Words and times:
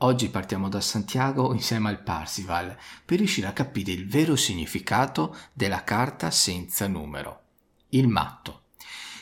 Oggi 0.00 0.28
partiamo 0.28 0.68
da 0.68 0.82
Santiago 0.82 1.54
insieme 1.54 1.88
al 1.88 2.02
Parsival 2.02 2.76
per 3.02 3.16
riuscire 3.16 3.46
a 3.46 3.54
capire 3.54 3.92
il 3.92 4.06
vero 4.06 4.36
significato 4.36 5.34
della 5.54 5.84
carta 5.84 6.30
senza 6.30 6.86
numero, 6.86 7.40
il 7.90 8.06
matto. 8.06 8.64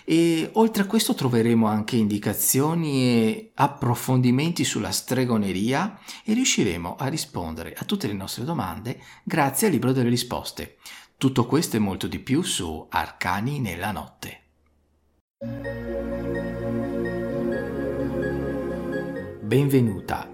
E 0.04 0.50
oltre 0.54 0.82
a 0.82 0.86
questo 0.86 1.14
troveremo 1.14 1.68
anche 1.68 1.94
indicazioni 1.94 3.04
e 3.04 3.52
approfondimenti 3.54 4.64
sulla 4.64 4.90
stregoneria 4.90 5.96
e 6.24 6.34
riusciremo 6.34 6.96
a 6.96 7.06
rispondere 7.06 7.72
a 7.74 7.84
tutte 7.84 8.08
le 8.08 8.12
nostre 8.12 8.44
domande 8.44 9.00
grazie 9.22 9.68
al 9.68 9.72
libro 9.72 9.92
delle 9.92 10.10
risposte. 10.10 10.78
Tutto 11.16 11.46
questo 11.46 11.76
e 11.76 11.78
molto 11.78 12.08
di 12.08 12.18
più 12.18 12.42
su 12.42 12.84
Arcani 12.90 13.60
nella 13.60 13.92
notte. 13.92 14.40
Benvenuta 19.40 20.33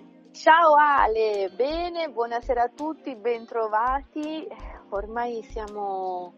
Ciao 0.41 0.73
Ale, 0.73 1.51
bene, 1.55 2.07
buonasera 2.11 2.63
a 2.63 2.71
tutti, 2.75 3.15
bentrovati. 3.15 4.47
Ormai 4.89 5.43
siamo 5.43 6.33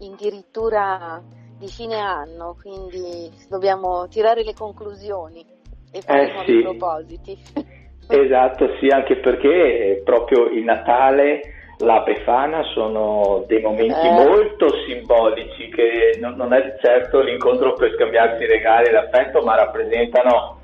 addirittura 0.00 1.20
di 1.58 1.66
fine 1.68 1.98
anno, 1.98 2.56
quindi 2.58 3.30
dobbiamo 3.50 4.08
tirare 4.08 4.42
le 4.42 4.54
conclusioni 4.54 5.44
e 5.92 6.00
fare 6.00 6.32
Eh, 6.32 6.44
sì. 6.46 6.62
propositi. 6.62 7.38
Esatto, 8.08 8.74
sì, 8.80 8.86
anche 8.88 9.16
perché 9.20 10.00
proprio 10.02 10.46
il 10.46 10.64
Natale, 10.64 11.42
la 11.80 12.00
Befana 12.00 12.62
sono 12.72 13.44
dei 13.46 13.60
momenti 13.60 14.06
Eh. 14.06 14.12
molto 14.12 14.68
simbolici 14.86 15.68
che 15.68 16.16
non, 16.18 16.36
non 16.36 16.54
è 16.54 16.78
certo 16.80 17.20
l'incontro 17.20 17.74
per 17.74 17.92
scambiarsi 17.96 18.44
i 18.44 18.46
regali 18.46 18.88
e 18.88 18.92
l'affetto, 18.92 19.42
ma 19.42 19.56
rappresentano 19.56 20.60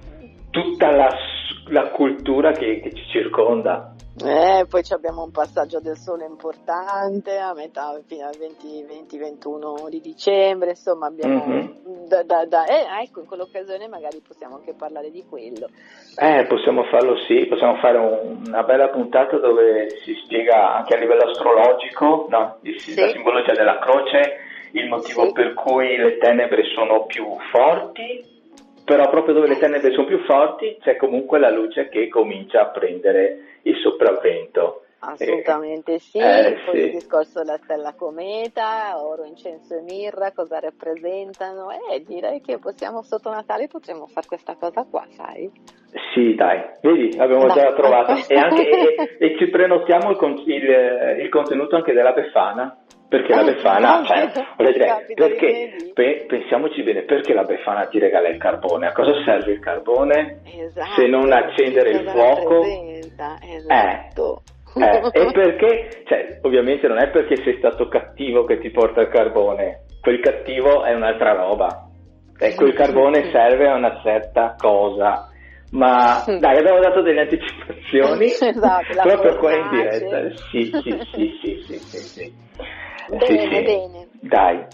tutta 0.51 0.91
la, 0.91 1.09
la 1.69 1.91
cultura 1.91 2.53
che, 2.53 2.81
che 2.81 2.93
ci 2.95 3.05
circonda. 3.11 3.93
Eh, 4.21 4.67
poi 4.69 4.83
abbiamo 4.91 5.23
un 5.23 5.31
passaggio 5.31 5.79
del 5.79 5.97
sole 5.97 6.25
importante 6.27 7.39
a 7.39 7.55
metà 7.55 7.97
fino 8.05 8.27
al 8.27 8.35
20-21 8.37 9.89
di 9.89 10.01
dicembre, 10.01 10.71
insomma 10.71 11.07
abbiamo 11.07 11.45
Mhm. 11.45 12.09
da, 12.09 12.25
da- 12.25 12.45
da- 12.45 12.65
eh, 12.67 13.05
ecco, 13.05 13.21
in 13.21 13.27
quell'occasione 13.27 13.87
magari 13.87 14.21
possiamo 14.27 14.57
anche 14.57 14.75
parlare 14.75 15.13
di 15.13 15.25
quello. 15.29 15.69
Eh, 16.17 16.47
possiamo 16.49 16.83
farlo 16.91 17.15
sì, 17.29 17.47
possiamo 17.47 17.77
fare 17.77 17.99
un- 17.99 18.43
una 18.47 18.65
bella 18.65 18.89
puntata 18.89 19.37
dove 19.39 19.89
si 20.05 20.15
spiega 20.25 20.75
anche 20.79 20.95
a 20.95 20.99
livello 20.99 21.31
astrologico 21.31 22.27
no, 22.29 22.57
il- 22.63 22.81
Sì. 22.81 22.99
la 22.99 23.09
simbologia 23.11 23.53
della 23.53 23.79
croce, 23.79 24.39
il 24.73 24.89
motivo 24.89 25.27
Sì. 25.27 25.33
per 25.33 25.55
cui 25.55 25.97
le 25.97 26.19
tenebre 26.19 26.65
sono 26.75 27.05
più 27.07 27.25
forti, 27.53 28.38
però 28.89 29.11
proprio 29.11 29.35
dove 29.35 29.49
le 29.49 29.59
tenebre 29.59 29.93
sono 29.93 30.07
più 30.07 30.19
forti 30.25 30.79
c'è 30.81 30.97
comunque 30.97 31.39
la 31.39 31.51
luce 31.51 31.91
che 31.91 32.09
comincia 32.09 32.63
a 32.63 32.67
prendere 32.69 33.59
il 33.63 33.77
sopravvento. 33.83 34.85
Assolutamente 35.01 35.99
sì, 35.99 36.19
Eh, 36.19 36.57
poi 36.65 36.79
sì. 36.79 36.85
il 36.87 36.91
discorso 36.93 37.41
della 37.41 37.59
stella 37.63 37.93
cometa, 37.95 38.97
oro, 39.01 39.25
incenso 39.25 39.77
e 39.77 39.83
mirra, 39.83 40.33
cosa 40.33 40.59
rappresentano? 40.59 41.69
Eh, 41.71 42.03
direi 42.03 42.41
che 42.41 42.59
possiamo 42.59 43.03
sotto 43.03 43.29
Natale 43.31 43.69
potremmo 43.69 44.07
fare 44.07 44.27
questa 44.27 44.57
cosa 44.59 44.85
qua, 44.91 45.05
sai? 45.11 45.51
Sì, 46.15 46.35
dai, 46.35 46.63
vedi, 46.81 47.15
l'abbiamo 47.15 47.47
Dai, 47.47 47.57
già 47.61 47.73
trovata. 47.75 48.17
ecco. 48.19 48.33
E, 48.33 48.37
anche, 48.39 48.69
e, 48.69 49.17
e 49.21 49.37
ci 49.39 49.49
prenotiamo 49.49 50.11
il, 50.11 50.17
con- 50.17 50.43
il- 50.47 51.17
il 51.21 51.29
contenuto 51.29 51.77
anche 51.77 51.93
della 51.93 52.13
Befana. 52.13 52.77
Perché 53.09 53.35
la 53.35 53.41
Eh, 53.41 53.45
Befana, 53.55 54.05
cioè, 54.05 54.31
dire, 54.57 55.07
perché, 55.15 55.93
pe- 55.95 56.25
pensiamoci 56.29 56.83
bene, 56.83 57.03
perché 57.03 57.33
la 57.33 57.45
Befana 57.45 57.87
ti 57.87 57.99
regala 57.99 58.29
il 58.29 58.37
carbone? 58.37 58.87
A 58.87 58.93
cosa 58.93 59.13
serve 59.25 59.53
il 59.53 59.61
carbone? 59.61 60.41
Esatto. 60.45 60.91
Se 61.01 61.07
non 61.07 61.33
accendere 61.33 61.91
il 61.91 62.09
fuoco? 62.09 62.65
Esatto. 63.41 64.43
Eh, 64.75 65.11
e 65.13 65.33
perché, 65.33 66.03
cioè, 66.07 66.39
ovviamente 66.43 66.87
non 66.87 66.99
è 66.99 67.09
perché 67.09 67.43
sei 67.43 67.57
stato 67.57 67.89
cattivo 67.89 68.45
che 68.45 68.59
ti 68.59 68.71
porta 68.71 69.01
il 69.01 69.09
carbone, 69.09 69.85
quel 70.01 70.21
cattivo 70.21 70.85
è 70.85 70.93
un'altra 70.93 71.33
roba. 71.33 71.89
E 72.39 72.55
quel 72.55 72.75
carbone 72.75 73.31
serve 73.33 73.69
a 73.69 73.75
una 73.75 74.01
certa 74.03 74.55
cosa. 74.59 75.29
Ma 75.71 76.23
dai, 76.25 76.59
abbiamo 76.59 76.81
dato 76.81 77.03
delle 77.03 77.23
anticipazioni 77.23 78.27
Esatto, 78.41 78.95
proprio 79.03 79.37
qua 79.37 79.55
in 79.55 79.69
diretta. 79.71 80.31
Sì, 80.51 80.71
sì, 80.83 80.99
sì, 81.13 81.39
sì, 81.43 81.65
sì, 81.67 81.79
sì, 81.79 81.99
sì. 81.99 82.33
Bene, 83.09 83.25
Sì, 83.27 83.39
sì. 83.39 83.49
bene. 83.49 84.09
Dai. 84.21 84.67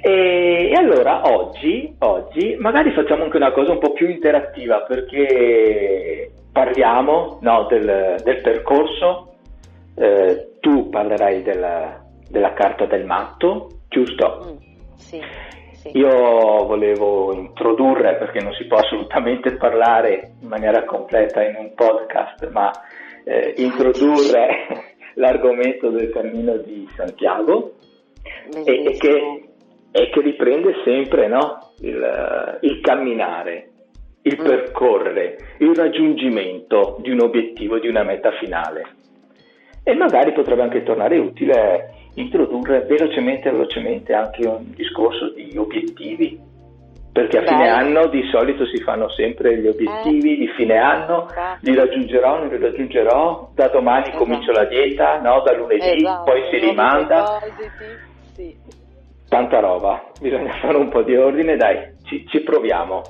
E, 0.00 0.70
e 0.70 0.74
allora 0.74 1.22
oggi, 1.32 1.94
oggi 1.98 2.56
magari 2.58 2.92
facciamo 2.92 3.24
anche 3.24 3.36
una 3.36 3.52
cosa 3.52 3.72
un 3.72 3.78
po' 3.78 3.92
più 3.92 4.08
interattiva 4.08 4.82
perché 4.82 6.32
parliamo 6.52 7.38
no, 7.42 7.66
del, 7.68 8.16
del 8.22 8.40
percorso. 8.40 9.34
Eh, 9.94 10.58
tu 10.60 10.88
parlerai 10.88 11.42
della, 11.42 12.00
della 12.28 12.52
carta 12.52 12.86
del 12.86 13.04
matto, 13.04 13.68
giusto? 13.88 14.44
Mm, 14.44 14.56
sì, 14.94 15.20
sì. 15.72 15.90
Io 15.96 16.66
volevo 16.66 17.32
introdurre, 17.32 18.16
perché 18.16 18.40
non 18.40 18.52
si 18.52 18.66
può 18.66 18.78
assolutamente 18.78 19.56
parlare 19.56 20.32
in 20.40 20.48
maniera 20.48 20.84
completa 20.84 21.42
in 21.42 21.56
un 21.56 21.72
podcast, 21.74 22.48
ma 22.50 22.70
eh, 23.24 23.54
introdurre 23.56 24.66
l'argomento 25.14 25.90
del 25.90 26.10
cammino 26.10 26.56
di 26.58 26.88
Santiago 26.94 27.74
e, 28.64 28.84
e 28.84 28.96
che, 28.96 29.42
e 29.90 30.10
che 30.10 30.20
riprende 30.20 30.74
sempre 30.84 31.28
no? 31.28 31.72
il, 31.80 32.58
il 32.62 32.80
camminare, 32.80 33.70
il 34.22 34.36
Mm. 34.40 34.44
percorrere, 34.44 35.36
il 35.58 35.74
raggiungimento 35.74 36.98
di 37.00 37.10
un 37.10 37.20
obiettivo, 37.20 37.78
di 37.78 37.88
una 37.88 38.02
meta 38.02 38.30
finale. 38.32 38.86
E 39.84 39.94
magari 39.94 40.32
potrebbe 40.32 40.62
anche 40.62 40.82
tornare 40.82 41.16
utile 41.18 41.94
introdurre 42.16 42.80
velocemente, 42.80 43.50
velocemente 43.50 44.12
anche 44.12 44.46
un 44.46 44.74
discorso 44.74 45.30
di 45.30 45.56
obiettivi, 45.56 46.38
perché 47.10 47.38
a 47.38 47.42
fine 47.42 47.64
Bello. 47.64 47.74
anno 47.76 48.06
di 48.08 48.22
solito 48.30 48.66
si 48.66 48.82
fanno 48.82 49.08
sempre 49.10 49.56
gli 49.58 49.66
obiettivi 49.66 50.36
di 50.36 50.48
fine 50.56 50.76
anno, 50.76 51.22
Infatti. 51.22 51.70
li 51.70 51.76
raggiungerò, 51.76 52.38
non 52.38 52.48
li 52.48 52.58
raggiungerò, 52.58 53.50
da 53.54 53.68
domani 53.68 54.08
Esatto. 54.08 54.18
comincio 54.18 54.52
la 54.52 54.64
dieta, 54.66 55.20
no? 55.20 55.40
da 55.44 55.54
lunedì, 55.56 55.96
Esatto, 55.96 56.30
poi 56.30 56.42
si 56.50 56.58
rimanda, 56.58 57.22
propositi, 57.40 58.06
sì. 58.38 58.56
tanta 59.28 59.58
roba, 59.58 60.10
bisogna 60.20 60.52
fare 60.60 60.76
un 60.76 60.88
po' 60.88 61.02
di 61.02 61.16
ordine, 61.16 61.56
dai, 61.56 61.96
ci, 62.04 62.24
ci 62.28 62.40
proviamo, 62.42 63.02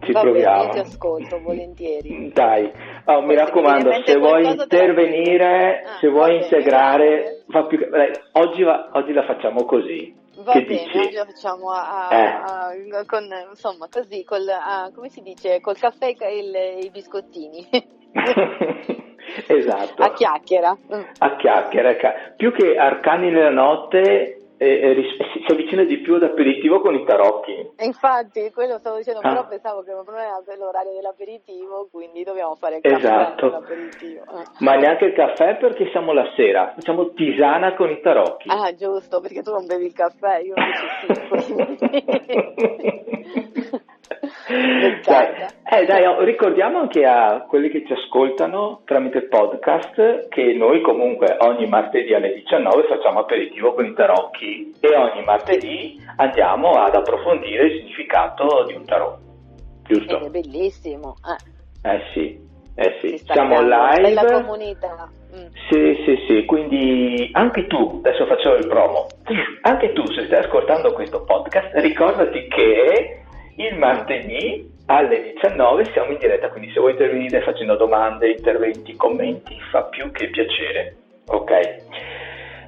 ci 0.00 0.12
Va 0.12 0.22
bene, 0.22 0.32
proviamo. 0.32 0.62
io 0.62 0.68
ti 0.70 0.78
ascolto 0.78 1.40
volentieri. 1.42 2.32
Dai, 2.32 2.70
oh, 3.04 3.20
mi 3.22 3.34
raccomando, 3.34 3.92
se 4.04 4.16
vuoi 4.16 4.42
la 4.42 4.50
intervenire. 4.52 5.82
Ah, 5.84 5.98
se 6.00 6.08
vuoi 6.08 6.30
bene, 6.32 6.42
integrare, 6.44 7.42
va 7.48 7.66
più 7.66 7.78
dai, 7.90 8.10
oggi, 8.32 8.62
va- 8.62 8.88
oggi 8.94 9.12
la 9.12 9.24
facciamo 9.24 9.64
così. 9.64 10.16
Va 10.38 10.52
che 10.52 10.62
bene, 10.62 10.84
dici? 10.84 10.96
oggi 10.98 11.14
lo 11.16 11.24
facciamo 11.26 11.70
a, 11.70 12.08
a- 12.08 12.74
Eh. 12.74 12.94
a- 12.96 13.04
con, 13.04 13.28
insomma, 13.50 13.86
così, 13.90 14.24
col, 14.24 14.46
come 14.94 15.10
si 15.10 15.20
dice, 15.20 15.60
col 15.60 15.76
caffè 15.76 16.14
e 16.18 16.78
i 16.82 16.90
biscottini. 16.90 17.68
esatto. 19.46 20.02
a 20.02 20.12
chiacchiera. 20.14 20.76
A 21.18 21.36
chiacchiere, 21.36 21.96
ca- 21.96 22.14
più 22.36 22.52
che 22.52 22.76
arcani 22.76 23.30
nella 23.30 23.50
notte, 23.50 24.39
eh, 24.62 24.92
ris- 24.92 25.16
si 25.46 25.52
avvicina 25.52 25.84
di 25.84 25.96
più 25.98 26.16
ad 26.16 26.22
aperitivo 26.22 26.80
con 26.80 26.94
i 26.94 27.02
tarocchi. 27.06 27.70
E 27.76 27.84
infatti, 27.86 28.50
quello 28.52 28.76
stavo 28.78 28.98
dicendo, 28.98 29.20
Ah. 29.20 29.28
però 29.30 29.48
pensavo 29.48 29.82
che 29.82 29.92
non 29.92 30.04
era 30.08 30.42
per 30.44 30.58
l'orario 30.58 30.92
dell'aperitivo, 30.92 31.88
quindi 31.90 32.22
dobbiamo 32.24 32.54
fare 32.56 32.76
il 32.76 32.82
caffè 32.82 32.96
Esatto. 32.96 33.64
Eh. 33.66 33.88
Ma 34.58 34.74
neanche 34.76 35.06
il 35.06 35.14
caffè 35.14 35.56
perché 35.56 35.88
siamo 35.92 36.12
la 36.12 36.30
sera, 36.36 36.72
facciamo 36.74 37.12
tisana 37.14 37.74
con 37.74 37.88
i 37.90 38.00
tarocchi. 38.02 38.48
Ah, 38.50 38.74
giusto, 38.74 39.20
perché 39.20 39.42
tu 39.42 39.50
non 39.52 39.64
bevi 39.66 39.86
il 39.86 39.94
caffè, 39.94 40.40
io 40.40 40.52
invece 40.54 41.40
sì. 41.40 41.54
dai, 44.48 44.90
Beccata. 44.90 45.46
eh, 45.70 45.86
dai, 45.86 46.04
oh, 46.04 46.22
ricordiamo 46.24 46.80
anche 46.80 47.04
a 47.04 47.44
quelli 47.48 47.70
che 47.70 47.84
ci 47.86 47.92
ascoltano 47.92 48.80
tramite 48.84 49.22
podcast 49.28 50.28
che 50.28 50.52
noi 50.54 50.80
comunque 50.80 51.36
ogni 51.40 51.66
martedì 51.66 52.12
alle 52.12 52.34
19 52.34 52.88
facciamo 52.88 53.20
aperitivo 53.20 53.72
con 53.74 53.86
i 53.86 53.94
tarocchi 53.94 54.74
e 54.80 54.96
ogni 54.96 55.22
martedì 55.24 56.02
andiamo 56.16 56.70
ad 56.70 56.94
approfondire 56.96 57.66
il 57.66 57.78
significato 57.80 58.64
di 58.66 58.74
un 58.74 58.84
tarot. 58.84 59.18
Ed 59.88 59.96
è 59.96 59.98
Giusto? 60.06 60.30
bellissimo. 60.30 61.14
eh. 61.82 61.88
Eh 61.92 62.00
sì. 62.12 62.48
Eh 62.76 62.96
sì, 63.02 63.18
siamo 63.18 63.60
live. 63.60 64.00
Bella 64.00 64.40
comunità. 64.42 65.08
Mm. 65.34 65.46
Sì, 65.68 66.02
sì, 66.04 66.16
sì, 66.26 66.44
quindi 66.46 67.28
anche 67.32 67.66
tu, 67.66 68.00
adesso 68.02 68.24
faccio 68.26 68.54
il 68.54 68.66
promo, 68.66 69.06
anche 69.62 69.92
tu 69.92 70.04
se 70.12 70.24
stai 70.26 70.38
ascoltando 70.44 70.92
questo 70.92 71.22
podcast, 71.24 71.72
ricordati 71.74 72.48
che 72.48 73.22
il 73.66 73.76
martedì 73.78 74.68
alle 74.86 75.32
19 75.34 75.84
siamo 75.92 76.12
in 76.12 76.18
diretta, 76.18 76.48
quindi 76.48 76.72
se 76.72 76.80
vuoi 76.80 76.92
intervenire 76.92 77.42
facendo 77.42 77.76
domande, 77.76 78.30
interventi, 78.30 78.96
commenti, 78.96 79.56
fa 79.70 79.84
più 79.84 80.10
che 80.10 80.28
piacere. 80.30 80.96
Ok? 81.26 81.52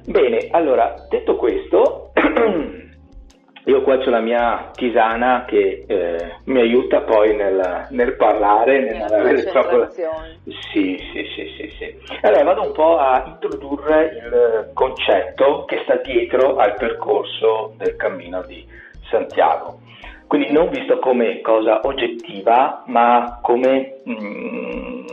Bene, 0.05 0.47
allora, 0.51 0.95
detto 1.09 1.35
questo, 1.35 2.11
io 3.65 3.81
qua 3.81 3.97
ho 3.97 4.09
la 4.09 4.19
mia 4.19 4.69
tisana 4.73 5.45
che 5.45 5.85
eh, 5.87 6.35
mi 6.45 6.59
aiuta 6.59 7.01
poi 7.01 7.35
nel, 7.35 7.87
nel 7.89 8.15
parlare, 8.15 8.79
nel 8.79 9.49
proprio... 9.51 9.89
Sì, 9.89 10.97
sì, 11.11 11.25
sì, 11.35 11.47
sì, 11.57 11.75
sì. 11.77 11.97
Allora 12.21 12.43
vado 12.43 12.61
un 12.61 12.71
po' 12.73 12.97
a 12.97 13.23
introdurre 13.25 14.05
il 14.05 14.71
concetto 14.73 15.65
che 15.65 15.81
sta 15.83 15.95
dietro 15.97 16.55
al 16.55 16.75
percorso 16.75 17.73
del 17.77 17.95
cammino 17.95 18.43
di 18.43 18.65
Santiago. 19.09 19.79
Quindi 20.27 20.51
non 20.51 20.69
visto 20.69 20.99
come 20.99 21.41
cosa 21.41 21.81
oggettiva, 21.83 22.83
ma 22.87 23.39
come 23.41 24.01
mm, 24.07 25.05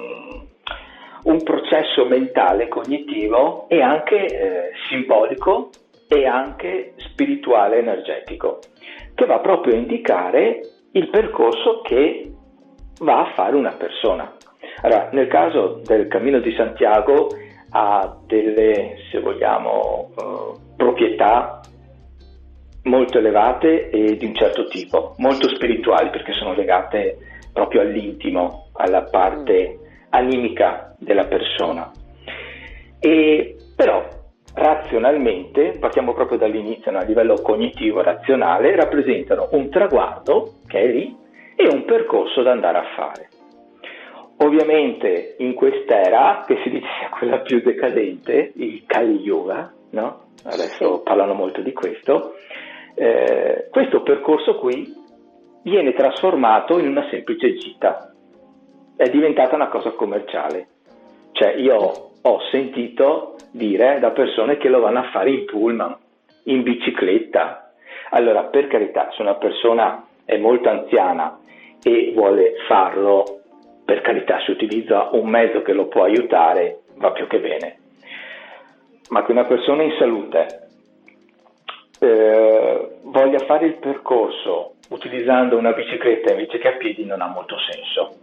un 1.24 1.42
processo 1.42 2.06
mentale, 2.06 2.68
cognitivo 2.68 3.68
e 3.68 3.82
anche 3.82 4.24
eh, 4.24 4.70
simbolico 4.88 5.70
e 6.08 6.26
anche 6.26 6.94
spirituale 6.96 7.78
energetico, 7.78 8.58
che 9.14 9.26
va 9.26 9.38
proprio 9.40 9.74
a 9.74 9.78
indicare 9.78 10.60
il 10.92 11.08
percorso 11.08 11.82
che 11.82 12.32
va 13.00 13.20
a 13.20 13.32
fare 13.34 13.56
una 13.56 13.72
persona. 13.72 14.34
Allora, 14.82 15.10
nel 15.12 15.28
caso 15.28 15.80
del 15.84 16.08
Cammino 16.08 16.38
di 16.40 16.54
Santiago 16.54 17.28
ha 17.70 18.16
delle, 18.26 18.96
se 19.10 19.20
vogliamo, 19.20 20.10
uh, 20.16 20.76
proprietà 20.76 21.60
molto 22.84 23.18
elevate 23.18 23.90
e 23.90 24.16
di 24.16 24.24
un 24.24 24.34
certo 24.34 24.66
tipo, 24.66 25.14
molto 25.18 25.48
spirituali 25.54 26.10
perché 26.10 26.32
sono 26.32 26.54
legate 26.54 27.18
proprio 27.52 27.80
all'intimo, 27.82 28.68
alla 28.74 29.02
parte 29.02 29.78
animica 30.10 30.94
della 30.98 31.26
persona. 31.26 31.90
E 32.98 33.56
però 33.76 34.06
razionalmente, 34.54 35.76
partiamo 35.78 36.12
proprio 36.12 36.38
dall'inizio 36.38 36.96
a 36.96 37.04
livello 37.04 37.40
cognitivo, 37.40 38.02
razionale, 38.02 38.74
rappresentano 38.74 39.48
un 39.52 39.70
traguardo 39.70 40.54
che 40.66 40.80
è 40.80 40.86
lì 40.86 41.16
e 41.56 41.68
un 41.68 41.84
percorso 41.84 42.42
da 42.42 42.52
andare 42.52 42.78
a 42.78 42.84
fare. 42.96 43.28
Ovviamente 44.38 45.36
in 45.38 45.54
quest'era, 45.54 46.44
che 46.46 46.58
si 46.62 46.70
dice 46.70 46.86
sia 46.98 47.10
quella 47.10 47.40
più 47.40 47.60
decadente, 47.60 48.52
il 48.56 48.84
Kali 48.86 49.20
Yoga, 49.20 49.70
no? 49.90 50.28
adesso 50.44 51.02
parlano 51.02 51.34
molto 51.34 51.60
di 51.60 51.72
questo, 51.72 52.34
eh, 52.94 53.68
questo 53.70 54.02
percorso 54.02 54.56
qui 54.56 54.92
viene 55.62 55.92
trasformato 55.92 56.78
in 56.78 56.88
una 56.88 57.06
semplice 57.10 57.54
gita, 57.56 58.12
è 58.96 59.08
diventata 59.08 59.54
una 59.54 59.68
cosa 59.68 59.90
commerciale. 59.90 60.68
Cioè 61.32 61.54
io 61.54 61.76
ho 62.22 62.40
sentito 62.50 63.36
dire 63.52 63.98
da 63.98 64.10
persone 64.10 64.56
che 64.56 64.68
lo 64.68 64.80
vanno 64.80 65.00
a 65.00 65.10
fare 65.10 65.30
in 65.30 65.44
pullman, 65.46 65.96
in 66.44 66.62
bicicletta. 66.62 67.72
Allora, 68.10 68.44
per 68.44 68.66
carità, 68.66 69.10
se 69.16 69.22
una 69.22 69.36
persona 69.36 70.06
è 70.24 70.36
molto 70.36 70.68
anziana 70.68 71.38
e 71.82 72.12
vuole 72.14 72.54
farlo, 72.68 73.40
per 73.84 74.00
carità, 74.02 74.40
si 74.40 74.50
utilizza 74.50 75.10
un 75.12 75.28
mezzo 75.28 75.62
che 75.62 75.72
lo 75.72 75.86
può 75.86 76.04
aiutare, 76.04 76.80
va 76.96 77.12
più 77.12 77.26
che 77.26 77.38
bene. 77.40 77.78
Ma 79.08 79.24
che 79.24 79.32
una 79.32 79.44
persona 79.44 79.82
in 79.82 79.94
salute 79.98 80.69
eh, 82.00 82.88
voglia 83.02 83.38
fare 83.40 83.66
il 83.66 83.74
percorso 83.74 84.74
utilizzando 84.88 85.56
una 85.56 85.72
bicicletta 85.72 86.32
invece 86.32 86.58
che 86.58 86.68
a 86.68 86.76
piedi 86.76 87.04
non 87.04 87.20
ha 87.20 87.28
molto 87.28 87.56
senso. 87.70 88.16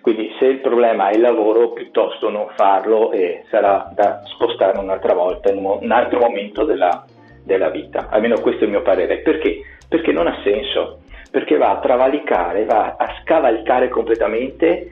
Quindi 0.00 0.34
se 0.38 0.46
il 0.46 0.58
problema 0.58 1.08
è 1.08 1.14
il 1.14 1.20
lavoro, 1.20 1.72
piuttosto 1.72 2.28
non 2.28 2.48
farlo 2.56 3.12
e 3.12 3.44
sarà 3.50 3.90
da 3.94 4.22
spostare 4.26 4.78
un'altra 4.78 5.14
volta 5.14 5.50
in 5.50 5.64
un 5.64 5.90
altro 5.90 6.18
momento 6.18 6.64
della, 6.64 7.04
della 7.44 7.70
vita. 7.70 8.08
Almeno 8.10 8.40
questo 8.40 8.62
è 8.62 8.64
il 8.64 8.72
mio 8.72 8.82
parere. 8.82 9.18
Perché? 9.18 9.62
Perché 9.88 10.12
non 10.12 10.26
ha 10.26 10.40
senso, 10.42 11.02
perché 11.30 11.56
va 11.56 11.70
a 11.70 11.80
travalicare, 11.80 12.64
va 12.64 12.96
a 12.98 13.20
scavalcare 13.22 13.88
completamente 13.88 14.90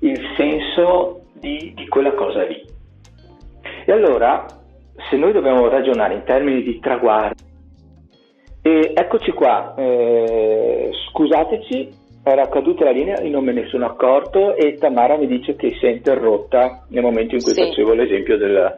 il 0.00 0.20
senso 0.36 1.22
di, 1.32 1.72
di 1.74 1.86
quella 1.86 2.12
cosa 2.12 2.42
lì. 2.42 2.60
E 3.84 3.92
allora 3.92 4.44
se 5.08 5.16
noi 5.16 5.32
dobbiamo 5.32 5.68
ragionare 5.68 6.14
in 6.14 6.24
termini 6.24 6.62
di 6.62 6.78
traguardi, 6.80 7.46
e 8.62 8.92
eccoci 8.94 9.32
qua, 9.32 9.74
eh, 9.76 10.90
scusateci, 11.10 12.06
era 12.22 12.48
caduta 12.48 12.84
la 12.84 12.90
linea, 12.90 13.20
io 13.22 13.30
non 13.30 13.44
me 13.44 13.52
ne 13.52 13.66
sono 13.68 13.86
accorto 13.86 14.54
e 14.54 14.74
Tamara 14.74 15.16
mi 15.16 15.26
dice 15.26 15.56
che 15.56 15.74
si 15.78 15.86
è 15.86 15.90
interrotta 15.90 16.84
nel 16.88 17.02
momento 17.02 17.34
in 17.34 17.42
cui 17.42 17.52
sì. 17.52 17.62
facevo 17.62 17.94
l'esempio 17.94 18.36
del, 18.36 18.74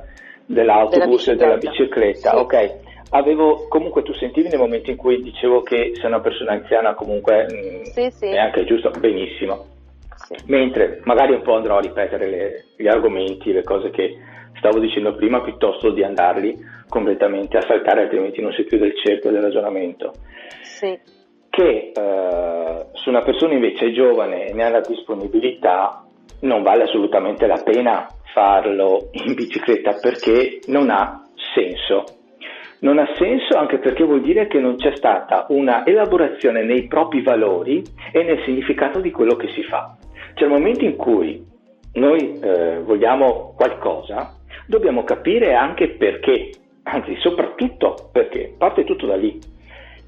dell'autobus 0.47 1.29
e 1.29 1.35
della 1.35 1.57
bicicletta. 1.57 2.31
Sì. 2.31 2.37
Ok, 2.37 2.77
avevo, 3.11 3.67
comunque 3.69 4.03
tu 4.03 4.13
sentivi 4.15 4.49
nel 4.49 4.59
momento 4.59 4.91
in 4.91 4.97
cui 4.97 5.21
dicevo 5.23 5.63
che 5.63 5.93
sei 5.95 6.07
una 6.07 6.21
persona 6.21 6.53
anziana 6.53 6.95
comunque 6.95 7.45
mh, 7.45 7.79
mm, 7.79 7.83
sì, 7.83 8.11
sì. 8.11 8.27
è 8.27 8.39
anche 8.39 8.65
giusto, 8.65 8.91
benissimo. 8.99 9.67
Mentre 10.47 11.01
magari 11.05 11.35
un 11.35 11.43
po' 11.43 11.57
andrò 11.57 11.79
a 11.79 11.81
ripetere 11.81 12.29
le, 12.29 12.65
gli 12.77 12.87
argomenti, 12.87 13.53
le 13.53 13.65
cose 13.65 13.91
che 13.91 14.17
stavo 14.61 14.79
dicendo 14.79 15.15
prima, 15.15 15.41
piuttosto 15.41 15.91
di 15.91 16.05
andarli 16.05 16.55
completamente 16.87 17.57
a 17.57 17.63
saltare, 17.63 18.03
altrimenti 18.03 18.43
non 18.43 18.53
si 18.53 18.65
chiude 18.65 18.89
il 18.89 18.97
cerchio 19.03 19.31
del 19.31 19.43
ragionamento. 19.43 20.13
Sì. 20.61 20.99
Che 21.49 21.93
eh, 21.93 22.87
se 22.93 23.09
una 23.09 23.23
persona 23.23 23.55
invece 23.55 23.87
è 23.87 23.93
giovane 23.93 24.47
e 24.47 24.53
ne 24.53 24.65
ha 24.65 24.69
la 24.69 24.81
disponibilità, 24.81 26.05
non 26.41 26.63
vale 26.63 26.85
assolutamente 26.85 27.47
la 27.47 27.61
pena 27.65 28.07
farlo 28.33 29.09
in 29.13 29.35
bicicletta 29.35 29.99
perché 30.01 30.61
non 30.67 30.91
ha 30.91 31.25
senso. 31.55 32.05
Non 32.81 32.99
ha 32.99 33.09
senso 33.17 33.59
anche 33.59 33.79
perché 33.79 34.05
vuol 34.05 34.23
dire 34.23 34.47
che 34.47 34.59
non 34.59 34.77
c'è 34.77 34.95
stata 34.97 35.47
una 35.51 35.85
elaborazione 35.85 36.65
nei 36.65 36.87
propri 36.87 37.23
valori 37.23 37.83
e 38.13 38.23
nel 38.23 38.43
significato 38.45 39.01
di 39.01 39.11
quello 39.11 39.37
che 39.37 39.49
si 39.49 39.63
fa. 39.65 39.97
C'è 40.35 40.45
il 40.45 40.51
momento 40.51 40.85
in 40.85 40.97
cui 40.97 41.45
noi 41.95 42.39
eh, 42.41 42.79
vogliamo 42.81 43.53
qualcosa, 43.57 44.40
dobbiamo 44.67 45.05
capire 45.05 45.55
anche 45.55 45.89
perché, 45.91 46.51
anzi 46.85 47.17
soprattutto 47.19 48.11
perché, 48.13 48.55
parte 48.57 48.85
tutto 48.85 49.07
da 49.07 49.17
lì. 49.17 49.39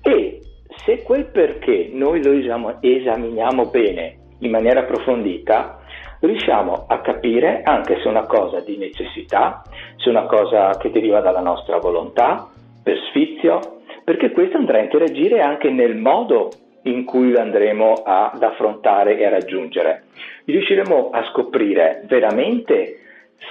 E 0.02 0.40
se 0.84 1.02
quel 1.02 1.26
perché 1.26 1.90
noi 1.92 2.22
lo 2.22 2.32
esaminiamo 2.80 3.66
bene, 3.66 4.16
in 4.40 4.50
maniera 4.50 4.80
approfondita, 4.80 5.80
riusciamo 6.20 6.86
a 6.88 7.00
capire 7.00 7.62
anche 7.64 7.96
se 7.96 8.02
è 8.02 8.08
una 8.08 8.26
cosa 8.26 8.60
di 8.60 8.76
necessità, 8.76 9.62
se 9.96 10.06
è 10.06 10.08
una 10.08 10.26
cosa 10.26 10.76
che 10.78 10.90
deriva 10.90 11.20
dalla 11.20 11.40
nostra 11.40 11.78
volontà, 11.78 12.48
per 12.82 12.96
sfizio, 13.08 13.80
perché 14.04 14.30
questo 14.32 14.56
andrà 14.56 14.78
a 14.78 14.82
interagire 14.82 15.40
anche 15.40 15.70
nel 15.70 15.96
modo 15.96 16.50
in 16.82 17.04
cui 17.04 17.36
andremo 17.36 18.02
ad 18.04 18.42
affrontare 18.42 19.18
e 19.18 19.26
a 19.26 19.30
raggiungere. 19.30 20.04
Riusciremo 20.44 21.10
a 21.10 21.24
scoprire 21.30 22.02
veramente 22.06 22.98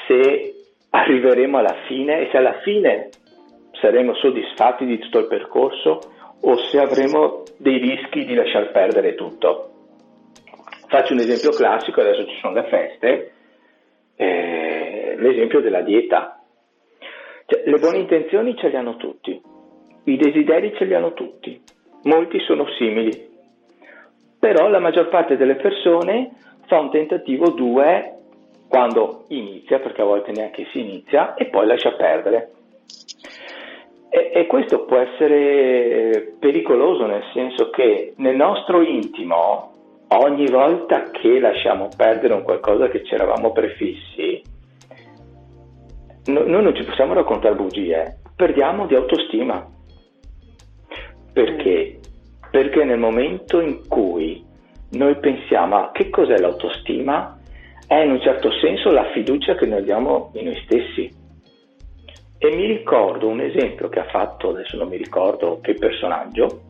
se 0.08 0.61
arriveremo 0.92 1.58
alla 1.58 1.76
fine 1.88 2.22
e 2.22 2.30
se 2.32 2.38
alla 2.38 2.60
fine 2.62 3.10
saremo 3.80 4.14
soddisfatti 4.14 4.86
di 4.86 5.00
tutto 5.00 5.20
il 5.20 5.28
percorso 5.28 6.00
o 6.44 6.58
se 6.58 6.80
avremo 6.80 7.44
dei 7.58 7.78
rischi 7.78 8.26
di 8.26 8.34
lasciar 8.34 8.72
perdere 8.72 9.16
tutto. 9.16 9.70
Faccio 10.88 11.14
un 11.14 11.20
esempio 11.20 11.52
classico, 11.52 12.02
adesso 12.02 12.26
ci 12.28 12.38
sono 12.42 12.54
le 12.54 12.64
feste, 12.64 13.32
eh, 14.16 15.16
l'esempio 15.18 15.62
della 15.62 15.82
dieta. 15.82 16.42
Cioè, 17.46 17.64
le 17.66 17.80
buone 17.80 18.00
intenzioni 18.00 18.56
ce 18.58 18.70
le 18.70 18.78
hanno 18.78 18.98
tutti, 18.98 19.42
i 20.06 20.18
desideri 20.18 20.74
ce 20.76 20.86
li 20.86 20.94
hanno 20.94 21.14
tutti, 21.14 21.62
molti 22.04 22.40
sono 22.42 22.66
simili, 22.78 23.30
però 24.40 24.68
la 24.68 24.80
maggior 24.80 25.08
parte 25.10 25.38
delle 25.38 25.56
persone 25.56 26.32
fa 26.66 26.80
un 26.80 26.92
tentativo 26.92 27.52
due 27.52 28.21
quando 28.72 29.26
inizia, 29.28 29.80
perché 29.80 30.02
a 30.02 30.06
volte 30.06 30.32
neanche 30.32 30.66
si 30.72 30.80
inizia, 30.80 31.34
e 31.34 31.48
poi 31.48 31.68
lascia 31.68 31.92
perdere. 31.92 32.52
E, 34.10 34.32
e, 34.34 34.48
questo 34.48 34.86
può 34.86 34.96
essere 34.96 36.36
pericoloso 36.40 37.06
nel 37.06 37.24
senso 37.34 37.70
che 37.70 38.14
nel 38.16 38.38
nostro 38.38 38.82
intimo, 38.82 39.74
ogni 40.08 40.46
volta 40.46 41.12
che 41.12 41.42
lasciamo 41.42 41.90
perdere 41.94 42.34
un 42.34 42.44
qualcosa 42.44 42.88
che 42.88 43.04
ci 43.04 43.14
eravamo 43.14 43.52
prefissi, 43.52 44.42
no, 46.28 46.44
noi 46.46 46.64
non 46.64 46.74
ci 46.74 46.86
possiamo 46.86 47.12
raccontare 47.12 47.56
bugie, 47.56 48.22
perdiamo 48.38 48.86
di 48.86 48.96
autostima. 48.96 49.68
Perché? 51.34 52.00
Perché 52.50 52.86
nel 52.86 53.00
momento 53.00 53.60
in 53.60 53.86
cui 53.90 54.46
noi 54.92 55.18
pensiamo 55.18 55.76
a 55.76 55.92
che 55.92 56.10
cos'è 56.10 56.38
l'autostima, 56.38 57.38
è 57.92 58.04
in 58.04 58.12
un 58.12 58.22
certo 58.22 58.50
senso 58.54 58.90
la 58.90 59.12
fiducia 59.12 59.54
che 59.56 59.66
noi 59.66 59.84
diamo 59.84 60.32
in 60.36 60.46
noi 60.46 60.62
stessi. 60.64 61.12
E 62.38 62.56
mi 62.56 62.66
ricordo 62.66 63.28
un 63.28 63.42
esempio 63.42 63.90
che 63.90 64.00
ha 64.00 64.06
fatto, 64.06 64.52
adesso 64.52 64.78
non 64.78 64.88
mi 64.88 64.96
ricordo 64.96 65.60
che 65.60 65.74
personaggio, 65.74 66.62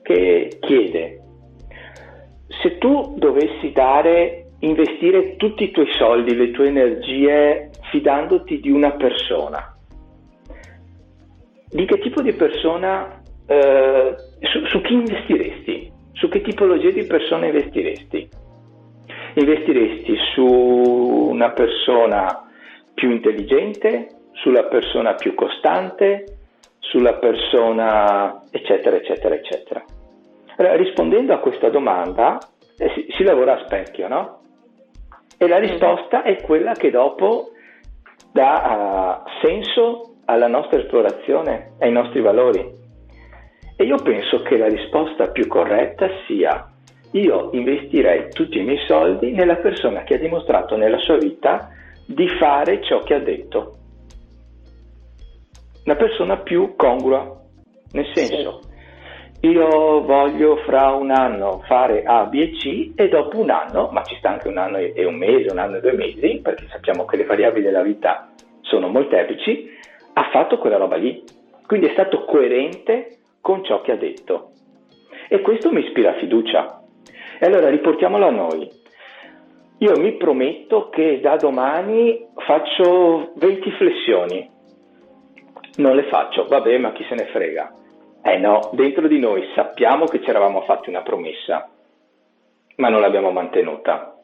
che 0.00 0.56
chiede, 0.58 1.20
se 2.62 2.78
tu 2.78 3.16
dovessi 3.18 3.72
dare, 3.72 4.52
investire 4.60 5.36
tutti 5.36 5.64
i 5.64 5.70
tuoi 5.70 5.92
soldi, 5.98 6.34
le 6.34 6.50
tue 6.52 6.68
energie 6.68 7.68
fidandoti 7.90 8.58
di 8.58 8.70
una 8.70 8.92
persona, 8.92 9.76
di 11.68 11.84
che 11.84 11.98
tipo 11.98 12.22
di 12.22 12.32
persona, 12.32 13.20
eh, 13.46 14.14
su, 14.40 14.64
su 14.64 14.80
chi 14.80 14.94
investiresti? 14.94 15.92
Su 16.12 16.30
che 16.30 16.40
tipologia 16.40 16.90
di 16.90 17.04
persona 17.04 17.44
investiresti? 17.44 18.46
Investiresti 19.38 20.16
su 20.34 20.44
una 20.44 21.50
persona 21.50 22.50
più 22.92 23.10
intelligente, 23.10 24.08
sulla 24.32 24.64
persona 24.64 25.14
più 25.14 25.36
costante, 25.36 26.24
sulla 26.80 27.14
persona 27.14 28.42
eccetera 28.50 28.96
eccetera 28.96 29.36
eccetera. 29.36 29.84
Allora, 30.56 30.74
rispondendo 30.74 31.34
a 31.34 31.38
questa 31.38 31.68
domanda 31.68 32.38
eh, 32.76 32.90
si, 32.96 33.06
si, 33.10 33.22
lavora 33.22 33.60
a 33.60 33.64
specchio, 33.64 34.08
no? 34.08 34.40
E 35.38 35.46
la 35.46 35.58
risposta 35.58 36.22
è 36.22 36.42
quella 36.42 36.72
che 36.72 36.90
dopo 36.90 37.50
dà 38.32 39.22
uh, 39.24 39.46
senso 39.46 40.14
alla 40.24 40.48
nostra 40.48 40.80
esplorazione, 40.80 41.74
ai 41.78 41.92
nostri 41.92 42.20
valori. 42.20 42.72
E 43.76 43.84
io 43.84 44.02
penso 44.02 44.42
che 44.42 44.56
la 44.56 44.66
risposta 44.66 45.30
più 45.30 45.46
corretta 45.46 46.08
sia 46.26 46.72
io 47.12 47.50
investirei 47.52 48.30
tutti 48.30 48.58
i 48.58 48.62
miei 48.62 48.84
soldi 48.86 49.32
nella 49.32 49.56
persona 49.56 50.02
che 50.02 50.14
ha 50.14 50.18
dimostrato 50.18 50.76
nella 50.76 50.98
sua 50.98 51.16
vita 51.16 51.70
di 52.06 52.28
fare 52.38 52.82
ciò 52.82 53.00
che 53.00 53.14
ha 53.14 53.20
detto. 53.20 53.74
Una 55.84 55.96
persona 55.96 56.36
più 56.38 56.74
congrua, 56.76 57.40
nel 57.92 58.10
senso, 58.12 58.60
io 59.40 60.02
voglio 60.02 60.56
fra 60.66 60.90
un 60.90 61.10
anno 61.10 61.62
fare 61.66 62.02
A, 62.02 62.24
B 62.24 62.34
e 62.34 62.50
C 62.50 62.92
e 62.94 63.08
dopo 63.08 63.38
un 63.38 63.50
anno, 63.50 63.88
ma 63.92 64.02
ci 64.02 64.16
sta 64.16 64.30
anche 64.30 64.48
un 64.48 64.58
anno 64.58 64.78
e 64.78 65.04
un 65.04 65.14
mese, 65.14 65.50
un 65.50 65.58
anno 65.58 65.76
e 65.76 65.80
due 65.80 65.92
mesi, 65.92 66.40
perché 66.42 66.66
sappiamo 66.68 67.04
che 67.04 67.16
le 67.16 67.24
variabili 67.24 67.64
della 67.64 67.82
vita 67.82 68.28
sono 68.62 68.88
molteplici, 68.88 69.70
ha 70.12 70.28
fatto 70.30 70.58
quella 70.58 70.76
roba 70.76 70.96
lì. 70.96 71.22
Quindi 71.66 71.86
è 71.86 71.92
stato 71.92 72.24
coerente 72.24 73.18
con 73.40 73.64
ciò 73.64 73.80
che 73.80 73.92
ha 73.92 73.96
detto. 73.96 74.50
E 75.28 75.40
questo 75.40 75.70
mi 75.70 75.84
ispira 75.84 76.14
fiducia. 76.14 76.77
E 77.40 77.46
allora 77.46 77.68
riportiamolo 77.68 78.26
a 78.26 78.30
noi. 78.30 78.68
Io 79.78 79.96
mi 79.96 80.16
prometto 80.16 80.88
che 80.88 81.20
da 81.20 81.36
domani 81.36 82.26
faccio 82.34 83.30
20 83.36 83.70
flessioni. 83.72 84.50
Non 85.76 85.94
le 85.94 86.02
faccio, 86.04 86.46
vabbè, 86.46 86.76
ma 86.78 86.90
chi 86.90 87.04
se 87.08 87.14
ne 87.14 87.26
frega. 87.26 87.72
Eh 88.24 88.38
no, 88.38 88.70
dentro 88.72 89.06
di 89.06 89.20
noi 89.20 89.48
sappiamo 89.54 90.06
che 90.06 90.20
ci 90.20 90.28
eravamo 90.28 90.62
fatti 90.62 90.88
una 90.88 91.02
promessa, 91.02 91.70
ma 92.76 92.88
non 92.88 93.00
l'abbiamo 93.00 93.30
mantenuta. 93.30 94.16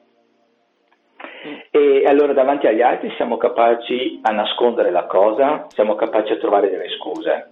E 1.71 2.03
allora 2.07 2.33
davanti 2.33 2.67
agli 2.67 2.83
altri 2.83 3.13
siamo 3.15 3.37
capaci 3.37 4.19
a 4.23 4.33
nascondere 4.33 4.91
la 4.91 5.05
cosa, 5.05 5.67
siamo 5.69 5.95
capaci 5.95 6.33
a 6.33 6.39
trovare 6.39 6.69
delle 6.69 6.89
scuse. 6.99 7.51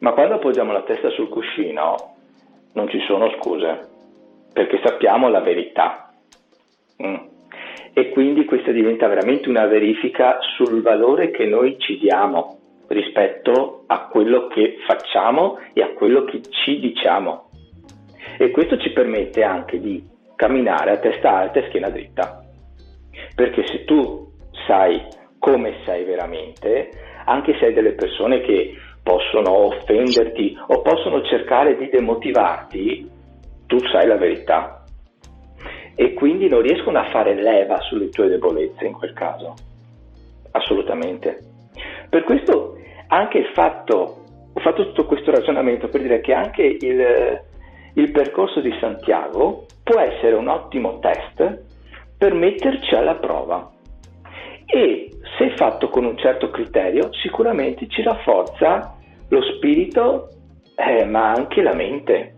Ma 0.00 0.12
quando 0.12 0.34
appoggiamo 0.34 0.72
la 0.72 0.82
testa 0.82 1.08
sul 1.08 1.30
cuscino 1.30 1.94
non 2.74 2.90
ci 2.90 3.00
sono 3.06 3.30
scuse 3.40 3.96
perché 4.58 4.80
sappiamo 4.82 5.28
la 5.28 5.38
verità. 5.38 6.10
Mm. 7.00 7.14
E 7.92 8.08
quindi 8.10 8.44
questa 8.44 8.72
diventa 8.72 9.06
veramente 9.06 9.48
una 9.48 9.66
verifica 9.66 10.38
sul 10.56 10.82
valore 10.82 11.30
che 11.30 11.46
noi 11.46 11.78
ci 11.78 11.96
diamo 11.96 12.58
rispetto 12.88 13.84
a 13.86 14.08
quello 14.08 14.48
che 14.48 14.78
facciamo 14.84 15.60
e 15.72 15.82
a 15.82 15.90
quello 15.90 16.24
che 16.24 16.40
ci 16.50 16.80
diciamo. 16.80 17.50
E 18.36 18.50
questo 18.50 18.78
ci 18.78 18.90
permette 18.90 19.44
anche 19.44 19.78
di 19.78 20.02
camminare 20.34 20.90
a 20.90 20.98
testa 20.98 21.36
alta 21.36 21.60
e 21.60 21.68
schiena 21.68 21.90
dritta. 21.90 22.40
Perché 23.36 23.64
se 23.64 23.84
tu 23.84 24.26
sai 24.66 25.00
come 25.38 25.82
sei 25.84 26.02
veramente, 26.02 26.90
anche 27.26 27.56
se 27.60 27.66
hai 27.66 27.72
delle 27.72 27.92
persone 27.92 28.40
che 28.40 28.74
possono 29.04 29.52
offenderti 29.66 30.58
o 30.66 30.82
possono 30.82 31.22
cercare 31.22 31.76
di 31.76 31.88
demotivarti, 31.88 33.17
tu 33.68 33.78
sai 33.92 34.08
la 34.08 34.16
verità 34.16 34.82
e 35.94 36.14
quindi 36.14 36.48
non 36.48 36.62
riescono 36.62 36.98
a 36.98 37.08
fare 37.10 37.34
leva 37.34 37.76
sulle 37.82 38.08
tue 38.08 38.28
debolezze 38.28 38.86
in 38.86 38.94
quel 38.94 39.12
caso. 39.12 39.54
Assolutamente. 40.52 41.38
Per 42.08 42.24
questo 42.24 42.76
anche 43.08 43.38
il 43.38 43.50
fatto, 43.52 44.24
ho 44.52 44.60
fatto 44.60 44.86
tutto 44.86 45.06
questo 45.06 45.30
ragionamento 45.30 45.88
per 45.88 46.00
dire 46.00 46.20
che 46.20 46.32
anche 46.32 46.62
il, 46.62 47.40
il 47.94 48.10
percorso 48.10 48.60
di 48.60 48.74
Santiago 48.80 49.66
può 49.84 50.00
essere 50.00 50.34
un 50.34 50.48
ottimo 50.48 50.98
test 50.98 51.64
per 52.16 52.32
metterci 52.32 52.94
alla 52.94 53.16
prova 53.16 53.70
e 54.66 55.10
se 55.36 55.54
fatto 55.56 55.88
con 55.88 56.04
un 56.04 56.16
certo 56.16 56.50
criterio 56.50 57.12
sicuramente 57.12 57.86
ci 57.88 58.02
rafforza 58.02 58.96
lo 59.28 59.42
spirito 59.42 60.28
eh, 60.76 61.04
ma 61.04 61.32
anche 61.32 61.62
la 61.62 61.74
mente 61.74 62.34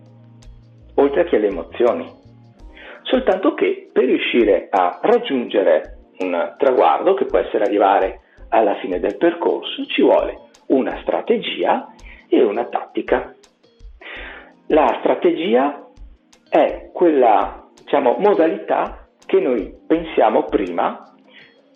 oltre 1.01 1.25
che 1.25 1.39
le 1.39 1.49
emozioni. 1.49 2.07
Soltanto 3.03 3.55
che 3.55 3.89
per 3.93 4.05
riuscire 4.05 4.69
a 4.71 4.99
raggiungere 5.03 5.99
un 6.19 6.55
traguardo, 6.59 7.15
che 7.15 7.25
può 7.25 7.39
essere 7.39 7.65
arrivare 7.65 8.21
alla 8.51 8.77
fine 8.77 9.01
del 9.01 9.17
percorso, 9.17 9.85
ci 9.87 10.03
vuole 10.03 10.49
una 10.67 10.99
strategia 11.03 11.89
e 12.29 12.43
una 12.43 12.65
tattica. 12.67 13.35
La 14.69 14.99
strategia 15.01 15.87
è 16.49 16.91
quella 16.93 17.69
diciamo, 17.83 18.17
modalità 18.19 19.09
che 19.25 19.41
noi 19.41 19.73
pensiamo 19.87 20.45
prima 20.45 21.05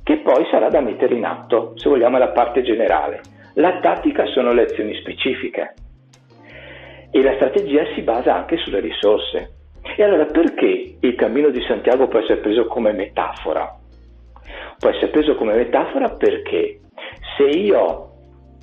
che 0.02 0.18
poi 0.18 0.46
sarà 0.50 0.68
da 0.68 0.80
mettere 0.80 1.14
in 1.14 1.24
atto, 1.24 1.72
se 1.76 1.88
vogliamo 1.88 2.18
la 2.18 2.28
parte 2.28 2.62
generale. 2.62 3.20
La 3.54 3.80
tattica 3.80 4.26
sono 4.26 4.52
le 4.52 4.62
azioni 4.62 4.94
specifiche 4.96 5.74
e 7.14 7.22
la 7.22 7.34
strategia 7.36 7.86
si 7.94 8.02
basa 8.02 8.34
anche 8.34 8.56
sulle 8.56 8.80
risorse. 8.80 9.50
E 9.96 10.02
allora 10.02 10.24
perché 10.24 10.96
il 10.98 11.14
cammino 11.14 11.50
di 11.50 11.62
Santiago 11.62 12.08
può 12.08 12.18
essere 12.18 12.40
preso 12.40 12.66
come 12.66 12.90
metafora? 12.90 13.72
Può 14.76 14.90
essere 14.90 15.12
preso 15.12 15.36
come 15.36 15.54
metafora 15.54 16.08
perché 16.08 16.80
se 17.36 17.44
io 17.44 18.08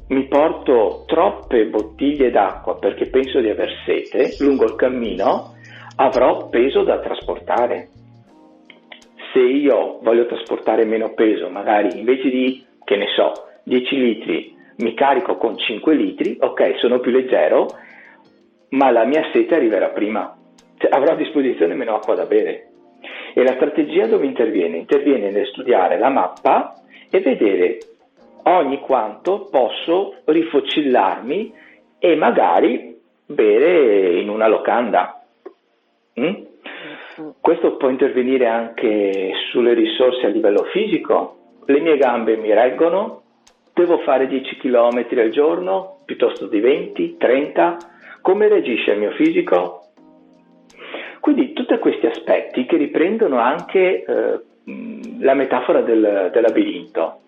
mi 0.10 0.27
porto 0.27 1.05
troppe 1.08 1.67
bottiglie 1.67 2.29
d'acqua 2.29 2.77
perché 2.77 3.10
penso 3.10 3.39
di 3.39 3.48
aver 3.48 3.72
sete 3.86 4.36
lungo 4.39 4.65
il 4.65 4.75
cammino, 4.75 5.53
avrò 5.96 6.50
peso 6.50 6.84
da 6.84 7.00
trasportare. 7.00 7.88
Se 9.31 9.39
io 9.39 10.00
voglio 10.01 10.25
trasportare 10.25 10.84
meno 10.84 11.13
peso, 11.13 11.48
magari 11.48 11.98
invece 11.98 12.29
di, 12.29 12.65
che 12.84 12.98
ne 12.98 13.08
so, 13.15 13.31
10 13.63 13.96
litri, 13.96 14.53
mi 14.79 14.93
carico 14.93 15.38
con 15.38 15.58
5 15.58 15.96
litri, 15.96 16.36
ok, 16.38 16.79
sono 16.79 17.00
più 17.00 17.12
leggero 17.12 17.67
ma 18.72 18.92
la 18.92 19.06
mia 19.06 19.30
sete 19.32 19.56
arriverà 19.56 19.90
prima, 19.90 20.36
cioè, 20.78 20.92
avrò 20.92 21.13
a 21.13 21.18
disposizione 21.18 21.74
meno 21.74 21.96
acqua 21.96 22.16
da 22.16 22.25
bere. 22.25 22.68
E 23.34 23.44
la 23.44 23.54
strategia 23.54 24.08
dove 24.08 24.25
interviene? 24.25 24.78
Interviene 24.78 25.32
nel 25.32 25.48
studiare 25.48 25.98
la 25.98 26.10
mappa 26.10 26.75
e 27.10 27.20
vedere 27.20 27.78
ogni 28.44 28.80
quanto 28.80 29.48
posso 29.50 30.16
rifocillarmi 30.25 31.54
e 32.00 32.16
magari 32.16 33.00
bere 33.25 34.20
in 34.20 34.30
una 34.30 34.48
locanda. 34.48 35.24
Mm? 36.20 36.50
Questo 37.40 37.78
può 37.78 37.90
intervenire 37.90 38.48
anche 38.48 39.32
sulle 39.51 39.74
risorse 39.74 40.25
a 40.25 40.30
livello 40.30 40.63
fisico. 40.72 41.38
Le 41.66 41.80
mie 41.80 41.98
gambe 41.98 42.38
mi 42.38 42.54
reggono, 42.54 43.22
devo 43.74 44.00
fare 44.00 44.28
10 44.28 44.58
km 44.58 45.06
al 45.18 45.30
giorno 45.30 45.98
piuttosto 46.06 46.48
di 46.48 46.60
20, 46.60 47.18
30, 47.18 47.78
come 48.22 48.48
reagisce 48.48 48.92
il 48.92 49.00
mio 49.00 49.12
fisico? 49.12 49.82
Quindi 51.20 51.54
tutti 51.54 51.78
questi 51.78 52.08
aspetti 52.08 52.66
che 52.66 52.78
riprendono 52.78 53.40
anche 53.40 54.04
eh, 54.04 54.40
la 55.20 55.34
metafora 55.34 55.82
del, 55.82 56.30
del, 56.32 56.42
labirinto, 56.42 57.22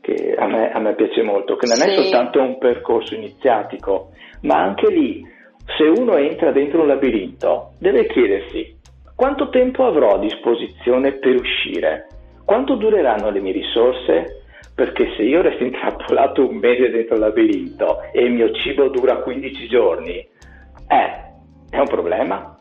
che 0.00 0.34
a 0.36 0.46
me, 0.46 0.72
a 0.72 0.78
me, 0.80 0.94
piace 0.94 1.22
molto, 1.22 1.56
che 1.56 1.66
non 1.66 1.80
è 1.80 1.94
soltanto 1.94 2.40
un 2.40 2.58
percorso 2.58 3.14
iniziatico, 3.14 4.10
ma 4.42 4.60
anche 4.60 4.90
lì, 4.90 5.24
se 5.76 5.84
uno 5.84 6.16
entra 6.16 6.50
dentro 6.50 6.82
un 6.82 6.88
labirinto, 6.88 7.72
deve 7.78 8.06
chiedersi 8.06 8.74
quanto 9.16 9.48
tempo 9.48 9.86
avrò 9.86 10.16
a 10.16 10.18
disposizione 10.18 11.12
per 11.12 11.36
uscire, 11.36 12.06
quanto 12.44 12.74
dureranno 12.74 13.30
le 13.30 13.40
mie 13.40 13.52
risorse, 13.52 14.42
perché 14.74 15.14
se 15.16 15.22
io 15.22 15.40
resto 15.40 15.64
intrappolato 15.64 16.46
un 16.46 16.56
mese 16.56 16.90
dentro 16.90 17.14
il 17.14 17.22
labirinto 17.22 18.02
e 18.12 18.24
il 18.24 18.32
mio 18.32 18.52
cibo 18.52 18.88
dura 18.88 19.22
15 19.22 19.68
giorni, 19.68 20.28
eh, 20.88 21.24
è 21.70 21.78
un 21.78 21.86
problema. 21.86 22.56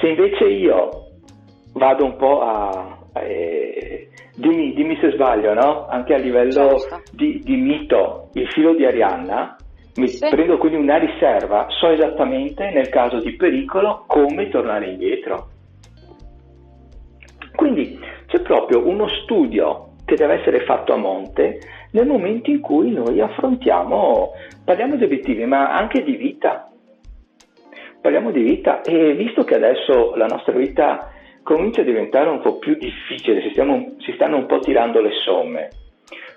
Se 0.00 0.08
invece 0.08 0.44
io 0.44 0.90
vado 1.74 2.04
un 2.04 2.16
po' 2.16 2.40
a... 2.40 2.98
Eh, 3.14 4.08
dimmi, 4.36 4.74
dimmi, 4.74 4.98
se 5.00 5.12
sbaglio, 5.12 5.54
no? 5.54 5.86
Anche 5.86 6.14
a 6.14 6.18
livello 6.18 6.78
certo. 6.78 7.02
di, 7.12 7.40
di, 7.44 7.56
mito, 7.56 8.30
il 8.34 8.48
filo 8.50 8.74
di 8.74 8.84
Arianna, 8.84 9.56
mi 9.96 10.08
sì. 10.08 10.26
prendo 10.28 10.58
quindi 10.58 10.78
una 10.78 10.98
riserva, 10.98 11.66
so 11.68 11.90
esattamente 11.90 12.70
nel 12.70 12.88
caso 12.88 13.20
di 13.20 13.36
pericolo 13.36 14.04
come 14.06 14.48
tornare 14.48 14.90
indietro. 14.90 15.48
Quindi 17.54 17.98
c'è 18.26 18.40
proprio 18.42 18.86
uno 18.86 19.06
studio 19.22 19.90
che 20.04 20.16
deve 20.16 20.40
essere 20.40 20.64
fatto 20.64 20.92
a 20.92 20.96
monte 20.96 21.60
nel 21.94 22.06
momento 22.06 22.50
in 22.50 22.60
cui 22.60 22.90
noi 22.90 23.20
affrontiamo, 23.20 24.32
parliamo 24.64 24.96
di 24.96 25.04
obiettivi, 25.04 25.44
ma 25.46 25.72
anche 25.72 26.02
di 26.02 26.16
vita. 26.16 26.68
Parliamo 28.00 28.32
di 28.32 28.42
vita 28.42 28.82
e 28.82 29.14
visto 29.14 29.44
che 29.44 29.54
adesso 29.54 30.14
la 30.16 30.26
nostra 30.26 30.52
vita 30.54 31.10
comincia 31.42 31.82
a 31.82 31.84
diventare 31.84 32.28
un 32.28 32.40
po' 32.40 32.58
più 32.58 32.76
difficile, 32.76 33.42
si, 33.42 33.50
stiamo, 33.50 33.94
si 33.98 34.12
stanno 34.14 34.36
un 34.36 34.46
po' 34.46 34.58
tirando 34.58 35.00
le 35.00 35.12
somme. 35.24 35.68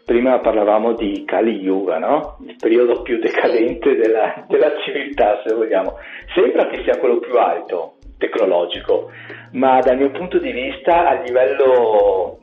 Prima 0.05 0.39
parlavamo 0.39 0.93
di 0.93 1.23
Kali 1.25 1.59
Yuga, 1.59 1.97
no? 1.97 2.37
il 2.45 2.55
periodo 2.57 3.01
più 3.01 3.17
decadente 3.17 3.95
della, 3.95 4.45
della 4.47 4.71
civiltà, 4.85 5.41
se 5.43 5.55
vogliamo. 5.55 5.95
Sembra 6.35 6.67
che 6.67 6.83
sia 6.83 6.99
quello 6.99 7.17
più 7.17 7.35
alto, 7.35 7.95
tecnologico, 8.17 9.09
ma 9.53 9.79
dal 9.79 9.97
mio 9.97 10.11
punto 10.11 10.37
di 10.37 10.51
vista 10.51 11.09
a 11.09 11.21
livello 11.21 12.37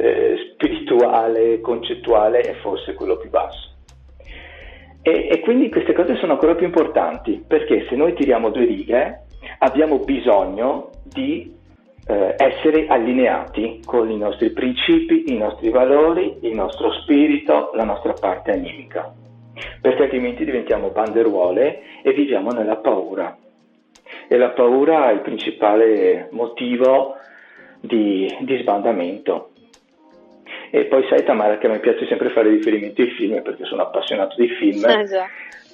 eh, 0.00 0.52
spirituale, 0.52 1.60
concettuale 1.60 2.40
è 2.40 2.54
forse 2.54 2.94
quello 2.94 3.16
più 3.16 3.28
basso. 3.30 3.68
E, 5.02 5.28
e, 5.30 5.40
quindi 5.40 5.70
queste 5.70 5.92
cose 5.92 6.16
sono 6.16 6.32
ancora 6.32 6.54
più 6.54 6.66
importanti 6.66 7.42
perché 7.46 7.86
se 7.88 7.96
noi 7.96 8.12
tiriamo 8.14 8.50
due 8.50 8.66
righe 8.66 9.24
abbiamo 9.58 9.98
bisogno 9.98 10.90
di 11.02 11.56
eh, 12.06 12.34
essere 12.36 12.86
allineati 12.86 13.80
con 13.84 14.10
i 14.10 14.16
nostri 14.16 14.50
principi, 14.50 15.32
i 15.32 15.36
nostri 15.36 15.70
valori, 15.70 16.38
il 16.42 16.54
nostro 16.54 16.92
spirito, 16.92 17.70
la 17.74 17.84
nostra 17.84 18.12
parte 18.12 18.52
animica, 18.52 19.12
perché 19.80 20.02
altrimenti 20.02 20.44
diventiamo 20.44 20.88
banderuole 20.88 21.82
e 22.02 22.12
viviamo 22.12 22.50
nella 22.50 22.76
paura. 22.76 23.36
E 24.28 24.36
la 24.36 24.50
paura 24.50 25.10
è 25.10 25.12
il 25.12 25.20
principale 25.20 26.28
motivo 26.32 27.16
di, 27.80 28.28
di 28.40 28.58
sbandamento. 28.58 29.50
E 30.70 30.84
poi 30.84 31.04
sai 31.08 31.24
Tamara 31.24 31.58
che 31.58 31.66
a 31.66 31.70
me 31.70 31.80
piace 31.80 32.06
sempre 32.06 32.30
fare 32.30 32.48
riferimento 32.48 33.02
ai 33.02 33.10
film 33.10 33.42
perché 33.42 33.64
sono 33.64 33.82
appassionato 33.82 34.36
di 34.36 34.48
film. 34.48 34.84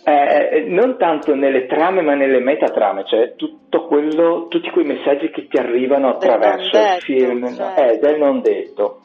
Eh, 0.09 0.65
non 0.69 0.97
tanto 0.99 1.35
nelle 1.35 1.67
trame 1.67 2.01
ma 2.01 2.15
nelle 2.15 2.39
metatrame, 2.39 3.05
cioè 3.07 3.35
quello, 3.87 4.47
tutti 4.49 4.71
quei 4.71 4.85
messaggi 4.85 5.31
che 5.31 5.47
ti 5.49 5.57
arrivano 5.57 6.11
attraverso 6.11 6.71
detto, 6.77 6.95
il 6.95 7.03
film, 7.03 7.55
certo. 7.55 7.83
eh, 7.83 7.99
del 7.99 8.19
non 8.19 8.41
detto. 8.41 9.01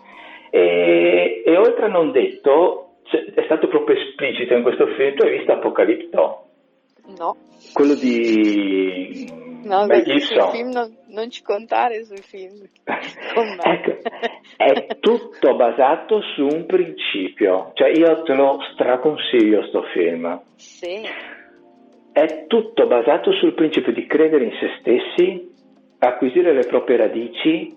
E, 0.49 1.43
e 1.45 1.57
oltre 1.57 1.85
a 1.85 1.89
non 1.89 2.11
detto, 2.11 2.97
è 3.09 3.43
stato 3.45 3.67
proprio 3.67 3.97
esplicito 3.97 4.53
in 4.53 4.63
questo 4.63 4.87
film, 4.97 5.15
tu 5.15 5.23
hai 5.23 5.37
visto 5.37 5.51
Apocalipto? 5.51 6.43
No. 7.17 7.35
Quello 7.73 7.95
di 7.95 9.50
No, 9.63 9.87
Gibson. 9.87 10.51
Film 10.51 10.69
non, 10.69 10.95
non, 11.07 11.29
ci 11.29 11.43
contare 11.43 12.03
sui 12.03 12.21
film. 12.21 12.67
ecco, 12.83 13.97
è 14.57 14.97
tutto 14.99 15.55
basato 15.55 16.21
su 16.35 16.45
un 16.45 16.65
principio. 16.65 17.71
Cioè 17.73 17.89
io 17.89 18.23
te 18.23 18.33
lo 18.33 18.59
straconsiglio 18.73 19.65
sto 19.67 19.83
film. 19.93 20.41
Sì. 20.55 21.01
È 22.11 22.45
tutto 22.47 22.87
basato 22.87 23.31
sul 23.33 23.53
principio 23.53 23.93
di 23.93 24.05
credere 24.05 24.45
in 24.45 24.51
se 24.59 24.69
stessi, 24.79 25.53
acquisire 25.99 26.53
le 26.53 26.65
proprie 26.65 26.97
radici 26.97 27.73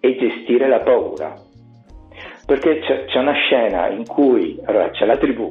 e 0.00 0.16
gestire 0.16 0.68
la 0.68 0.80
paura. 0.80 1.34
Perché 2.46 2.78
c'è, 2.78 3.04
c'è 3.06 3.18
una 3.18 3.34
scena 3.34 3.88
in 3.88 4.06
cui 4.06 4.58
allora, 4.64 4.90
c'è 4.90 5.04
la 5.04 5.16
tribù 5.16 5.48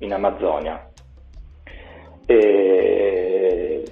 in 0.00 0.12
Amazzonia 0.12 0.88
e 2.30 3.82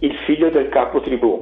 il 0.00 0.14
figlio 0.26 0.50
del 0.50 0.68
capo 0.68 1.00
tribù 1.00 1.38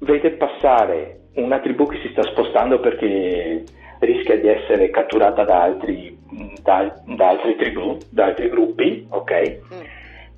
vede 0.00 0.32
passare 0.32 1.20
una 1.34 1.60
tribù 1.60 1.86
che 1.86 1.98
si 2.02 2.08
sta 2.12 2.22
spostando 2.22 2.80
perché 2.80 3.64
rischia 4.00 4.38
di 4.38 4.48
essere 4.48 4.90
catturata 4.90 5.44
da 5.44 5.62
altri, 5.62 6.16
da, 6.62 6.92
da 7.04 7.28
altri 7.28 7.56
tribù, 7.56 7.96
da 8.10 8.26
altri 8.26 8.48
gruppi, 8.48 9.06
ok? 9.08 9.58
Mm. 9.74 9.80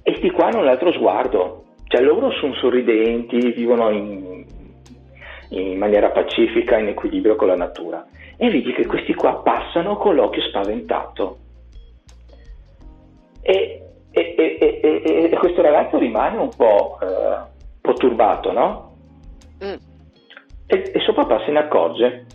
E 0.03 0.19
di 0.21 0.31
qua 0.31 0.47
hanno 0.47 0.61
un 0.61 0.69
altro 0.69 0.93
sguardo, 0.93 1.65
cioè 1.85 2.03
loro 2.03 2.31
sono 2.33 2.55
sorridenti, 2.55 3.53
vivono 3.53 3.91
in, 3.91 4.45
in 5.51 5.79
maniera 5.79 6.11
pacifica, 6.11 6.79
in 6.79 6.89
equilibrio 6.89 7.37
con 7.37 7.49
la 7.49 7.57
natura. 7.57 8.07
E 8.37 8.51
vedi 8.51 8.73
che 8.73 8.87
questi 8.87 9.15
qua 9.15 9.43
passano 9.43 9.97
con 9.97 10.15
l'occhio 10.15 10.43
spaventato. 10.43 11.39
E 13.43 13.88
e, 14.19 14.59
e, 14.59 14.81
e, 14.83 15.31
e, 15.31 15.37
questo 15.37 15.63
ragazzo 15.63 15.99
rimane 15.99 16.37
un 16.37 16.51
po', 16.57 16.99
eh, 17.01 17.93
turbato, 17.95 18.53
no? 18.53 18.97
Mm. 19.65 19.75
E, 20.67 20.93
suo 21.01 21.15
papà 21.15 21.43
se 21.45 21.51
ne 21.51 21.59
accorge 21.61 22.27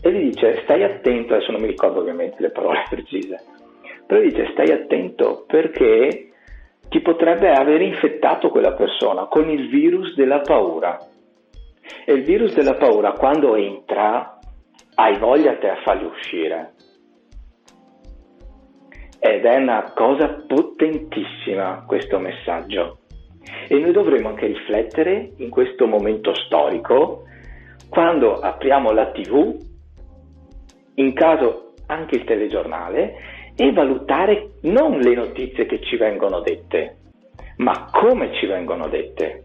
e 0.00 0.12
gli 0.12 0.30
dice 0.30 0.60
stai 0.62 0.84
attento, 0.84 1.34
adesso 1.34 1.50
non 1.50 1.60
mi 1.60 1.66
ricordo 1.66 2.00
ovviamente 2.00 2.36
le 2.38 2.50
parole 2.50 2.84
precise, 2.88 3.42
però 4.06 4.20
gli 4.20 4.30
dice 4.30 4.50
stai 4.52 4.70
attento 4.70 5.44
perché 5.46 6.30
ti 6.88 7.00
potrebbe 7.00 7.50
aver 7.50 7.80
infettato 7.82 8.48
quella 8.50 8.72
persona 8.74 9.26
con 9.26 9.48
il 9.48 9.68
virus 9.68 10.14
della 10.14 10.40
paura. 10.40 10.98
E 12.04 12.12
il 12.12 12.22
virus 12.22 12.54
della 12.54 12.74
paura 12.74 13.12
quando 13.12 13.54
entra 13.54 14.38
hai 14.94 15.18
voglia 15.18 15.56
te 15.56 15.68
a 15.68 15.76
farli 15.84 16.04
uscire 16.04 16.72
ed 19.18 19.44
è 19.44 19.56
una 19.56 19.92
cosa 19.94 20.44
potentissima 20.46 21.84
questo 21.86 22.18
messaggio. 22.18 22.98
E 23.68 23.78
noi 23.78 23.92
dovremo 23.92 24.28
anche 24.28 24.46
riflettere 24.46 25.32
in 25.36 25.50
questo 25.50 25.86
momento 25.86 26.34
storico 26.34 27.24
quando 27.88 28.40
apriamo 28.40 28.90
la 28.90 29.10
tv, 29.10 29.56
in 30.94 31.12
caso 31.12 31.74
anche 31.86 32.16
il 32.16 32.24
telegiornale, 32.24 33.14
e 33.56 33.72
valutare 33.72 34.50
non 34.62 34.98
le 34.98 35.14
notizie 35.14 35.66
che 35.66 35.80
ci 35.80 35.96
vengono 35.96 36.40
dette, 36.40 36.96
ma 37.56 37.88
come 37.90 38.34
ci 38.34 38.46
vengono 38.46 38.88
dette. 38.88 39.44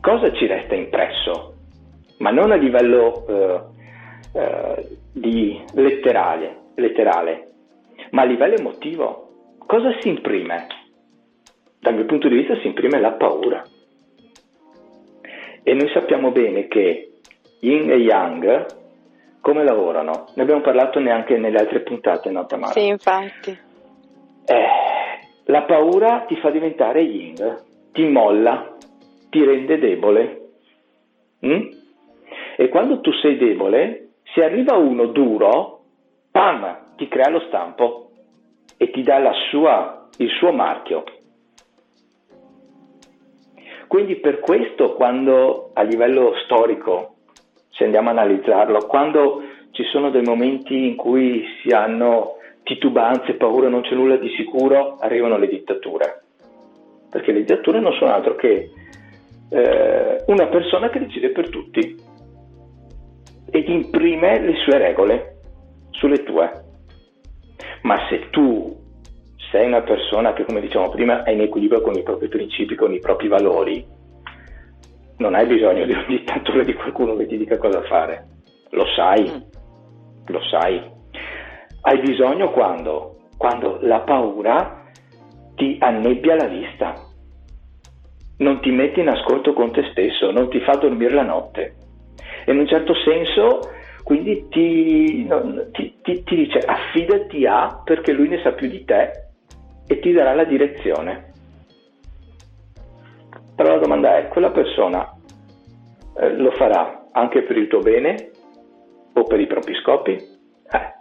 Cosa 0.00 0.32
ci 0.32 0.46
resta 0.46 0.74
impresso, 0.74 1.54
ma 2.18 2.30
non 2.30 2.50
a 2.50 2.56
livello 2.56 3.26
eh, 3.26 3.60
eh, 4.32 4.88
di 5.12 5.62
letterale, 5.74 6.56
letterale, 6.74 7.51
ma 8.12 8.22
a 8.22 8.24
livello 8.24 8.54
emotivo, 8.54 9.56
cosa 9.66 9.94
si 10.00 10.08
imprime? 10.08 10.66
Dal 11.78 11.94
mio 11.94 12.06
punto 12.06 12.28
di 12.28 12.36
vista 12.36 12.56
si 12.60 12.66
imprime 12.66 13.00
la 13.00 13.12
paura. 13.12 13.62
E 15.62 15.74
noi 15.74 15.88
sappiamo 15.92 16.30
bene 16.30 16.68
che 16.68 17.12
Yin 17.60 17.90
e 17.90 17.96
Yang 17.96 18.80
come 19.40 19.64
lavorano? 19.64 20.26
Ne 20.34 20.42
abbiamo 20.42 20.60
parlato 20.60 21.00
neanche 21.00 21.36
nelle 21.36 21.58
altre 21.58 21.80
puntate, 21.80 22.30
no 22.30 22.46
Tamara? 22.46 22.72
Sì, 22.72 22.86
infatti. 22.86 23.50
Eh, 24.44 24.66
la 25.44 25.62
paura 25.62 26.24
ti 26.28 26.36
fa 26.36 26.50
diventare 26.50 27.02
Yin, 27.02 27.58
ti 27.92 28.06
molla, 28.06 28.76
ti 29.30 29.44
rende 29.44 29.78
debole. 29.78 30.40
Mm? 31.44 31.68
E 32.56 32.68
quando 32.68 33.00
tu 33.00 33.10
sei 33.14 33.36
debole, 33.36 34.10
se 34.32 34.44
arriva 34.44 34.76
uno 34.76 35.06
duro, 35.06 35.80
pam, 36.30 36.81
ti 37.02 37.08
crea 37.08 37.30
lo 37.30 37.40
stampo 37.48 38.10
e 38.76 38.92
ti 38.92 39.02
dà 39.02 39.18
sua, 39.50 40.08
il 40.18 40.28
suo 40.38 40.52
marchio. 40.52 41.02
Quindi 43.88 44.16
per 44.16 44.38
questo 44.38 44.94
quando 44.94 45.70
a 45.74 45.82
livello 45.82 46.32
storico, 46.44 47.16
se 47.70 47.84
andiamo 47.84 48.08
a 48.08 48.12
analizzarlo, 48.12 48.86
quando 48.86 49.42
ci 49.72 49.82
sono 49.90 50.10
dei 50.10 50.22
momenti 50.22 50.86
in 50.86 50.94
cui 50.94 51.44
si 51.60 51.74
hanno 51.74 52.36
titubanze, 52.62 53.34
paura, 53.34 53.68
non 53.68 53.82
c'è 53.82 53.94
nulla 53.94 54.16
di 54.16 54.28
sicuro, 54.36 54.96
arrivano 55.00 55.38
le 55.38 55.48
dittature. 55.48 56.22
Perché 57.10 57.32
le 57.32 57.40
dittature 57.40 57.80
non 57.80 57.92
sono 57.94 58.12
altro 58.12 58.36
che 58.36 58.70
eh, 59.50 60.24
una 60.28 60.46
persona 60.46 60.88
che 60.88 61.00
decide 61.00 61.30
per 61.30 61.50
tutti 61.50 61.96
ed 63.50 63.68
imprime 63.68 64.40
le 64.40 64.54
sue 64.64 64.78
regole 64.78 65.36
sulle 65.90 66.22
tue. 66.22 66.61
Ma 67.82 67.96
se 68.08 68.30
tu 68.30 68.76
sei 69.50 69.66
una 69.66 69.82
persona 69.82 70.32
che, 70.32 70.44
come 70.44 70.60
dicevamo 70.60 70.90
prima, 70.90 71.22
è 71.24 71.30
in 71.30 71.40
equilibrio 71.42 71.82
con 71.82 71.94
i 71.94 72.02
propri 72.02 72.28
principi, 72.28 72.74
con 72.74 72.92
i 72.92 73.00
propri 73.00 73.28
valori, 73.28 73.84
non 75.18 75.34
hai 75.34 75.46
bisogno 75.46 75.84
di 75.84 75.92
un 75.92 76.04
dittatore 76.08 76.64
di 76.64 76.74
qualcuno 76.74 77.14
che 77.16 77.26
ti 77.26 77.36
dica 77.36 77.58
cosa 77.58 77.82
fare. 77.82 78.26
Lo 78.70 78.86
sai, 78.96 79.30
mm. 79.30 80.26
lo 80.26 80.40
sai. 80.50 80.80
Hai 81.82 82.00
bisogno 82.00 82.50
quando? 82.50 83.16
Quando 83.36 83.78
la 83.82 84.00
paura 84.00 84.84
ti 85.54 85.76
annebbia 85.80 86.36
la 86.36 86.46
vista. 86.46 86.94
non 88.38 88.60
ti 88.60 88.70
mette 88.70 89.00
in 89.00 89.08
ascolto 89.08 89.52
con 89.52 89.70
te 89.70 89.88
stesso, 89.92 90.30
non 90.32 90.48
ti 90.48 90.60
fa 90.60 90.72
dormire 90.72 91.14
la 91.14 91.22
notte. 91.22 91.76
E 92.44 92.52
in 92.52 92.58
un 92.58 92.66
certo 92.66 92.92
senso, 93.04 93.60
quindi 94.02 94.48
ti, 94.48 95.24
no, 95.24 95.70
ti, 95.70 95.98
ti, 96.02 96.22
ti 96.22 96.34
dice 96.34 96.58
affidati 96.58 97.46
a 97.46 97.80
perché 97.84 98.12
lui 98.12 98.28
ne 98.28 98.40
sa 98.42 98.52
più 98.52 98.68
di 98.68 98.84
te 98.84 99.10
e 99.86 99.98
ti 100.00 100.12
darà 100.12 100.34
la 100.34 100.44
direzione. 100.44 101.30
Però 103.54 103.74
la 103.74 103.80
domanda 103.80 104.18
è, 104.18 104.28
quella 104.28 104.50
persona 104.50 105.08
eh, 106.18 106.36
lo 106.36 106.50
farà 106.52 107.08
anche 107.12 107.42
per 107.42 107.56
il 107.56 107.68
tuo 107.68 107.80
bene 107.80 108.30
o 109.12 109.22
per 109.24 109.40
i 109.40 109.46
propri 109.46 109.74
scopi? 109.76 110.12
Eh. 110.12 110.92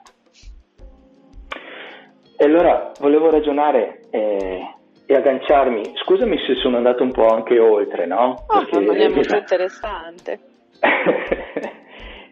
E 2.37 2.45
allora 2.45 2.91
volevo 2.99 3.29
ragionare 3.29 4.01
eh, 4.09 4.75
e 5.05 5.15
agganciarmi, 5.15 5.93
scusami 6.03 6.37
se 6.45 6.55
sono 6.55 6.77
andato 6.77 7.03
un 7.03 7.11
po' 7.11 7.27
anche 7.27 7.59
oltre, 7.59 8.05
no? 8.05 8.45
Oh, 8.47 8.59
Perché, 8.59 8.79
ma 8.79 8.93
è 8.93 9.09
molto 9.09 9.35
interessante. 9.35 10.39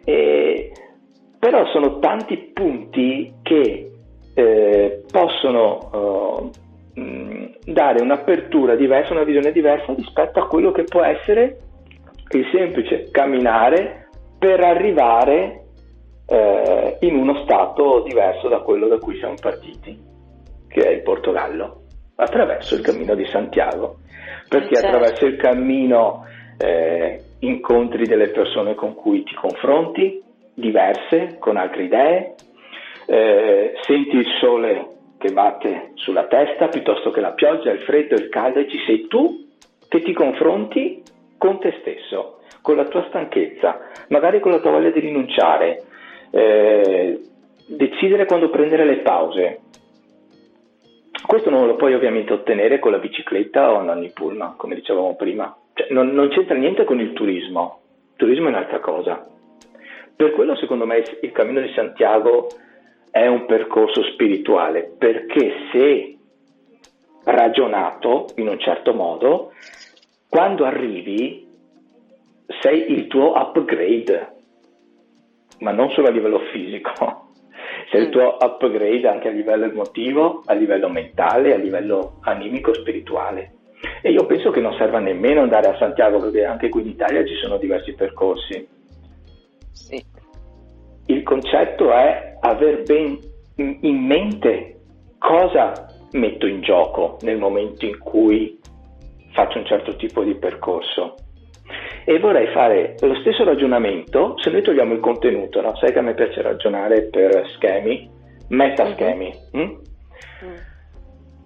e, 0.10 0.72
però 1.38 1.68
sono 1.68 2.00
tanti 2.00 2.52
punti 2.52 3.32
che 3.44 3.92
eh, 4.34 5.04
possono 5.12 6.50
mh, 6.96 7.46
dare 7.66 8.02
un'apertura 8.02 8.76
diversa, 8.76 9.14
una 9.14 9.24
visione 9.24 9.52
diversa 9.52 9.94
rispetto 9.94 10.40
a 10.40 10.48
quello 10.48 10.72
che 10.72 10.84
può 10.84 11.04
essere 11.04 11.60
il 12.32 12.46
semplice 12.52 13.10
camminare 13.12 14.08
per 14.40 14.62
arrivare 14.62 15.66
eh, 16.26 16.98
in 17.02 17.16
uno 17.16 17.44
stato 17.44 18.02
diverso 18.02 18.48
da 18.48 18.60
quello 18.60 18.88
da 18.88 18.98
cui 18.98 19.18
siamo 19.20 19.36
partiti, 19.40 19.96
che 20.68 20.82
è 20.82 20.90
il 20.90 21.02
Portogallo, 21.04 21.84
attraverso 22.16 22.74
il 22.74 22.82
cammino 22.82 23.14
di 23.14 23.26
Santiago, 23.26 23.98
perché 24.48 24.76
certo. 24.76 24.88
attraverso 24.88 25.26
il 25.28 25.38
cammino 25.38 26.26
eh, 26.58 27.22
incontri 27.40 28.06
delle 28.06 28.30
persone 28.30 28.76
con 28.76 28.96
cui 28.96 29.24
ti 29.24 29.34
confronti, 29.34 30.22
diverse, 30.54 31.38
con 31.40 31.58
altre 31.58 31.84
idee, 31.84 32.36
eh, 33.08 33.74
senti 33.82 34.18
il 34.18 34.28
sole 34.40 34.88
che 35.18 35.32
batte 35.32 35.92
sulla 35.96 36.28
testa 36.28 36.68
piuttosto 36.68 37.12
che 37.12 37.22
la 37.22 37.32
pioggia, 37.32 37.72
il 37.72 37.80
freddo, 37.80 38.16
il 38.16 38.30
caldo 38.30 38.60
e 38.60 38.70
ci 38.70 38.78
sei 38.86 39.08
tu 39.08 39.48
che 39.88 40.02
ti 40.02 40.14
confronti 40.14 41.02
con 41.38 41.60
te 41.60 41.78
stesso, 41.80 42.40
con 42.62 42.76
la 42.76 42.86
tua 42.86 43.06
stanchezza, 43.10 43.80
magari 44.10 44.40
con 44.40 44.52
la 44.52 44.60
tua 44.60 44.72
voglia 44.72 44.92
di 44.92 45.00
rinunciare, 45.00 45.84
eh, 46.32 47.20
decidere 47.66 48.26
quando 48.26 48.50
prendere 48.50 48.86
le 48.86 48.98
pause. 48.98 49.60
Questo 51.26 51.50
non 51.50 51.68
lo 51.68 51.76
puoi 51.76 51.94
ovviamente 51.94 52.34
ottenere 52.34 52.80
con 52.80 52.92
la 52.92 52.98
bicicletta 52.98 53.72
o 53.72 53.78
andando 53.78 54.06
in 54.06 54.14
pullman, 54.14 54.56
come 54.56 54.76
dicevamo 54.76 55.16
prima. 55.16 55.56
Cioè, 55.80 55.88
non, 55.92 56.10
non 56.10 56.28
c'entra 56.28 56.56
niente 56.56 56.84
con 56.84 57.00
il 57.00 57.14
turismo, 57.14 57.80
il 58.12 58.18
turismo 58.18 58.48
è 58.48 58.50
un'altra 58.50 58.80
cosa. 58.80 59.26
Per 60.14 60.32
quello 60.34 60.58
secondo 60.58 60.86
me 60.86 61.02
il 61.22 61.32
Cammino 61.32 61.62
di 61.62 61.72
Santiago 61.74 62.50
è 63.10 63.26
un 63.28 63.46
percorso 63.46 64.04
spirituale, 64.12 64.94
perché 64.98 65.54
se 65.72 66.18
ragionato 67.24 68.26
in 68.36 68.50
un 68.50 68.60
certo 68.60 68.94
modo, 68.94 69.54
quando 70.28 70.66
arrivi 70.66 71.48
sei 72.60 72.92
il 72.92 73.08
tuo 73.08 73.32
upgrade, 73.38 74.34
ma 75.60 75.72
non 75.72 75.92
solo 75.92 76.08
a 76.08 76.12
livello 76.12 76.40
fisico, 76.52 77.30
sei 77.90 78.02
il 78.02 78.08
mm. 78.10 78.12
tuo 78.12 78.38
upgrade 78.38 79.08
anche 79.08 79.30
a 79.30 79.32
livello 79.32 79.64
emotivo, 79.64 80.44
a 80.46 80.54
livello 80.54 80.90
mentale, 80.90 81.54
a 81.54 81.58
livello 81.58 82.18
animico, 82.24 82.74
spirituale. 82.74 83.54
E 84.02 84.12
io 84.12 84.26
penso 84.26 84.52
che 84.52 84.60
non 84.60 84.76
serva 84.78 85.00
nemmeno 85.00 85.42
andare 85.42 85.68
a 85.68 85.78
Santiago, 85.78 86.20
perché 86.20 86.46
anche 86.46 86.70
qui 86.70 86.82
in 86.82 86.88
Italia 86.90 87.26
ci 87.26 87.36
sono 87.36 87.58
diversi 87.58 87.94
percorsi. 87.94 88.68
Sì. 89.72 90.04
Il 91.06 91.24
concetto 91.24 91.92
è 91.92 92.38
aver 92.40 92.84
ben 92.84 93.18
in 93.56 94.06
mente 94.06 94.80
cosa 95.18 95.88
metto 96.12 96.46
in 96.48 96.62
gioco 96.62 97.18
nel 97.22 97.38
momento 97.38 97.86
in 97.86 97.98
cui 98.00 98.60
faccio 99.32 99.60
un 99.60 99.66
certo 99.66 99.96
tipo 99.96 100.24
di 100.24 100.36
percorso 100.36 101.16
e 102.06 102.20
vorrei 102.20 102.48
fare 102.48 102.96
lo 103.02 103.16
stesso 103.22 103.44
ragionamento 103.44 104.34
se 104.40 104.50
noi 104.50 104.64
togliamo 104.64 104.94
il 104.94 105.00
contenuto, 105.00 105.62
no? 105.62 105.76
sai 105.76 105.92
che 105.92 106.00
a 106.00 106.02
me 106.02 106.16
piace 106.16 106.42
ragionare 106.42 107.04
per 107.04 107.48
schemi, 107.56 108.10
metaschemi. 108.48 109.34
Mm-hmm. 109.56 109.68
Mm? 109.68 109.74
Mm. 110.46 110.56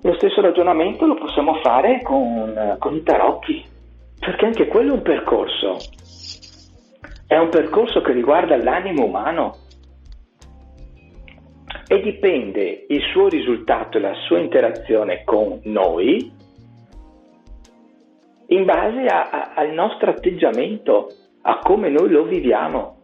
Lo 0.03 0.13
stesso 0.15 0.41
ragionamento 0.41 1.05
lo 1.05 1.15
possiamo 1.15 1.55
fare 1.61 2.01
con, 2.01 2.75
con 2.77 2.93
i 2.93 3.03
tarocchi, 3.03 3.63
perché 4.19 4.45
anche 4.45 4.67
quello 4.67 4.91
è 4.91 4.95
un 4.97 5.01
percorso, 5.01 5.77
è 7.25 7.37
un 7.37 7.47
percorso 7.47 8.01
che 8.01 8.11
riguarda 8.11 8.61
l'animo 8.61 9.05
umano 9.05 9.55
e 11.87 12.01
dipende 12.01 12.85
il 12.89 13.01
suo 13.13 13.29
risultato 13.29 13.97
e 13.97 14.01
la 14.01 14.13
sua 14.27 14.39
interazione 14.39 15.23
con 15.23 15.61
noi 15.63 16.31
in 18.47 18.65
base 18.65 19.05
a, 19.05 19.29
a, 19.29 19.53
al 19.55 19.71
nostro 19.71 20.09
atteggiamento, 20.09 21.11
a 21.43 21.59
come 21.59 21.87
noi 21.87 22.09
lo 22.09 22.23
viviamo. 22.23 22.97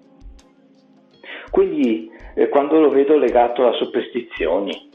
Quindi 1.49 2.11
eh, 2.35 2.49
quando 2.49 2.77
lo 2.79 2.89
vedo 2.89 3.17
legato 3.17 3.65
a 3.65 3.73
superstizioni, 3.73 4.88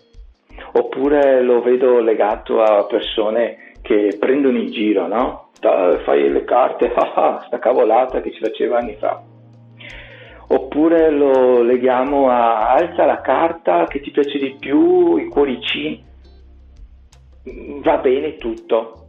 oppure 0.77 1.43
lo 1.43 1.63
vedo 1.63 2.01
legato 2.01 2.61
a 2.61 2.85
persone 2.87 3.73
che 3.81 4.17
prendono 4.19 4.59
in 4.59 4.71
giro, 4.71 5.07
no? 5.07 5.51
Fai 5.61 6.31
le 6.31 6.45
carte, 6.45 6.93
ah, 6.95 7.43
sta 7.47 7.59
cavolata 7.59 8.21
che 8.21 8.33
ci 8.33 8.41
faceva 8.41 8.79
anni 8.79 8.97
fa. 8.97 9.23
Oppure 10.47 11.11
lo 11.11 11.63
leghiamo 11.63 12.29
a 12.29 12.71
alza 12.73 13.07
la 13.07 13.21
carta 13.21 13.87
che 13.87 14.01
ti 14.01 14.11
piace 14.11 14.39
di 14.39 14.57
più, 14.59 15.17
i 15.17 15.29
cuoricini. 15.29 16.05
Va 17.83 17.99
bene 17.99 18.37
tutto, 18.37 19.09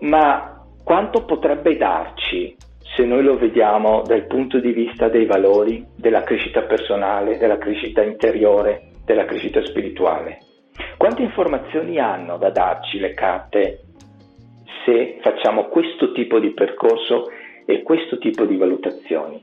ma 0.00 0.64
quanto 0.82 1.24
potrebbe 1.24 1.76
darci 1.76 2.56
se 2.96 3.04
noi 3.04 3.22
lo 3.22 3.36
vediamo 3.36 4.02
dal 4.02 4.26
punto 4.26 4.58
di 4.60 4.72
vista 4.72 5.08
dei 5.08 5.24
valori, 5.24 5.84
della 5.96 6.22
crescita 6.22 6.62
personale, 6.62 7.38
della 7.38 7.58
crescita 7.58 8.02
interiore, 8.02 8.93
della 9.04 9.24
crescita 9.24 9.64
spirituale? 9.64 10.38
Quante 10.96 11.22
informazioni 11.22 11.98
hanno 11.98 12.36
da 12.36 12.50
darci 12.50 12.98
le 12.98 13.14
carte 13.14 13.80
se 14.84 15.18
facciamo 15.20 15.66
questo 15.66 16.12
tipo 16.12 16.38
di 16.38 16.50
percorso 16.50 17.30
e 17.64 17.82
questo 17.82 18.18
tipo 18.18 18.44
di 18.44 18.56
valutazioni? 18.56 19.42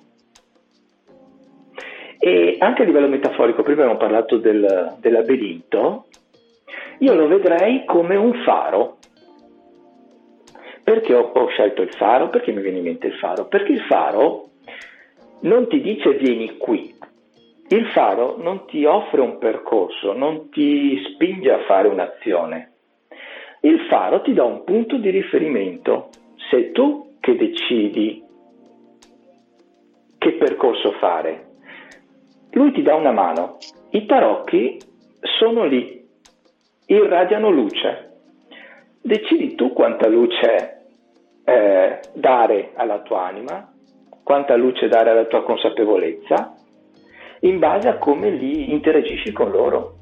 E 2.20 2.58
anche 2.60 2.84
a 2.84 2.86
livello 2.86 3.08
metaforico, 3.08 3.64
prima 3.64 3.82
abbiamo 3.82 4.00
parlato 4.00 4.38
del, 4.38 4.96
del 5.00 5.12
labirinto, 5.12 6.06
io 7.00 7.16
lo 7.16 7.28
vedrei 7.28 7.84
come 7.86 8.16
un 8.16 8.44
faro 8.44 8.98
perché 10.84 11.14
ho, 11.14 11.32
ho 11.34 11.48
scelto 11.48 11.82
il 11.82 11.94
faro? 11.94 12.30
Perché 12.30 12.52
mi 12.52 12.62
viene 12.62 12.80
in 12.80 12.84
mente 12.84 13.08
il 13.08 13.14
faro? 13.14 13.48
Perché 13.48 13.72
il 13.72 13.82
faro 13.82 14.50
non 15.42 15.68
ti 15.68 15.82
dice 15.82 16.14
vieni 16.14 16.58
qui, 16.58 16.94
il 17.72 17.88
faro 17.94 18.36
non 18.38 18.66
ti 18.66 18.84
offre 18.84 19.22
un 19.22 19.38
percorso, 19.38 20.12
non 20.12 20.50
ti 20.50 21.02
spinge 21.14 21.52
a 21.52 21.64
fare 21.64 21.88
un'azione. 21.88 22.74
Il 23.62 23.80
faro 23.88 24.22
ti 24.22 24.34
dà 24.34 24.44
un 24.44 24.66
punto 24.66 24.98
di 24.98 25.10
riferimento. 25.10 26.10
Sei 26.50 26.72
tu 26.72 27.16
che 27.22 27.38
decidi 27.38 28.22
che 30.18 30.34
percorso 30.34 30.92
fare. 31.00 31.46
Lui 32.52 32.74
ti 32.74 32.82
dà 32.82 32.96
una 32.96 33.12
mano. 33.12 33.58
I 33.92 34.06
tarocchi 34.06 34.78
sono 35.40 35.64
lì, 35.64 36.06
irradiano 36.88 37.50
luce. 37.50 38.10
Decidi 39.02 39.56
tu 39.56 39.72
quanta 39.72 40.10
luce 40.10 40.88
eh, 41.46 42.00
dare 42.16 42.72
alla 42.76 43.00
tua 43.00 43.28
anima, 43.28 43.72
quanta 44.24 44.58
luce 44.58 44.90
dare 44.90 45.12
alla 45.12 45.26
tua 45.26 45.44
consapevolezza, 45.44 46.56
in 47.42 47.60
base 47.60 47.88
a 47.88 47.98
come 47.98 48.30
li 48.30 48.72
interagisci 48.72 49.32
con 49.32 49.52
loro. 49.52 49.96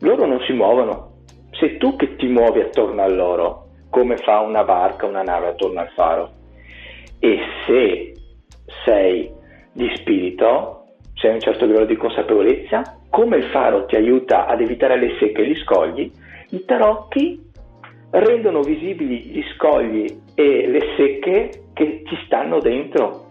Loro 0.00 0.26
non 0.26 0.40
si 0.40 0.52
muovono, 0.52 1.22
sei 1.52 1.76
tu 1.78 1.96
che 1.96 2.16
ti 2.16 2.26
muovi 2.26 2.60
attorno 2.60 3.02
a 3.02 3.08
loro, 3.08 3.68
come 3.90 4.16
fa 4.16 4.40
una 4.40 4.64
barca, 4.64 5.06
una 5.06 5.22
nave 5.22 5.48
attorno 5.48 5.80
al 5.80 5.90
faro. 5.94 6.30
E 7.18 7.38
se 7.66 8.14
sei 8.84 9.32
di 9.72 9.90
spirito, 9.96 10.84
se 11.14 11.28
hai 11.28 11.34
un 11.34 11.40
certo 11.40 11.64
livello 11.64 11.86
di 11.86 11.96
consapevolezza, 11.96 13.00
come 13.08 13.36
il 13.36 13.44
faro 13.44 13.86
ti 13.86 13.96
aiuta 13.96 14.46
ad 14.46 14.60
evitare 14.60 14.98
le 14.98 15.16
secche 15.18 15.42
e 15.42 15.48
gli 15.48 15.56
scogli, 15.56 16.10
i 16.50 16.64
tarocchi 16.64 17.40
rendono 18.10 18.60
visibili 18.60 19.20
gli 19.22 19.42
scogli 19.54 20.06
e 20.34 20.68
le 20.68 20.80
secche 20.96 21.50
che 21.72 22.02
ci 22.04 22.16
stanno 22.26 22.60
dentro, 22.60 23.23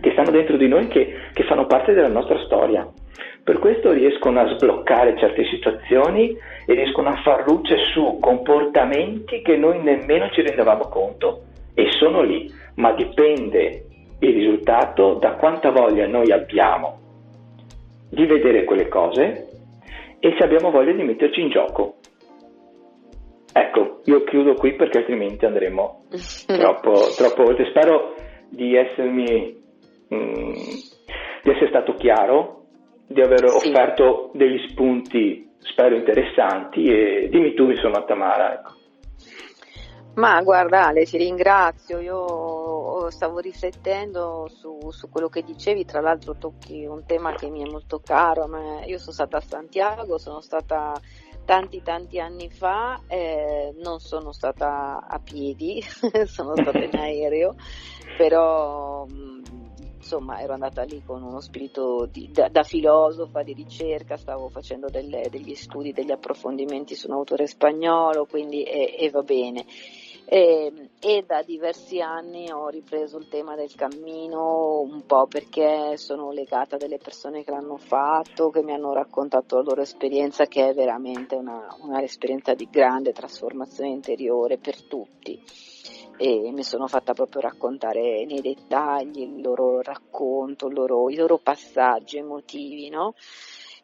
che 0.00 0.12
stanno 0.12 0.30
dentro 0.30 0.56
di 0.56 0.68
noi, 0.68 0.88
che, 0.88 1.14
che 1.32 1.44
fanno 1.44 1.66
parte 1.66 1.92
della 1.92 2.08
nostra 2.08 2.38
storia. 2.44 2.86
Per 3.42 3.58
questo 3.58 3.92
riescono 3.92 4.40
a 4.40 4.54
sbloccare 4.54 5.16
certe 5.18 5.44
situazioni 5.46 6.36
e 6.66 6.74
riescono 6.74 7.08
a 7.08 7.20
far 7.22 7.46
luce 7.46 7.76
su 7.92 8.18
comportamenti 8.20 9.40
che 9.40 9.56
noi 9.56 9.80
nemmeno 9.82 10.28
ci 10.30 10.42
rendevamo 10.42 10.88
conto 10.88 11.44
e 11.74 11.90
sono 11.98 12.22
lì, 12.22 12.52
ma 12.74 12.92
dipende 12.92 13.84
il 14.20 14.34
risultato 14.34 15.14
da 15.14 15.36
quanta 15.36 15.70
voglia 15.70 16.06
noi 16.06 16.30
abbiamo 16.30 16.98
di 18.10 18.26
vedere 18.26 18.64
quelle 18.64 18.88
cose 18.88 19.48
e 20.18 20.34
se 20.36 20.44
abbiamo 20.44 20.70
voglia 20.70 20.92
di 20.92 21.02
metterci 21.02 21.40
in 21.40 21.50
gioco. 21.50 21.96
Ecco, 23.52 24.00
io 24.04 24.24
chiudo 24.24 24.54
qui 24.54 24.74
perché 24.74 24.98
altrimenti 24.98 25.44
andremo 25.44 26.04
troppo, 26.46 26.92
troppo 27.16 27.42
oltre. 27.42 27.68
Spero 27.70 28.14
di 28.50 28.76
essermi 28.76 29.57
mm, 30.14 30.52
di 31.42 31.50
essere 31.50 31.68
stato 31.68 31.94
chiaro, 31.94 32.64
di 33.06 33.20
aver 33.20 33.48
sì. 33.48 33.68
offerto 33.68 34.30
degli 34.34 34.68
spunti 34.68 35.48
spero 35.60 35.96
interessanti 35.96 36.84
e 36.84 37.28
dimmi 37.30 37.54
tu 37.54 37.70
insomma 37.70 38.04
Tamara. 38.04 38.54
Ecco. 38.54 38.76
Ma 40.14 40.42
guarda 40.42 40.86
Ale, 40.86 41.04
ti 41.04 41.16
ringrazio, 41.16 42.00
io 42.00 43.08
stavo 43.08 43.38
riflettendo 43.38 44.48
su, 44.48 44.90
su, 44.90 45.08
quello 45.08 45.28
che 45.28 45.42
dicevi, 45.42 45.84
tra 45.84 46.00
l'altro 46.00 46.34
tocchi 46.36 46.84
un 46.84 47.04
tema 47.06 47.34
che 47.34 47.48
mi 47.48 47.62
è 47.62 47.70
molto 47.70 48.00
caro, 48.00 48.48
io 48.84 48.98
sono 48.98 49.12
stata 49.12 49.36
a 49.36 49.40
Santiago, 49.40 50.18
sono 50.18 50.40
stata 50.40 50.92
tanti 51.44 51.82
tanti 51.82 52.18
anni 52.18 52.50
fa, 52.50 53.00
eh, 53.06 53.72
non 53.80 54.00
sono 54.00 54.32
stata 54.32 55.06
a 55.08 55.20
piedi, 55.20 55.80
sono 56.26 56.56
stata 56.56 56.78
in 56.78 56.90
aereo, 56.98 57.54
però 58.16 59.06
insomma 60.08 60.40
ero 60.40 60.54
andata 60.54 60.84
lì 60.84 61.02
con 61.04 61.22
uno 61.22 61.38
spirito 61.40 62.08
di, 62.10 62.30
da, 62.32 62.48
da, 62.48 62.62
filosofa 62.62 63.42
di 63.42 63.52
ricerca, 63.52 64.16
stavo 64.16 64.48
facendo 64.48 64.88
delle, 64.88 65.28
degli 65.30 65.54
studi, 65.54 65.92
degli 65.92 66.10
approfondimenti 66.10 66.94
su 66.94 67.08
un 67.08 67.14
autore 67.14 67.46
spagnolo, 67.46 68.24
quindi 68.24 68.62
e, 68.62 68.96
e 68.98 69.10
va 69.10 69.20
bene. 69.20 69.66
E, 70.24 70.90
e, 70.98 71.24
da 71.26 71.42
diversi 71.42 72.00
anni 72.00 72.50
ho 72.50 72.68
ripreso 72.68 73.18
il 73.18 73.28
tema 73.28 73.54
del 73.54 73.74
cammino 73.74 74.80
un 74.80 75.04
po' 75.04 75.26
perché 75.26 75.98
sono 75.98 76.32
legata 76.32 76.76
a 76.76 76.78
delle 76.78 76.98
persone 76.98 77.44
che 77.44 77.50
l'hanno 77.50 77.76
fatto, 77.76 78.48
che 78.48 78.62
mi 78.62 78.72
hanno 78.72 78.94
raccontato 78.94 79.56
la 79.56 79.62
loro 79.62 79.82
esperienza 79.82 80.46
che 80.46 80.68
è 80.68 80.74
veramente 80.74 81.34
una, 81.34 81.66
una 81.82 82.02
esperienza 82.02 82.54
di 82.54 82.68
grande 82.70 83.12
trasformazione 83.12 83.90
interiore 83.90 84.56
per 84.56 84.82
tutti 84.84 85.38
e 86.18 86.50
mi 86.52 86.64
sono 86.64 86.88
fatta 86.88 87.14
proprio 87.14 87.40
raccontare 87.40 88.24
nei 88.24 88.40
dettagli 88.40 89.20
il 89.20 89.40
loro 89.40 89.80
racconto, 89.80 90.66
il 90.66 90.74
loro, 90.74 91.08
i 91.08 91.14
loro 91.14 91.38
passaggi 91.38 92.18
emotivi, 92.18 92.88
no? 92.88 93.14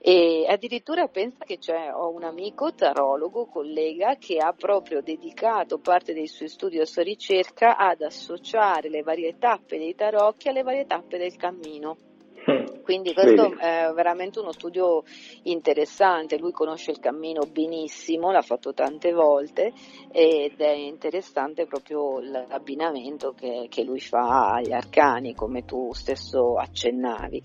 E 0.00 0.44
addirittura 0.46 1.06
pensa 1.06 1.44
che 1.44 1.58
ho 1.94 2.10
un 2.10 2.24
amico 2.24 2.74
tarologo, 2.74 3.46
collega, 3.46 4.16
che 4.16 4.36
ha 4.36 4.52
proprio 4.52 5.00
dedicato 5.00 5.78
parte 5.78 6.12
dei 6.12 6.26
suoi 6.26 6.48
studi 6.48 6.78
a 6.78 6.84
sua 6.84 7.02
ricerca 7.02 7.78
ad 7.78 8.02
associare 8.02 8.90
le 8.90 9.02
varie 9.02 9.38
tappe 9.38 9.78
dei 9.78 9.94
tarocchi 9.94 10.48
alle 10.48 10.62
varie 10.62 10.84
tappe 10.86 11.16
del 11.16 11.36
cammino. 11.36 12.13
Mm. 12.50 12.82
Quindi 12.82 13.14
questo 13.14 13.56
è 13.58 13.90
veramente 13.94 14.40
uno 14.40 14.52
studio 14.52 15.02
interessante, 15.44 16.36
lui 16.36 16.52
conosce 16.52 16.90
il 16.90 16.98
cammino 16.98 17.46
benissimo, 17.50 18.30
l'ha 18.30 18.42
fatto 18.42 18.74
tante 18.74 19.12
volte 19.12 19.72
ed 20.12 20.60
è 20.60 20.72
interessante 20.72 21.66
proprio 21.66 22.20
l'abbinamento 22.20 23.32
che, 23.32 23.68
che 23.70 23.84
lui 23.84 24.00
fa 24.00 24.52
agli 24.56 24.72
arcani, 24.72 25.34
come 25.34 25.64
tu 25.64 25.94
stesso 25.94 26.56
accennavi. 26.56 27.42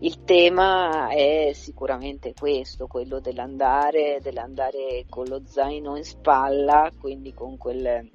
Il 0.00 0.22
tema 0.22 1.08
è 1.08 1.50
sicuramente 1.54 2.32
questo, 2.38 2.86
quello 2.86 3.18
dell'andare, 3.18 4.20
dell'andare 4.22 5.06
con 5.08 5.24
lo 5.26 5.42
zaino 5.44 5.96
in 5.96 6.04
spalla, 6.04 6.92
quindi 7.00 7.34
con 7.34 7.56
quel 7.56 8.08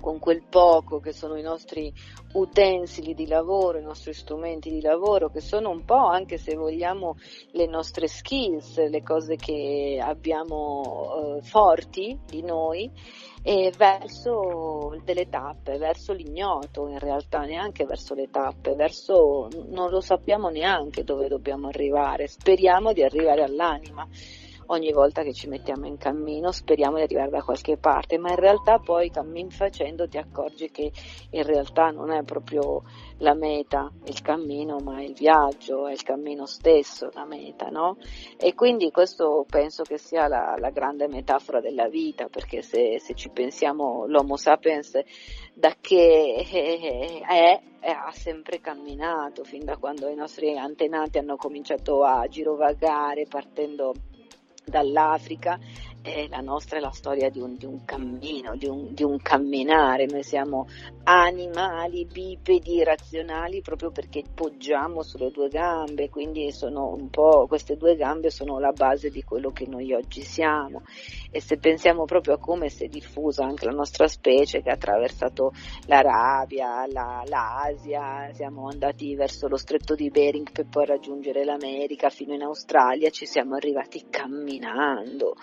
con 0.00 0.18
quel 0.18 0.42
poco 0.48 0.98
che 0.98 1.12
sono 1.12 1.36
i 1.36 1.42
nostri 1.42 1.92
utensili 2.32 3.14
di 3.14 3.26
lavoro, 3.26 3.78
i 3.78 3.82
nostri 3.82 4.12
strumenti 4.12 4.70
di 4.70 4.80
lavoro, 4.80 5.30
che 5.30 5.40
sono 5.40 5.70
un 5.70 5.84
po' 5.84 6.06
anche 6.06 6.38
se 6.38 6.54
vogliamo 6.54 7.16
le 7.52 7.66
nostre 7.66 8.08
skills, 8.08 8.88
le 8.88 9.02
cose 9.02 9.36
che 9.36 10.00
abbiamo 10.02 11.38
eh, 11.38 11.42
forti 11.42 12.18
di 12.26 12.42
noi, 12.42 12.90
e 13.42 13.72
verso 13.76 14.98
delle 15.02 15.28
tappe, 15.28 15.78
verso 15.78 16.12
l'ignoto 16.12 16.88
in 16.88 16.98
realtà, 16.98 17.40
neanche 17.40 17.84
verso 17.84 18.14
le 18.14 18.28
tappe, 18.30 18.74
verso 18.74 19.48
non 19.68 19.90
lo 19.90 20.00
sappiamo 20.00 20.48
neanche 20.48 21.04
dove 21.04 21.28
dobbiamo 21.28 21.68
arrivare, 21.68 22.26
speriamo 22.26 22.92
di 22.92 23.02
arrivare 23.02 23.42
all'anima 23.42 24.06
ogni 24.70 24.92
volta 24.92 25.22
che 25.22 25.32
ci 25.32 25.48
mettiamo 25.48 25.86
in 25.86 25.96
cammino 25.96 26.52
speriamo 26.52 26.96
di 26.96 27.02
arrivare 27.02 27.30
da 27.30 27.42
qualche 27.42 27.76
parte, 27.76 28.18
ma 28.18 28.30
in 28.30 28.36
realtà 28.36 28.78
poi 28.78 29.10
cammin 29.10 29.50
facendo 29.50 30.08
ti 30.08 30.18
accorgi 30.18 30.70
che 30.70 30.90
in 31.30 31.42
realtà 31.42 31.90
non 31.90 32.10
è 32.10 32.22
proprio 32.22 32.82
la 33.18 33.34
meta, 33.34 33.90
il 34.04 34.22
cammino, 34.22 34.78
ma 34.78 34.98
è 34.98 35.02
il 35.02 35.14
viaggio, 35.14 35.86
è 35.86 35.92
il 35.92 36.02
cammino 36.02 36.46
stesso 36.46 37.10
la 37.12 37.24
meta, 37.24 37.68
no? 37.68 37.96
E 38.38 38.54
quindi 38.54 38.90
questo 38.90 39.44
penso 39.48 39.82
che 39.82 39.98
sia 39.98 40.26
la, 40.28 40.54
la 40.58 40.70
grande 40.70 41.08
metafora 41.08 41.60
della 41.60 41.88
vita, 41.88 42.28
perché 42.28 42.62
se, 42.62 42.98
se, 42.98 43.14
ci 43.14 43.28
pensiamo 43.30 44.06
l'Homo 44.06 44.36
sapiens 44.36 44.98
da 45.52 45.74
che 45.80 46.46
è, 46.48 47.60
è, 47.80 47.90
ha 47.90 48.12
sempre 48.12 48.60
camminato, 48.60 49.44
fin 49.44 49.64
da 49.64 49.76
quando 49.76 50.08
i 50.08 50.14
nostri 50.14 50.56
antenati 50.56 51.18
hanno 51.18 51.36
cominciato 51.36 52.04
a 52.04 52.26
girovagare 52.28 53.26
partendo 53.28 53.92
dall'Africa 54.70 55.58
eh, 56.02 56.28
la 56.30 56.40
nostra 56.40 56.78
è 56.78 56.80
la 56.80 56.90
storia 56.90 57.28
di 57.28 57.40
un, 57.40 57.56
di 57.56 57.66
un 57.66 57.84
cammino, 57.84 58.56
di 58.56 58.66
un, 58.66 58.94
di 58.94 59.02
un, 59.02 59.18
camminare, 59.20 60.06
noi 60.06 60.22
siamo 60.22 60.66
animali 61.04 62.06
bipedi 62.06 62.82
razionali 62.82 63.60
proprio 63.60 63.90
perché 63.90 64.22
poggiamo 64.34 65.02
sulle 65.02 65.30
due 65.30 65.48
gambe, 65.48 66.08
quindi 66.08 66.52
sono 66.52 66.94
un 66.94 67.10
po', 67.10 67.46
queste 67.46 67.76
due 67.76 67.96
gambe 67.96 68.30
sono 68.30 68.58
la 68.58 68.72
base 68.72 69.10
di 69.10 69.22
quello 69.22 69.50
che 69.50 69.66
noi 69.66 69.92
oggi 69.92 70.22
siamo. 70.22 70.82
E 71.32 71.40
se 71.40 71.58
pensiamo 71.58 72.06
proprio 72.06 72.34
a 72.34 72.38
come 72.38 72.70
si 72.70 72.84
è 72.84 72.88
diffusa 72.88 73.44
anche 73.44 73.66
la 73.66 73.72
nostra 73.72 74.08
specie 74.08 74.62
che 74.62 74.70
ha 74.70 74.74
attraversato 74.74 75.52
l'Arabia, 75.86 76.86
la, 76.86 77.22
l'Asia, 77.26 78.32
siamo 78.32 78.68
andati 78.68 79.14
verso 79.14 79.46
lo 79.48 79.56
stretto 79.56 79.94
di 79.94 80.10
Bering 80.10 80.50
per 80.50 80.66
poi 80.66 80.86
raggiungere 80.86 81.44
l'America 81.44 82.08
fino 82.08 82.34
in 82.34 82.42
Australia, 82.42 83.10
ci 83.10 83.26
siamo 83.26 83.54
arrivati 83.54 84.06
camminando 84.08 85.36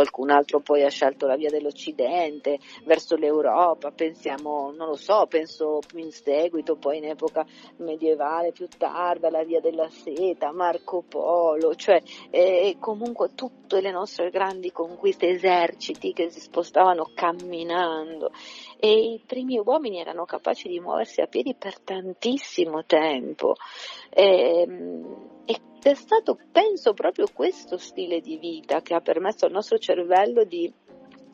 qualcun 0.00 0.30
altro 0.30 0.60
poi 0.60 0.82
ha 0.82 0.88
scelto 0.88 1.26
la 1.26 1.36
via 1.36 1.50
dell'Occidente, 1.50 2.58
verso 2.84 3.16
l'Europa, 3.16 3.90
pensiamo, 3.90 4.72
non 4.74 4.88
lo 4.88 4.96
so, 4.96 5.26
penso 5.28 5.80
più 5.86 5.98
in 5.98 6.10
seguito, 6.10 6.76
poi 6.76 6.98
in 6.98 7.04
epoca 7.04 7.44
medievale, 7.76 8.52
più 8.52 8.66
tarda, 8.66 9.28
la 9.28 9.44
via 9.44 9.60
della 9.60 9.88
seta, 9.90 10.52
Marco 10.52 11.04
Polo, 11.06 11.74
cioè 11.74 12.02
eh, 12.30 12.76
comunque 12.80 13.34
tutte 13.34 13.82
le 13.82 13.90
nostre 13.90 14.30
grandi 14.30 14.72
conquiste, 14.72 15.28
eserciti 15.28 16.14
che 16.14 16.30
si 16.30 16.40
spostavano 16.40 17.10
camminando 17.14 18.30
e 18.78 18.90
i 18.90 19.22
primi 19.26 19.58
uomini 19.58 20.00
erano 20.00 20.24
capaci 20.24 20.68
di 20.68 20.80
muoversi 20.80 21.20
a 21.20 21.26
piedi 21.26 21.54
per 21.54 21.78
tantissimo 21.78 22.84
tempo. 22.86 23.56
E, 24.08 24.62
ehm, 24.62 25.39
ed 25.50 25.60
è 25.82 25.94
stato, 25.94 26.38
penso, 26.52 26.92
proprio 26.92 27.26
questo 27.32 27.76
stile 27.78 28.20
di 28.20 28.36
vita 28.36 28.80
che 28.82 28.94
ha 28.94 29.00
permesso 29.00 29.46
al 29.46 29.52
nostro 29.52 29.78
cervello 29.78 30.44
di 30.44 30.72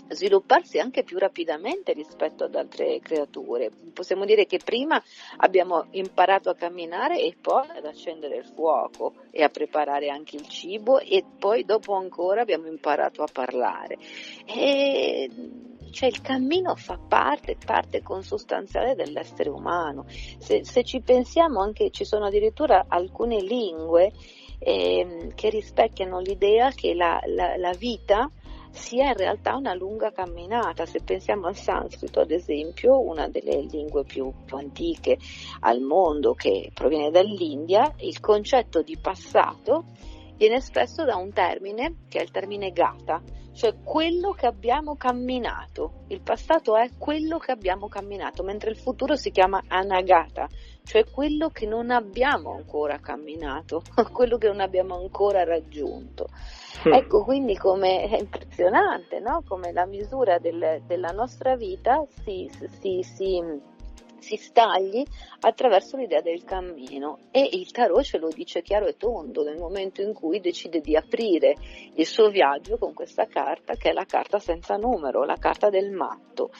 svilupparsi 0.09 0.79
anche 0.79 1.03
più 1.03 1.19
rapidamente 1.19 1.93
rispetto 1.93 2.45
ad 2.45 2.55
altre 2.55 3.01
creature. 3.01 3.71
Possiamo 3.93 4.25
dire 4.25 4.47
che 4.47 4.61
prima 4.65 5.03
abbiamo 5.39 5.87
imparato 5.91 6.49
a 6.49 6.55
camminare 6.55 7.21
e 7.21 7.37
poi 7.41 7.69
ad 7.69 7.85
accendere 7.85 8.37
il 8.37 8.45
fuoco 8.45 9.15
e 9.31 9.43
a 9.43 9.49
preparare 9.49 10.09
anche 10.09 10.37
il 10.37 10.47
cibo 10.49 11.01
e 11.01 11.25
poi 11.39 11.65
dopo 11.65 11.95
ancora 11.95 12.43
abbiamo 12.43 12.69
imparato 12.69 13.23
a 13.23 13.29
parlare. 13.33 13.99
E 14.47 15.29
cioè 15.91 16.09
il 16.09 16.21
cammino 16.21 16.75
fa 16.75 16.99
parte, 16.99 17.57
parte 17.65 18.03
consustanziale 18.03 18.95
dell'essere 18.95 19.49
umano. 19.51 20.05
Se, 20.39 20.65
se 20.65 20.85
ci 20.85 21.01
pensiamo 21.01 21.61
anche 21.61 21.91
ci 21.91 22.05
sono 22.05 22.27
addirittura 22.27 22.87
alcune 22.89 23.41
lingue 23.43 24.13
eh, 24.59 25.33
che 25.35 25.51
rispecchiano 25.51 26.21
l'idea 26.21 26.71
che 26.71 26.95
la, 26.95 27.21
la, 27.27 27.57
la 27.57 27.73
vita 27.73 28.31
sia 28.77 29.09
in 29.09 29.17
realtà 29.17 29.57
una 29.57 29.75
lunga 29.75 30.13
camminata. 30.13 30.87
Se 30.87 31.01
pensiamo 31.03 31.47
al 31.47 31.57
sanscrito, 31.57 32.21
ad 32.21 32.31
esempio, 32.31 33.01
una 33.01 33.29
delle 33.29 33.63
lingue 33.63 34.05
più, 34.05 34.33
più, 34.45 34.57
antiche 34.57 35.19
al 35.61 35.81
mondo 35.81 36.35
che 36.35 36.71
proviene 36.73 37.11
dall'India, 37.11 37.95
il 37.99 38.21
concetto 38.21 38.83
di 38.83 38.97
passato 38.99 39.85
viene 40.37 40.57
espresso 40.57 41.05
da 41.05 41.17
un 41.17 41.33
termine 41.33 42.05
che 42.09 42.19
è 42.19 42.23
il 42.23 42.31
termine 42.31 42.71
gata, 42.71 43.23
cioè 43.57 43.75
quello 43.83 44.33
che 44.33 44.47
abbiamo 44.47 44.97
camminato. 44.97 46.05
Il 46.09 46.21
passato 46.21 46.77
è 46.77 46.91
quello 46.99 47.39
che 47.39 47.53
abbiamo 47.53 47.89
camminato, 47.89 48.43
mentre 48.43 48.71
il 48.71 48.77
futuro 48.77 49.17
si 49.17 49.31
chiama 49.31 49.63
anagata, 49.67 50.47
cioè 50.85 51.11
quello 51.11 51.49
che 51.49 51.67
non 51.67 51.91
abbiamo 51.91 52.53
ancora 52.53 52.99
camminato, 53.01 53.81
quello 54.13 54.37
che 54.37 54.49
non 54.49 54.61
abbiamo 54.61 54.97
ancora 54.97 55.43
raggiunto. 55.43 56.29
Mm. 56.87 56.93
Ecco 56.93 57.25
quindi 57.25 57.57
come 57.57 58.03
è 58.03 58.19
impressionante, 58.19 59.21
no? 59.21 59.43
come 59.49 59.73
la 59.73 59.87
misura 59.87 60.39
del, 60.39 60.83
della 60.87 61.13
nostra 61.13 61.57
vita 61.57 62.05
si, 62.23 62.51
si, 62.79 63.03
si 63.03 63.43
si 64.19 64.37
stagli 64.37 65.05
attraverso 65.41 65.97
l'idea 65.97 66.21
del 66.21 66.45
cammino. 66.45 67.19
E 67.31 67.49
il 67.53 67.71
tarot 67.71 68.03
ce 68.03 68.19
lo 68.19 68.29
dice 68.29 68.63
chiaro 68.63 68.87
e 68.87 68.97
tondo 68.97 69.43
nel 69.43 69.59
momento 69.59 70.03
in 70.03 70.13
cui 70.13 70.41
decide 70.41 70.81
di 70.81 70.97
aprire 70.97 71.55
il 71.95 72.07
suo 72.07 72.29
viaggio 72.29 72.79
con 72.79 72.93
questa 72.95 73.27
carta 73.27 73.75
che 73.75 73.91
è 73.91 73.93
la 73.93 74.05
carta 74.05 74.39
senza 74.39 74.77
numero, 74.77 75.25
la 75.25 75.37
carta 75.37 75.71
del 75.71 75.91
matto, 75.91 76.51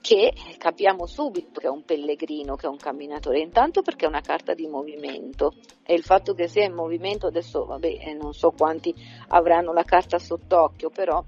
che 0.00 0.32
capiamo 0.58 1.06
subito 1.06 1.60
che 1.60 1.66
è 1.66 1.70
un 1.70 1.84
pellegrino, 1.84 2.56
che 2.56 2.66
è 2.66 2.70
un 2.70 2.76
camminatore, 2.76 3.40
intanto 3.40 3.82
perché 3.82 4.04
è 4.04 4.08
una 4.08 4.20
carta 4.20 4.54
di 4.54 4.66
movimento. 4.66 5.54
E 5.84 5.94
il 5.94 6.02
fatto 6.02 6.34
che 6.34 6.48
sia 6.48 6.64
in 6.64 6.74
movimento 6.74 7.26
adesso, 7.26 7.64
vabbè, 7.64 7.86
eh, 7.86 8.14
non 8.14 8.34
so 8.34 8.50
quanti 8.50 8.94
avranno 9.28 9.72
la 9.72 9.84
carta 9.84 10.18
sott'occhio, 10.18 10.90
però 10.90 11.24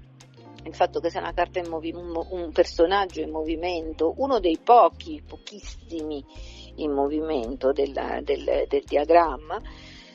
il 0.63 0.75
fatto 0.75 0.99
che 0.99 1.09
sia 1.09 1.19
una 1.19 1.33
carta 1.33 1.59
in 1.59 1.69
movimento, 1.69 2.27
un 2.31 2.51
personaggio 2.51 3.21
in 3.21 3.31
movimento, 3.31 4.13
uno 4.17 4.39
dei 4.39 4.59
pochi, 4.63 5.21
pochissimi 5.25 6.23
in 6.75 6.91
movimento 6.91 7.71
del, 7.71 7.93
del, 8.23 8.65
del 8.67 8.83
diagramma, 8.85 9.61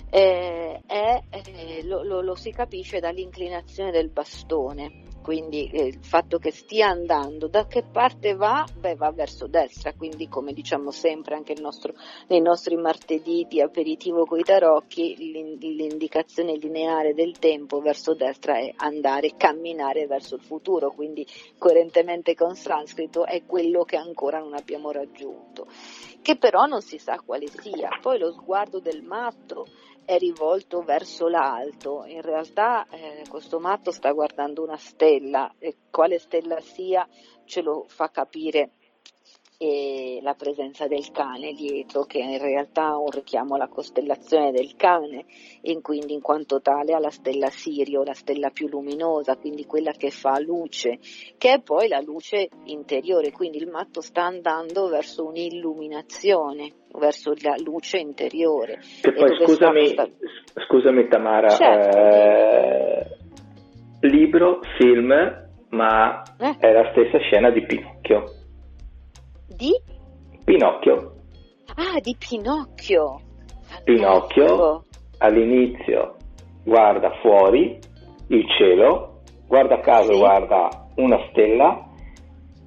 eh, 0.08 0.80
è, 0.86 1.22
eh, 1.30 1.84
lo, 1.84 2.02
lo, 2.02 2.20
lo 2.20 2.34
si 2.34 2.50
capisce 2.50 3.00
dall'inclinazione 3.00 3.90
del 3.90 4.08
bastone 4.08 5.02
quindi 5.26 5.68
eh, 5.72 5.86
il 5.86 6.04
fatto 6.04 6.38
che 6.38 6.52
stia 6.52 6.86
andando, 6.86 7.48
da 7.48 7.66
che 7.66 7.82
parte 7.82 8.36
va? 8.36 8.64
Beh, 8.78 8.94
va 8.94 9.10
verso 9.10 9.48
destra, 9.48 9.92
quindi 9.92 10.28
come 10.28 10.52
diciamo 10.52 10.92
sempre 10.92 11.34
anche 11.34 11.56
nostro, 11.58 11.94
nei 12.28 12.40
nostri 12.40 12.76
martedì 12.76 13.44
di 13.48 13.60
aperitivo 13.60 14.24
con 14.24 14.38
i 14.38 14.44
tarocchi, 14.44 15.16
l'indicazione 15.58 16.56
lineare 16.56 17.12
del 17.12 17.40
tempo 17.40 17.80
verso 17.80 18.14
destra 18.14 18.58
è 18.58 18.72
andare, 18.76 19.34
camminare 19.36 20.06
verso 20.06 20.36
il 20.36 20.42
futuro, 20.42 20.92
quindi 20.92 21.26
coerentemente 21.58 22.36
con 22.36 22.54
sanscrito 22.54 23.26
è 23.26 23.44
quello 23.44 23.82
che 23.82 23.96
ancora 23.96 24.38
non 24.38 24.54
abbiamo 24.54 24.92
raggiunto, 24.92 25.66
che 26.22 26.36
però 26.36 26.66
non 26.66 26.82
si 26.82 26.98
sa 26.98 27.20
quale 27.26 27.48
sia. 27.48 27.88
Poi 28.00 28.20
lo 28.20 28.30
sguardo 28.30 28.78
del 28.78 29.02
matto 29.02 29.66
è 30.06 30.16
rivolto 30.18 30.82
verso 30.82 31.28
l'alto, 31.28 32.04
in 32.06 32.22
realtà 32.22 32.86
eh, 32.88 33.24
questo 33.28 33.58
matto 33.58 33.90
sta 33.90 34.12
guardando 34.12 34.62
una 34.62 34.76
stella 34.76 35.52
e 35.58 35.76
quale 35.90 36.18
stella 36.18 36.60
sia 36.60 37.06
ce 37.44 37.60
lo 37.60 37.84
fa 37.88 38.08
capire 38.10 38.70
e 39.58 40.18
la 40.22 40.34
presenza 40.34 40.86
del 40.86 41.10
cane 41.12 41.52
dietro, 41.52 42.04
che 42.04 42.18
in 42.18 42.38
realtà 42.38 42.96
un 42.96 43.10
richiamo 43.10 43.54
alla 43.54 43.68
costellazione 43.68 44.52
del 44.52 44.74
cane 44.76 45.24
e 45.62 45.80
quindi 45.80 46.12
in 46.12 46.20
quanto 46.20 46.60
tale 46.60 46.92
alla 46.92 47.10
stella 47.10 47.48
Sirio, 47.48 48.02
la 48.02 48.12
stella 48.12 48.50
più 48.50 48.68
luminosa, 48.68 49.36
quindi 49.36 49.64
quella 49.64 49.92
che 49.92 50.10
fa 50.10 50.38
luce, 50.40 50.98
che 51.38 51.54
è 51.54 51.60
poi 51.62 51.88
la 51.88 52.00
luce 52.00 52.48
interiore, 52.64 53.32
quindi 53.32 53.58
il 53.58 53.68
matto 53.68 54.00
sta 54.00 54.24
andando 54.24 54.88
verso 54.88 55.24
un'illuminazione, 55.26 56.72
verso 56.98 57.32
la 57.40 57.54
luce 57.62 57.98
interiore. 57.98 58.80
Che 59.00 59.12
poi 59.12 59.36
scusami, 59.42 59.86
sta... 59.86 60.08
scusami 60.66 61.08
Tamara, 61.08 61.48
certo. 61.48 61.98
eh, 61.98 63.06
libro, 64.00 64.60
film, 64.76 65.12
ma 65.70 66.22
eh? 66.38 66.56
è 66.58 66.72
la 66.72 66.90
stessa 66.92 67.18
scena 67.18 67.50
di 67.50 67.64
Pinocchio. 67.64 68.44
Di? 69.56 69.72
Pinocchio. 70.44 71.14
Ah, 71.76 71.98
di 72.00 72.14
Pinocchio. 72.18 73.20
Pinocchio 73.84 74.84
all'inizio 75.18 76.16
guarda 76.62 77.10
fuori 77.22 77.78
il 78.28 78.44
cielo, 78.58 79.22
guarda 79.46 79.76
a 79.76 79.80
caso 79.80 80.12
sì. 80.12 80.18
guarda 80.18 80.88
una 80.96 81.16
stella 81.30 81.88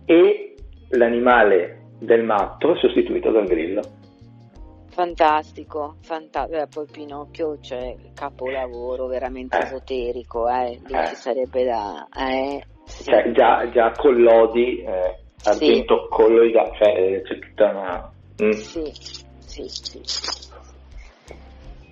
e 0.06 0.56
l'animale 0.90 1.92
del 2.00 2.24
matto 2.24 2.74
è 2.74 2.80
sostituito 2.80 3.30
dal 3.30 3.46
grillo. 3.46 3.82
Fantastico, 4.90 5.98
fantastico. 6.02 6.66
poi 6.74 6.88
Pinocchio 6.92 7.60
c'è 7.60 7.78
cioè, 7.78 7.96
capolavoro 8.16 9.06
veramente 9.06 9.60
eh. 9.60 9.64
esoterico, 9.64 10.50
eh. 10.50 10.80
lì 10.88 10.94
eh. 10.98 11.06
ci 11.06 11.16
sarebbe 11.16 11.64
da... 11.66 12.08
Eh, 12.18 12.64
sì. 12.86 13.04
cioè, 13.04 13.32
già, 13.32 13.70
già 13.70 13.92
Collodi 13.92 14.82
eh, 14.82 15.28
argento 15.44 16.02
sì. 16.02 16.08
colloidato, 16.10 16.76
cioè 16.76 16.90
eh, 16.90 17.22
c'è 17.24 17.40
tutta 17.40 17.70
una... 17.70 18.12
Mm. 18.44 18.52
Sì, 18.52 18.92
sì, 19.40 19.68
sì. 19.68 20.49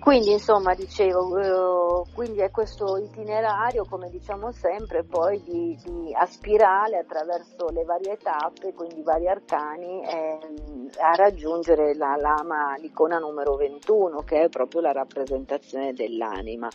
Quindi 0.08 0.30
insomma 0.32 0.72
dicevo, 0.72 2.00
uh, 2.00 2.06
quindi 2.14 2.40
è 2.40 2.50
questo 2.50 2.96
itinerario, 2.96 3.84
come 3.84 4.08
diciamo 4.08 4.52
sempre, 4.52 5.04
poi 5.04 5.42
di, 5.42 5.78
di 5.84 6.14
a 6.14 6.24
spirale 6.24 6.96
attraverso 6.96 7.68
le 7.68 7.84
varie 7.84 8.16
tappe, 8.16 8.72
quindi 8.72 9.00
i 9.00 9.02
vari 9.02 9.28
arcani, 9.28 10.02
ehm, 10.02 10.88
a 10.98 11.14
raggiungere 11.14 11.94
la 11.94 12.16
lama, 12.16 12.74
l'icona 12.78 13.18
numero 13.18 13.56
21, 13.56 14.22
che 14.22 14.44
è 14.44 14.48
proprio 14.48 14.80
la 14.80 14.92
rappresentazione 14.92 15.92
dell'anima. 15.92 16.70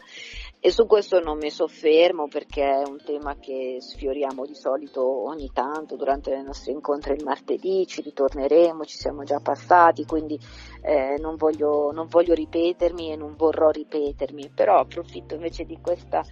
E 0.65 0.71
su 0.71 0.85
questo 0.85 1.19
non 1.19 1.39
mi 1.39 1.49
soffermo 1.49 2.29
perché 2.29 2.63
è 2.63 2.87
un 2.87 2.97
tema 3.03 3.35
che 3.37 3.79
sfioriamo 3.81 4.45
di 4.45 4.55
solito 4.55 5.03
ogni 5.27 5.49
tanto 5.51 5.97
durante 5.97 6.33
i 6.33 6.41
nostri 6.41 6.71
incontri 6.71 7.15
il 7.15 7.23
martedì, 7.25 7.85
ci 7.85 8.01
ritorneremo, 8.01 8.85
ci 8.85 8.95
siamo 8.95 9.23
già 9.23 9.41
passati, 9.41 10.05
quindi 10.05 10.39
eh, 10.81 11.17
non, 11.19 11.35
voglio, 11.35 11.91
non, 11.91 12.07
voglio, 12.07 12.33
ripetermi 12.33 13.11
e 13.11 13.17
non 13.23 13.35
vorrò 13.37 13.69
ripetermi, 13.69 14.51
però 14.53 14.79
approfitto 14.79 15.35
invece 15.35 15.65
di, 15.65 15.79
questa, 15.81 16.23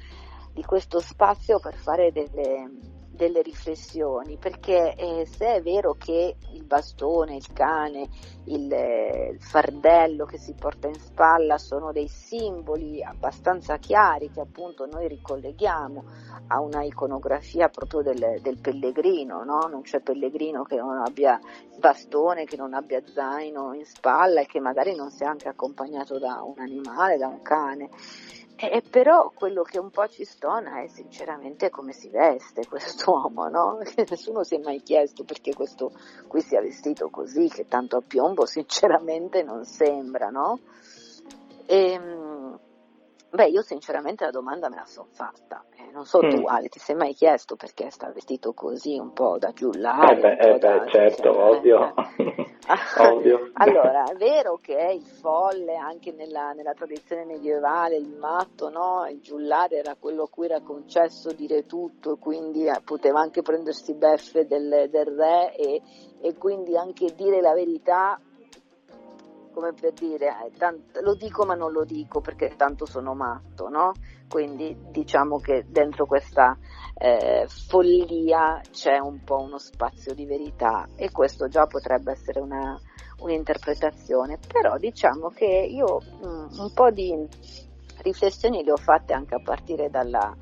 di 0.54 0.64
questo 0.64 1.00
spazio 1.00 1.60
per 1.60 1.76
fare 1.76 2.12
delle, 2.12 2.70
delle 3.12 3.41
riflessioni, 3.41 4.38
perché 4.38 4.95
eh, 4.95 5.26
se 5.26 5.56
è 5.56 5.62
vero 5.62 5.93
che 5.93 6.36
il 6.54 6.63
bastone, 6.63 7.36
il 7.36 7.52
cane, 7.54 8.08
il, 8.45 8.71
eh, 8.71 9.32
il, 9.34 9.41
fardello 9.41 10.26
che 10.26 10.38
si 10.38 10.54
porta 10.54 10.88
in 10.88 10.95
spalla 10.95 11.58
sono 11.58 11.91
dei 11.91 12.08
simboli 12.08 13.04
abbastanza 13.04 13.78
chiari 13.78 14.32
che 14.32 14.39
appunto 14.39 14.86
noi 14.86 15.08
ricolleghiamo 15.08 16.04
a 16.47 16.60
una 16.62 16.84
iconografia 16.84 17.69
proprio 17.69 18.02
del, 18.02 18.39
del 18.41 18.60
pellegrino, 18.60 19.43
no? 19.43 19.67
non 19.69 19.82
c'è 19.82 20.00
pellegrino 20.00 20.63
che 20.63 20.78
non 20.78 20.97
abbia 20.97 21.39
bastone, 21.78 22.45
che 22.45 22.56
non 22.56 22.74
abbia 22.74 23.02
zaino 23.06 23.74
in 23.74 23.86
spalla 23.86 24.41
e 24.41 24.45
che 24.45 24.60
magari 24.60 24.95
non 24.95 25.12
sia 25.12 25.30
anche 25.30 25.50
accompagnato 25.50 26.17
da 26.17 26.41
un 26.41 26.60
animale, 26.60 27.17
da 27.17 27.28
un 27.28 27.41
cane. 27.41 27.89
E 28.63 28.84
però 28.88 29.32
quello 29.34 29.63
che 29.63 29.80
un 29.80 29.89
po' 29.89 30.08
ci 30.08 30.24
stona 30.24 30.84
è 30.84 30.88
sinceramente 30.88 31.71
come 31.71 31.93
si 31.93 32.10
veste 32.10 32.67
quest'uomo, 32.67 33.47
no? 33.47 33.80
Nessuno 34.08 34.43
si 34.43 34.54
è 34.54 34.60
mai 34.60 34.84
chiesto 34.84 35.24
perché 35.24 35.56
questo 35.56 35.91
qui 36.28 36.41
sia 36.41 36.62
vestito 36.62 37.10
così, 37.10 37.47
che 37.50 37.67
tanto 37.67 37.97
a 37.97 38.04
piombo 38.06 38.45
sinceramente 38.45 39.41
non 39.41 39.65
sembra, 39.65 40.30
no? 40.30 40.60
E, 41.65 41.91
ehm, 41.93 42.31
beh, 43.32 43.48
io 43.48 43.62
sinceramente 43.62 44.26
la 44.26 44.32
domanda 44.32 44.70
me 44.70 44.76
la 44.76 44.86
sono 44.86 45.08
fatta. 45.12 45.63
Eh, 45.76 45.91
non 45.91 46.06
so 46.06 46.24
mm. 46.24 46.30
tu, 46.30 46.46
Ale, 46.46 46.67
ti 46.67 46.80
sei 46.80 46.96
mai 46.96 47.13
chiesto 47.13 47.56
perché 47.56 47.89
sta 47.89 48.12
vestito 48.12 48.54
così, 48.54 48.98
un 48.98 49.13
po' 49.13 49.38
da 49.38 49.52
giullare? 49.52 50.15
Eh 50.15 50.20
beh, 50.20 50.38
eh 50.38 50.58
beh 50.58 50.89
certo, 50.89 51.34
cioè, 51.34 51.44
ovvio. 51.44 51.94
Eh. 51.96 52.52
ovvio. 53.00 53.50
allora, 53.56 54.04
è 54.04 54.15
vero 54.15 54.60
che 54.62 54.76
è 54.76 54.89
il 54.91 55.06
folle 55.06 55.76
anche 55.76 56.12
nella, 56.12 56.52
nella 56.52 56.74
tradizione 56.74 57.26
medievale, 57.26 57.96
il 57.96 58.10
matto, 58.10 58.70
no? 58.70 59.08
Il 59.10 59.22
giullare 59.22 59.78
era 59.78 59.96
quello 59.96 60.24
a 60.24 60.30
cui 60.30 60.46
era 60.46 60.62
concesso 60.62 61.32
dire 61.32 61.65
tutto, 61.65 62.17
quindi 62.17 62.65
eh, 62.65 62.82
poteva 62.84 63.20
anche 63.22 63.41
prendersi 63.41 63.94
beffe 63.94 64.46
del, 64.46 64.89
del 64.89 65.06
re 65.06 65.56
e, 65.56 65.82
e 66.22 66.38
quindi 66.38 66.76
anche 66.76 67.13
dire 67.15 67.41
la 67.41 67.54
verità 67.54 68.20
come 69.52 69.74
per 69.74 69.94
dire, 69.94 70.28
eh, 70.46 70.52
tant- 70.58 71.00
lo 71.02 71.14
dico 71.14 71.46
ma 71.46 71.54
non 71.56 71.72
lo 71.72 71.84
dico 71.84 72.22
perché 72.22 72.56
tanto 72.56 72.86
sono 72.86 73.14
matto, 73.14 73.70
no? 73.70 73.92
Quindi 74.28 74.76
diciamo 74.90 75.40
che 75.40 75.66
dentro 75.68 76.06
questa 76.06 76.58
eh, 76.98 77.46
follia 77.48 78.62
c'è 78.72 78.98
un 78.98 79.24
po' 79.24 79.42
uno 79.42 79.58
spazio 79.58 80.14
di 80.14 80.26
verità 80.26 80.88
e 80.96 81.12
questo 81.12 81.48
già 81.48 81.66
potrebbe 81.68 82.12
essere 82.12 82.40
una, 82.40 82.80
un'interpretazione, 83.20 84.39
però 84.47 84.78
diciamo 84.78 85.30
che 85.30 85.45
io 85.45 85.99
mh, 85.99 86.28
mm, 86.28 86.60
un 86.60 86.72
po' 86.74 86.89
di 86.91 87.28
riflessioni 88.02 88.64
le 88.64 88.72
ho 88.72 88.78
fatte 88.78 89.14
anche 89.14 89.36
a 89.36 89.41
partire 89.43 89.89
dalla, 89.89 90.36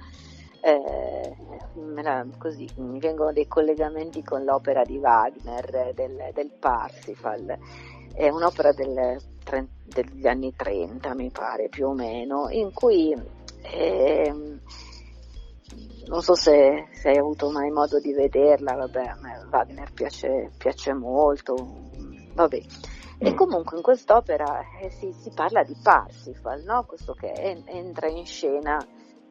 eh, 0.62 1.36
così, 2.38 2.68
mi 2.78 2.99
vengono 2.99 3.32
dei 3.32 3.47
collegamenti 3.47 4.24
con 4.24 4.43
l'opera 4.43 4.84
di 4.84 4.97
Wagner 4.97 5.93
del, 5.93 6.30
del 6.34 6.51
Parsifal 6.51 7.57
è 8.14 8.30
un'opera 8.30 8.72
del, 8.72 9.20
degli 9.84 10.28
anni 10.28 10.53
30 10.55 11.14
mi 11.16 11.30
pare 11.32 11.70
più 11.70 11.88
o 11.88 11.93
meno, 11.93 12.49
in 12.49 12.72
cui 12.74 13.16
eh, 13.62 14.60
non 16.07 16.22
so 16.22 16.36
se, 16.36 16.88
se, 16.91 17.10
hai 17.10 17.18
avuto 17.18 17.49
mai 17.49 17.70
modo 17.70 17.99
di 17.99 18.14
vederla, 18.14 18.76
vabbè, 18.76 19.16
Wagner 19.51 19.91
piace, 19.93 20.51
piace 20.57 20.93
molto, 20.93 21.55
vabbè. 22.34 22.62
E 23.22 23.34
comunque 23.34 23.76
in 23.76 23.84
quest'opera 23.84 24.62
eh, 24.82 24.89
si, 24.91 25.12
si, 25.12 25.30
parla 25.36 25.64
di 25.64 25.76
Parsifal, 25.82 26.64
no? 26.64 26.86
questo 26.86 27.14
che 27.14 27.32
en- 27.34 27.64
entra 27.66 28.07
in 28.07 28.26
scena 28.26 28.78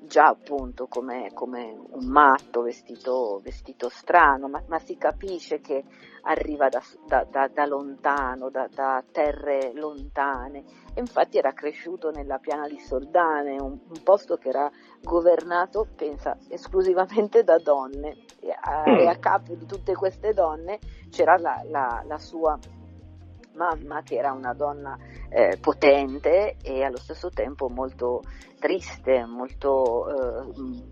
già 0.01 0.26
appunto 0.26 0.87
come, 0.87 1.33
come 1.33 1.74
un 1.91 2.07
matto 2.07 2.62
vestito, 2.62 3.41
vestito 3.43 3.89
strano, 3.89 4.49
ma, 4.49 4.62
ma, 4.66 4.79
si 4.79 4.97
capisce 4.97 5.61
che 5.61 5.85
arriva 6.29 6.68
da, 6.68 6.83
da, 7.07 7.24
da, 7.24 7.49
da 7.49 7.66
lontano, 7.66 8.51
da, 8.51 9.03
terre 9.11 9.72
lontane. 9.74 10.64
E 10.95 11.01
infatti 11.01 11.39
era 11.39 11.53
cresciuto 11.53 12.11
nella 12.11 12.39
piana 12.39 12.68
di 12.68 12.79
Soldane, 12.79 13.61
un, 13.61 13.79
un 13.89 14.03
posto 14.03 14.37
che 14.37 14.49
era 14.49 14.70
governato, 15.03 15.87
pensa, 15.97 16.37
esclusivamente 16.49 17.45
da 17.45 17.59
donne. 17.59 18.24
E 18.41 18.55
a, 18.59 18.85
e 18.85 19.07
a 19.07 19.16
capo 19.16 19.55
di 19.55 19.66
tutte 19.66 19.95
queste 19.95 20.33
donne 20.33 20.79
c'era 21.11 21.37
la, 21.39 21.62
la, 21.64 22.03
la 22.07 22.18
sua 22.18 22.59
mamma 23.55 24.03
che 24.03 24.14
era 24.14 24.33
una 24.33 24.55
donna 24.55 24.97
eh, 25.31 25.59
potente 25.61 26.57
e 26.62 26.85
allo 26.85 26.99
stesso 26.99 27.31
tempo 27.31 27.68
molto 27.68 28.22
triste, 28.61 29.24
molto 29.24 30.09
eh, 30.09 30.61
mh, 30.61 30.85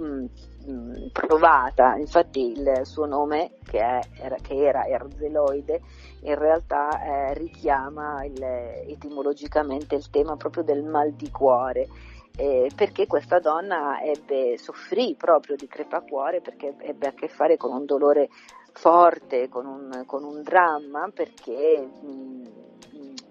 mm, 0.00 0.24
mm, 0.70 1.06
provata. 1.12 1.96
Infatti 1.96 2.52
il 2.52 2.80
suo 2.82 3.06
nome, 3.06 3.52
che, 3.64 3.80
è, 3.80 4.00
che 4.42 4.54
era 4.54 4.86
Erzeloide, 4.86 5.80
in 6.22 6.34
realtà 6.36 7.02
eh, 7.02 7.34
richiama 7.34 8.24
il, 8.24 8.42
etimologicamente 8.42 9.94
il 9.94 10.08
tema 10.10 10.36
proprio 10.36 10.62
del 10.62 10.82
mal 10.82 11.12
di 11.12 11.30
cuore. 11.30 11.88
Eh, 12.36 12.68
perché 12.74 13.06
questa 13.06 13.38
donna 13.38 14.00
ebbe, 14.02 14.58
soffrì 14.58 15.14
proprio 15.16 15.54
di 15.54 15.68
crepacuore 15.68 16.40
perché 16.40 16.74
ebbe 16.80 17.06
a 17.06 17.12
che 17.12 17.28
fare 17.28 17.56
con 17.56 17.72
un 17.72 17.84
dolore 17.84 18.28
forte, 18.72 19.48
con 19.48 19.66
un, 19.66 20.02
con 20.04 20.24
un 20.24 20.42
dramma, 20.42 21.08
perché 21.14 21.78
mh, 21.80 22.42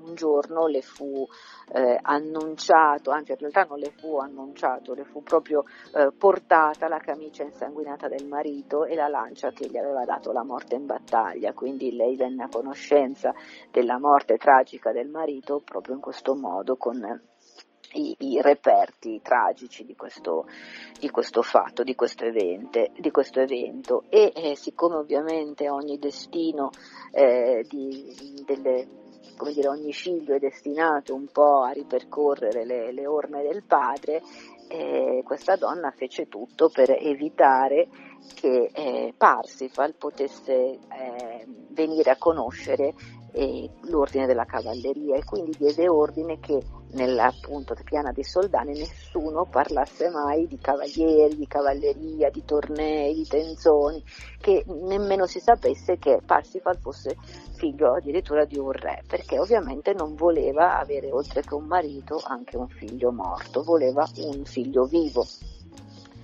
un 0.04 0.16
giorno 0.16 0.68
le 0.68 0.82
fu 0.82 1.28
eh, 1.74 1.98
annunciato, 2.02 3.12
anzi 3.12 3.32
in 3.32 3.38
realtà 3.38 3.64
non 3.64 3.80
le 3.80 3.92
fu 3.98 4.18
annunciato, 4.18 4.94
le 4.94 5.06
fu 5.06 5.24
proprio 5.24 5.64
eh, 5.96 6.12
portata 6.18 6.88
la 6.88 7.00
camicia 7.00 7.44
insanguinata 7.44 8.08
del 8.08 8.28
marito 8.28 8.86
e 8.86 8.96
la 8.96 9.08
lancia 9.08 9.52
che 9.52 9.68
gli 9.68 9.78
aveva 9.78 10.06
dato 10.06 10.32
la 10.32 10.44
morte 10.44 10.76
in 10.76 10.86
battaglia, 10.86 11.54
quindi 11.54 11.96
lei 11.96 12.16
venne 12.16 12.44
a 12.44 12.50
conoscenza 12.50 13.34
della 13.72 13.98
morte 14.00 14.38
tragica 14.38 14.92
del 14.92 15.10
marito 15.10 15.62
proprio 15.64 15.96
in 15.96 16.02
questo 16.02 16.36
modo 16.36 16.76
con 16.76 17.32
i, 17.94 18.16
i 18.20 18.42
reperti 18.42 19.20
tragici 19.22 19.86
di 19.86 19.96
questo, 19.96 20.48
di 21.00 21.10
questo, 21.10 21.42
fatto, 21.42 21.84
di 21.84 21.96
questo, 21.96 22.26
evente, 22.26 22.92
di 22.98 23.12
questo 23.12 23.40
evento. 23.40 24.04
E 24.10 24.32
eh, 24.36 24.56
siccome 24.56 24.96
ovviamente 24.96 25.70
ogni 25.70 25.98
destino 25.98 26.70
eh, 27.12 27.66
di, 27.68 28.44
delle, 28.46 28.88
come 29.36 29.54
dire, 29.54 29.68
ogni 29.68 29.94
figlio 29.94 30.36
è 30.36 30.40
destinato 30.40 31.14
un 31.14 31.28
po' 31.32 31.62
a 31.62 31.72
ripercorrere 31.72 32.66
le, 32.66 32.92
le 32.92 33.08
orme 33.08 33.42
del 33.44 33.64
padre, 33.64 34.22
eh, 34.68 35.22
questa 35.24 35.56
donna 35.56 35.92
fece 35.92 36.28
tutto 36.28 36.70
per 36.70 36.92
evitare 36.92 37.88
che 38.36 38.70
eh, 38.74 39.14
Parsifal 39.16 39.96
potesse 39.96 40.54
eh, 40.54 40.80
venire 41.70 42.12
a 42.12 42.18
conoscere 42.18 42.94
eh, 43.34 43.70
l'ordine 43.84 44.26
della 44.26 44.46
cavalleria 44.46 45.16
e 45.16 45.24
quindi 45.24 45.52
diede 45.58 45.90
ordine 45.90 46.40
che 46.40 46.62
nella 46.94 47.26
appunto 47.26 47.76
piana 47.84 48.12
dei 48.12 48.24
soldani 48.24 48.78
nessuno 48.78 49.46
parlasse 49.46 50.10
mai 50.10 50.48
di 50.48 50.58
cavalieri, 50.60 51.36
di 51.36 51.48
cavalleria, 51.48 52.30
di 52.30 52.44
tornei, 52.46 53.14
di 53.14 53.28
tenzoni, 53.28 54.04
che 54.40 54.64
nemmeno 54.68 55.26
si 55.26 55.40
sapesse 55.40 55.98
che 55.98 56.20
Parsifal 56.26 56.78
fosse 56.78 57.16
figlio 57.56 57.94
addirittura 57.94 58.46
di 58.46 58.58
un 58.58 58.72
re, 58.72 59.04
perché 59.08 59.40
ovviamente 59.40 59.94
non 59.94 60.16
voleva 60.16 60.80
avere 60.80 61.12
oltre 61.12 61.42
che 61.42 61.54
un 61.54 61.66
marito 61.66 62.22
anche 62.24 62.58
un 62.58 62.68
figlio 62.68 63.12
morto, 63.12 63.64
voleva 63.64 64.08
un 64.18 64.44
figlio 64.46 64.86
vivo. 64.86 65.26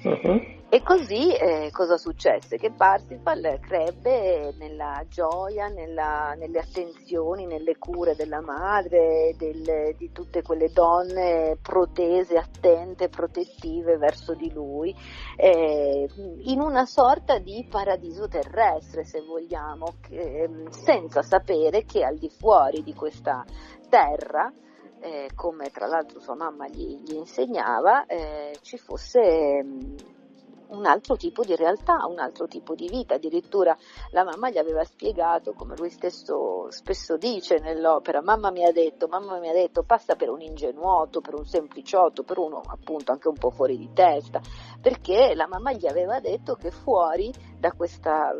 Uh-huh. 0.03 0.59
E 0.72 0.84
così 0.84 1.34
eh, 1.34 1.72
cosa 1.72 1.97
successe? 1.97 2.57
Che 2.57 2.70
Parsifal 2.70 3.57
crebbe 3.59 4.53
nella 4.59 5.03
gioia, 5.09 5.67
nella, 5.67 6.36
nelle 6.38 6.59
attenzioni, 6.59 7.47
nelle 7.47 7.80
cure 7.80 8.13
della 8.13 8.39
madre, 8.39 9.34
del, 9.36 9.95
di 9.97 10.11
tutte 10.11 10.43
quelle 10.43 10.67
donne 10.67 11.57
protese, 11.59 12.38
attente, 12.38 13.09
protettive 13.09 13.97
verso 13.97 14.36
di 14.36 14.51
lui, 14.51 14.95
eh, 15.38 16.07
in 16.43 16.59
una 16.59 16.86
sorta 16.86 17.39
di 17.39 17.65
paradiso 17.67 18.28
terrestre, 18.28 19.05
se 19.05 19.22
vogliamo, 19.22 19.95
che, 20.01 20.67
senza 20.70 21.24
sapere 21.24 21.84
che 21.84 22.03
al 22.03 22.20
di 22.20 22.30
fuori 22.30 22.84
di 22.84 22.93
questa 22.93 23.43
terra, 23.89 24.53
eh, 24.99 25.32
come 25.34 25.72
tra 25.72 25.88
l'altro 25.88 26.20
sua 26.20 26.36
mamma 26.36 26.67
gli, 26.67 27.01
gli 27.01 27.15
insegnava, 27.15 28.05
eh, 28.05 28.55
ci 28.61 28.78
fosse 28.78 29.65
un 30.70 30.86
altro 30.86 31.15
tipo 31.15 31.43
di 31.43 31.55
realtà, 31.55 32.05
un 32.07 32.20
altro 32.20 32.47
tipo 32.47 32.76
di 32.76 32.88
vita. 32.88 33.15
Addirittura 33.15 33.76
la 34.11 34.24
mamma 34.24 34.49
gli 34.49 34.57
aveva 34.57 34.84
spiegato, 34.84 35.53
come 35.53 35.76
lui 35.78 35.89
stesso 35.89 36.70
spesso 36.72 37.17
dice 37.17 37.59
nell'opera, 37.59 38.22
mamma 38.22 38.51
mi 38.51 38.65
ha 38.65 38.72
detto, 38.72 39.07
mamma 39.07 39.39
mi 39.39 39.49
ha 39.49 39.53
detto, 39.53 39.84
passa 39.84 40.15
per 40.15 40.30
un 40.30 40.41
ingenuoto, 40.41 41.22
per 41.22 41.36
un 41.36 41.45
sempliciotto, 41.45 42.24
per 42.24 42.38
uno 42.38 42.61
appunto 42.65 43.11
anche 43.11 43.28
un 43.28 43.38
po' 43.38 43.49
fuori 43.51 43.78
di 43.78 43.89
testa, 43.93 44.41
perché 44.82 45.34
la 45.36 45.47
mamma 45.47 45.72
gli 45.74 45.88
aveva 45.88 46.20
detto 46.20 46.55
che 46.55 46.72
fuori 46.72 47.34
da 47.57 47.72
questa, 47.72 48.32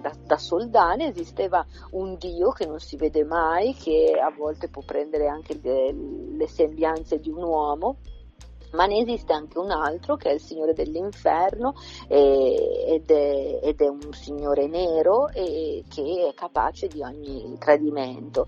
da, 0.00 0.12
da 0.24 0.36
Soldane 0.36 1.08
esisteva 1.08 1.64
un 1.92 2.16
Dio 2.16 2.50
che 2.50 2.66
non 2.66 2.78
si 2.78 2.96
vede 2.96 3.24
mai, 3.24 3.74
che 3.74 4.18
a 4.20 4.30
volte 4.30 4.68
può 4.68 4.82
prendere 4.84 5.26
anche 5.26 5.58
le, 5.62 5.92
le 5.92 6.48
sembianze 6.48 7.18
di 7.18 7.30
un 7.30 7.42
uomo 7.42 7.96
ma 8.74 8.86
ne 8.86 8.98
esiste 8.98 9.32
anche 9.32 9.58
un 9.58 9.70
altro 9.70 10.16
che 10.16 10.30
è 10.30 10.32
il 10.34 10.40
Signore 10.40 10.74
dell'Inferno 10.74 11.74
eh, 12.08 12.84
ed, 12.88 13.10
è, 13.10 13.60
ed, 13.62 13.80
è, 13.80 13.88
un 13.88 14.12
Signore 14.12 14.66
nero 14.66 15.28
e, 15.28 15.84
che 15.88 16.28
è 16.28 16.34
capace 16.34 16.88
di 16.88 17.02
ogni 17.02 17.56
tradimento. 17.58 18.46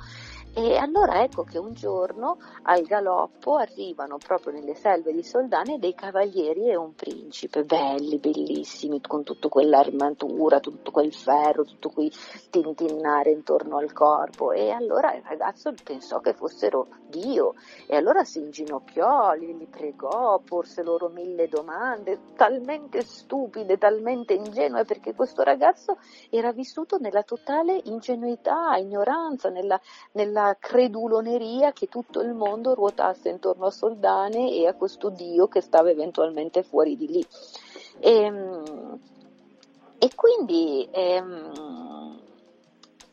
E 0.58 0.74
allora 0.78 1.22
ecco 1.22 1.44
che 1.44 1.58
un 1.58 1.74
giorno 1.74 2.38
al 2.62 2.80
galoppo 2.84 3.56
arrivano 3.56 4.16
proprio 4.16 4.54
nelle 4.54 4.74
selve 4.74 5.12
di 5.12 5.22
Soldane 5.22 5.78
dei 5.78 5.94
cavalieri 5.94 6.70
e 6.70 6.76
un 6.76 6.94
principe, 6.94 7.62
belli, 7.64 8.16
bellissimi, 8.16 9.02
con 9.02 9.22
tutta 9.22 9.48
quell'armatura, 9.48 10.58
tutto 10.60 10.90
quel 10.92 11.12
ferro, 11.12 11.64
tutto 11.64 11.90
quel 11.90 12.10
tintinnare 12.48 13.32
intorno 13.32 13.76
al 13.76 13.92
corpo. 13.92 14.52
E 14.52 14.70
allora 14.70 15.12
il 15.14 15.22
ragazzo 15.26 15.74
pensò 15.84 16.20
che 16.20 16.32
fossero 16.32 16.86
Dio 17.06 17.52
e 17.86 17.94
allora 17.94 18.24
si 18.24 18.38
inginocchiò, 18.38 19.34
li, 19.34 19.54
li 19.58 19.66
pregò, 19.66 20.40
porse 20.42 20.82
loro 20.82 21.08
mille 21.08 21.48
domande, 21.48 22.32
talmente 22.34 23.02
stupide, 23.02 23.76
talmente 23.76 24.32
ingenue, 24.32 24.86
perché 24.86 25.14
questo 25.14 25.42
ragazzo 25.42 25.98
era 26.30 26.50
vissuto 26.52 26.96
nella 26.96 27.24
totale 27.24 27.78
ingenuità, 27.84 28.74
ignoranza, 28.76 29.50
nella, 29.50 29.78
nella 30.12 30.44
creduloneria 30.54 31.72
che 31.72 31.88
tutto 31.88 32.20
il 32.20 32.34
mondo 32.34 32.74
ruotasse 32.74 33.28
intorno 33.28 33.66
a 33.66 33.70
Soldane 33.70 34.52
e 34.52 34.66
a 34.66 34.74
questo 34.74 35.10
dio 35.10 35.48
che 35.48 35.60
stava 35.60 35.90
eventualmente 35.90 36.62
fuori 36.62 36.96
di 36.96 37.06
lì. 37.08 37.26
E, 37.98 38.12
ehm, 38.12 39.00
e 39.98 40.10
quindi 40.14 40.86
ehm, 40.90 42.20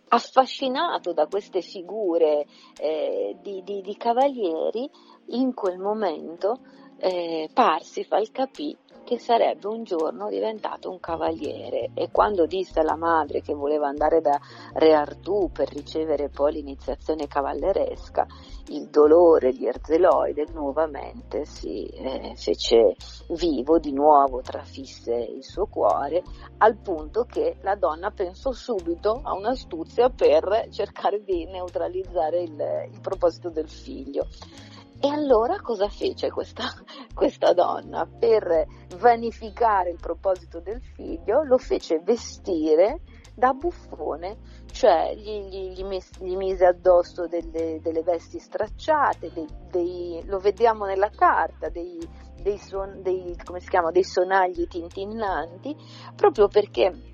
affascinato 0.10 1.14
da 1.14 1.28
queste 1.28 1.62
figure 1.62 2.46
eh, 2.78 3.36
di, 3.42 3.64
di, 3.64 3.82
di, 3.82 3.98
cavalieri, 3.98 4.90
in 5.28 5.54
quel 5.54 5.80
momento 5.80 6.60
eh, 6.98 7.50
Parsifal 7.52 8.30
capì 8.32 8.78
che 9.14 9.20
sarebbe 9.20 9.68
un 9.68 9.84
giorno 9.84 10.28
diventato 10.28 10.90
un 10.90 11.00
cavaliere 11.00 11.92
e 11.94 12.10
quando 12.10 12.48
disse 12.48 12.80
alla 12.80 12.96
madre 12.96 13.42
che 13.42 13.54
voleva 13.54 13.88
andare 13.88 14.22
da 14.22 14.40
Re 14.74 14.94
Artù 14.94 15.52
per 15.54 15.70
ricevere 15.70 16.30
poi 16.30 16.54
l'iniziazione 16.54 17.28
cavalleresca, 17.28 18.26
il 18.70 18.88
dolore 18.88 19.52
di 19.52 19.68
Erzeloide 19.68 20.48
nuovamente 20.52 21.46
si 21.46 21.86
eh, 21.86 22.34
fece 22.36 22.96
vivo, 23.30 23.78
di 23.78 23.92
nuovo 23.92 24.42
trafisse 24.42 25.14
il 25.14 25.44
suo 25.44 25.68
cuore, 25.68 26.24
al 26.58 26.78
punto 26.78 27.26
che 27.26 27.58
la 27.62 27.76
donna 27.76 28.10
pensò 28.10 28.52
subito 28.52 29.22
a 29.24 29.36
un'astuzia 29.36 30.10
per 30.10 30.70
cercare 30.72 31.24
di 31.24 31.46
neutralizzare 31.46 32.42
il, 32.42 32.90
il 32.92 33.00
proposito 33.00 33.50
del 33.50 33.70
figlio. 33.70 34.26
E 35.06 35.10
allora 35.10 35.60
cosa 35.60 35.90
fece 35.90 36.32
questa, 36.32 36.64
questa, 37.14 37.52
donna? 37.52 38.06
Per 38.08 38.66
vanificare 38.96 39.90
il 39.90 40.00
proposito 40.00 40.62
del 40.62 40.82
figlio, 40.82 41.44
lo 41.44 41.58
fece 41.58 42.00
vestire 42.00 43.02
da 43.36 43.52
buffone, 43.52 44.38
cioè 44.72 45.14
gli, 45.14 45.42
gli, 45.50 45.74
gli, 45.74 45.84
mis, 45.84 46.10
gli 46.22 46.38
mise 46.38 46.68
addosso 46.68 47.28
delle, 47.28 47.82
delle 47.82 48.02
vesti 48.02 48.40
stracciate, 48.40 49.34
dei, 49.34 49.48
dei, 49.70 50.24
lo 50.26 50.40
vediamo 50.40 50.86
nella 50.86 51.10
carta, 51.10 51.68
dei, 51.68 52.00
dei, 52.42 52.58
suon, 52.58 53.02
dei, 53.02 53.36
chiama, 53.68 53.92
dei 53.92 54.06
sonagli 54.06 54.68
tintinnanti, 54.68 55.76
proprio 56.16 56.48
perché 56.48 57.13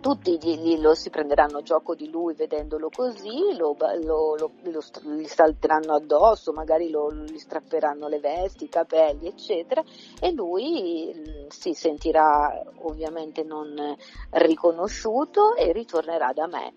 tutti 0.00 0.38
gli, 0.38 0.80
lo 0.80 0.94
si 0.94 1.10
prenderanno 1.10 1.62
gioco 1.62 1.94
di 1.94 2.10
lui 2.10 2.34
vedendolo 2.34 2.88
così, 2.94 3.56
lo, 3.56 3.76
lo, 4.02 4.36
lo, 4.36 4.52
gli 5.02 5.26
salteranno 5.26 5.94
addosso, 5.94 6.52
magari 6.52 6.88
gli 6.90 7.38
strapperanno 7.38 8.08
le 8.08 8.20
vesti, 8.20 8.64
i 8.64 8.68
capelli, 8.68 9.26
eccetera, 9.26 9.82
e 10.20 10.32
lui 10.32 11.12
mm, 11.14 11.46
si 11.48 11.72
sentirà 11.74 12.62
ovviamente 12.82 13.42
non 13.42 13.96
riconosciuto 14.30 15.54
e 15.54 15.72
ritornerà 15.72 16.32
da 16.32 16.46
me. 16.46 16.72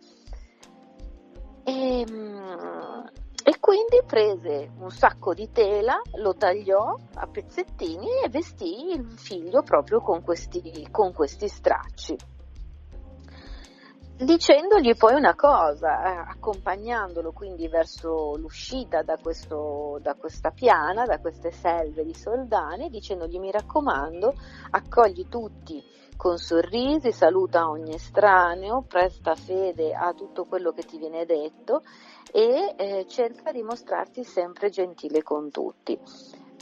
E, 1.64 2.06
mm, 2.10 3.06
e 3.44 3.60
quindi 3.60 4.02
prese 4.06 4.72
un 4.80 4.92
sacco 4.92 5.34
di 5.34 5.50
tela, 5.52 6.00
lo 6.16 6.36
tagliò 6.36 6.96
a 7.16 7.28
pezzettini 7.28 8.08
e 8.24 8.30
vestì 8.30 8.92
il 8.92 9.12
figlio 9.18 9.64
proprio 9.64 10.00
con 10.02 10.22
questi, 10.24 10.88
con 10.92 11.12
questi 11.14 11.48
stracci 11.48 12.31
dicendogli 14.24 14.96
poi 14.96 15.16
una 15.16 15.36
cosa, 15.36 16.04
eh, 16.04 16.32
accompagnandolo 16.32 17.32
quindi 17.32 17.68
verso 17.68 18.36
l'uscita 18.38 19.02
da, 19.02 19.18
questo, 19.18 19.98
da, 20.02 20.16
questa 20.16 20.52
piana, 20.52 21.06
da 21.06 21.20
queste 21.20 21.52
selve 21.52 22.04
di 22.04 22.14
soldani, 22.14 22.90
dicendogli 22.90 23.40
mi 23.40 23.52
raccomando, 23.52 24.34
accogli 24.72 25.28
tutti 25.28 25.84
con 26.16 26.38
sorrisi, 26.38 27.12
saluta 27.12 27.68
ogni 27.68 27.96
estraneo, 27.96 28.84
presta 28.88 29.34
fede 29.34 29.92
a 29.94 30.14
tutto 30.14 30.46
quello 30.46 30.72
che 30.72 30.84
ti 30.84 31.00
viene 31.00 31.26
detto 31.26 31.82
e 32.32 32.76
eh, 32.78 33.06
cerca 33.08 33.52
di 33.52 33.64
mostrarti 33.64 34.24
sempre 34.24 34.70
gentile 34.70 35.24
con 35.24 35.50
tutti. 35.50 36.00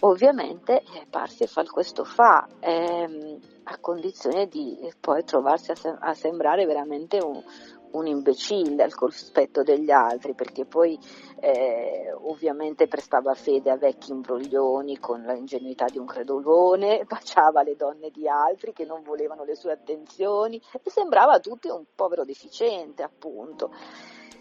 Ovviamente 0.02 0.82
eh, 0.82 1.08
Parsifal 1.10 1.70
questo 1.70 2.06
fa 2.06 2.48
ehm, 2.62 3.38
a 3.64 3.78
condizione 3.80 4.48
di 4.48 4.78
poi 5.00 5.24
trovarsi 5.26 5.72
a, 5.72 5.76
se- 5.76 5.98
a 6.00 6.14
sembrare 6.14 6.66
veramente 6.66 7.18
un, 7.18 7.44
un 7.92 8.08
imbecille 8.08 8.82
al 8.82 8.94
cospetto 8.94 9.62
degli 9.62 9.92
altri, 9.92 10.34
perché 10.36 10.66
poi 10.66 10.98
eh, 11.42 12.14
ovviamente 12.14 12.88
prestava 12.88 13.34
fede 13.34 13.72
a 13.72 13.78
vecchi 13.78 14.12
imbroglioni 14.12 15.00
con 15.00 15.22
l'ingenuità 15.22 15.86
di 15.86 15.98
un 15.98 16.06
credolone, 16.06 17.04
baciava 17.08 17.62
le 17.64 17.76
donne 17.76 18.10
di 18.10 18.28
altri 18.28 18.72
che 18.72 18.86
non 18.86 19.02
volevano 19.04 19.44
le 19.44 19.56
sue 19.56 19.74
attenzioni 19.74 20.62
e 20.82 20.90
sembrava 20.90 21.34
a 21.34 21.40
tutti 21.40 21.68
un 21.68 21.84
povero 21.94 22.24
deficiente, 22.24 23.04
appunto. 23.04 23.72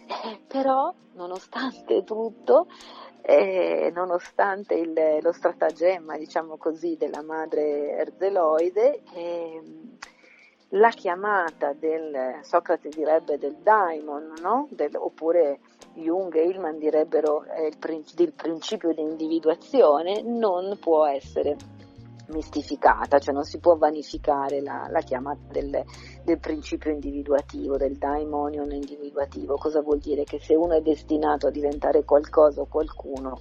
Eh, 0.09 0.41
però, 0.47 0.91
nonostante 1.13 2.03
tutto, 2.03 2.67
eh, 3.29 3.91
nonostante 3.93 4.73
il, 4.73 5.19
lo 5.21 5.31
stratagemma, 5.31 6.17
diciamo 6.17 6.57
così, 6.57 6.97
della 6.97 7.21
madre 7.21 7.91
Erzeloide, 7.91 9.01
eh, 9.13 9.61
la 10.69 10.89
chiamata 10.89 11.73
del, 11.73 12.39
Socrate 12.41 12.89
direbbe 12.89 13.37
del 13.37 13.57
daimon, 13.61 14.33
no? 14.41 14.67
del, 14.71 14.95
oppure 14.95 15.59
Jung 15.93 16.33
e 16.35 16.43
Hillman 16.43 16.79
direbbero 16.79 17.45
eh, 17.45 17.67
il 17.67 18.33
principio 18.33 18.93
di 18.93 19.01
individuazione, 19.01 20.23
non 20.23 20.77
può 20.79 21.05
essere 21.05 21.55
mistificata, 22.29 23.19
cioè 23.19 23.33
non 23.33 23.43
si 23.43 23.59
può 23.59 23.75
vanificare 23.75 24.61
la, 24.61 24.87
la 24.89 25.01
chiamata 25.01 25.51
del, 25.51 25.83
del, 26.23 26.39
principio 26.39 26.91
individuativo, 26.91 27.77
del 27.77 27.97
daimonion 27.97 28.71
individuativo. 28.71 29.55
Cosa 29.55 29.81
vuol 29.81 29.99
dire? 29.99 30.23
Che 30.23 30.39
se 30.39 30.55
uno 30.55 30.75
è 30.75 30.81
destinato 30.81 31.47
a 31.47 31.51
diventare 31.51 32.03
qualcosa 32.03 32.61
o 32.61 32.67
qualcuno, 32.67 33.39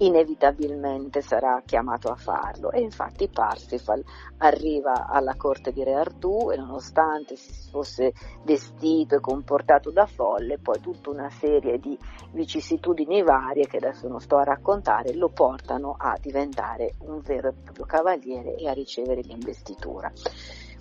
inevitabilmente 0.00 1.20
sarà 1.20 1.62
chiamato 1.64 2.08
a 2.10 2.16
farlo 2.16 2.70
e 2.70 2.80
infatti 2.80 3.28
Parsifal 3.28 4.02
arriva 4.38 5.06
alla 5.06 5.34
corte 5.36 5.72
di 5.72 5.84
Re 5.84 5.94
Artù 5.94 6.50
e 6.50 6.56
nonostante 6.56 7.36
si 7.36 7.68
fosse 7.70 8.12
vestito 8.42 9.16
e 9.16 9.20
comportato 9.20 9.90
da 9.90 10.06
folle 10.06 10.58
poi 10.58 10.80
tutta 10.80 11.10
una 11.10 11.28
serie 11.30 11.78
di 11.78 11.98
vicissitudini 12.32 13.22
varie 13.22 13.66
che 13.66 13.76
adesso 13.76 14.08
non 14.08 14.20
sto 14.20 14.36
a 14.36 14.44
raccontare 14.44 15.14
lo 15.14 15.28
portano 15.28 15.96
a 15.98 16.16
diventare 16.20 16.94
un 17.00 17.20
vero 17.20 17.48
e 17.48 17.52
proprio 17.52 17.84
cavaliere 17.84 18.56
e 18.56 18.68
a 18.68 18.72
ricevere 18.72 19.20
l'investitura. 19.20 20.10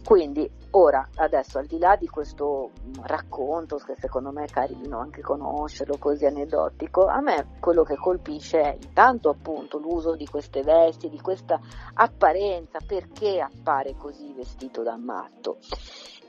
Quindi 0.04 0.50
ora, 0.72 1.08
adesso 1.16 1.60
al 1.60 1.66
di 1.66 1.78
là 1.78 1.96
di 1.96 2.08
questo 2.08 2.72
racconto, 3.02 3.78
che 3.78 3.96
secondo 3.98 4.32
me 4.32 4.46
è 4.46 4.48
carino 4.48 5.00
anche 5.00 5.22
conoscerlo 5.22 5.98
così 5.98 6.26
aneddotico, 6.26 7.06
a 7.06 7.22
me 7.22 7.58
quello 7.60 7.84
che 7.84 7.96
colpisce 7.96 8.62
è 8.62 8.78
intanto 8.82 9.30
appunto 9.30 9.78
l'uso 9.78 10.16
di 10.16 10.26
queste 10.26 10.62
vesti, 10.62 11.10
di 11.10 11.20
questa 11.20 11.60
apparenza, 11.94 12.80
perché 12.86 13.40
appare 13.40 13.96
così 13.96 14.34
vestito 14.34 14.84
da 14.84 14.98
matto. 14.98 15.58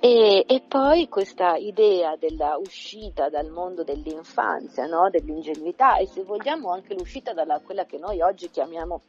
E, 0.02 0.46
e, 0.48 0.64
poi 0.66 1.08
questa 1.08 1.56
idea 1.56 2.16
della 2.16 2.56
uscita 2.56 3.28
dal 3.28 3.50
mondo 3.50 3.84
dell'infanzia, 3.84 4.86
no? 4.86 5.10
dell'ingenuità 5.10 5.98
e 5.98 6.06
se 6.06 6.22
vogliamo 6.22 6.70
anche 6.70 6.94
l'uscita 6.94 7.34
da 7.34 7.60
quella 7.62 7.84
che 7.84 7.98
noi 7.98 8.22
oggi 8.22 8.48
chiamiamo 8.48 9.02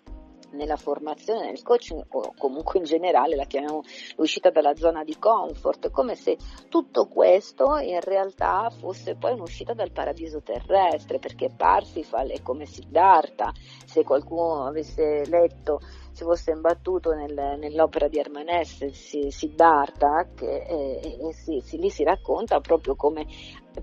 nella 0.51 0.75
formazione, 0.75 1.45
nel 1.45 1.61
coaching 1.61 2.03
o 2.09 2.33
comunque 2.37 2.79
in 2.79 2.85
generale 2.85 3.35
la 3.35 3.45
chiamiamo 3.45 3.83
l'uscita 4.15 4.49
dalla 4.49 4.75
zona 4.75 5.03
di 5.03 5.17
comfort, 5.17 5.89
come 5.91 6.15
se 6.15 6.37
tutto 6.69 7.07
questo 7.07 7.77
in 7.77 7.99
realtà 8.01 8.69
fosse 8.69 9.15
poi 9.15 9.33
un'uscita 9.33 9.73
dal 9.73 9.91
paradiso 9.91 10.41
terrestre, 10.41 11.19
perché 11.19 11.49
Parsifal 11.55 12.29
è 12.29 12.41
come 12.41 12.65
Siddhartha, 12.65 13.51
se 13.85 14.03
qualcuno 14.03 14.65
avesse 14.65 15.25
letto 15.27 15.79
si 16.11 16.23
fosse 16.23 16.51
imbattuto 16.51 17.13
nel, 17.13 17.57
nell'opera 17.57 18.07
di 18.07 18.17
Hermanes 18.17 18.85
Siddhartha, 18.85 20.27
che 20.35 20.63
eh, 20.67 21.17
eh, 21.27 21.33
si, 21.33 21.61
si, 21.63 21.77
lì 21.77 21.89
si 21.89 22.03
racconta 22.03 22.59
proprio 22.59 22.95
come 22.95 23.25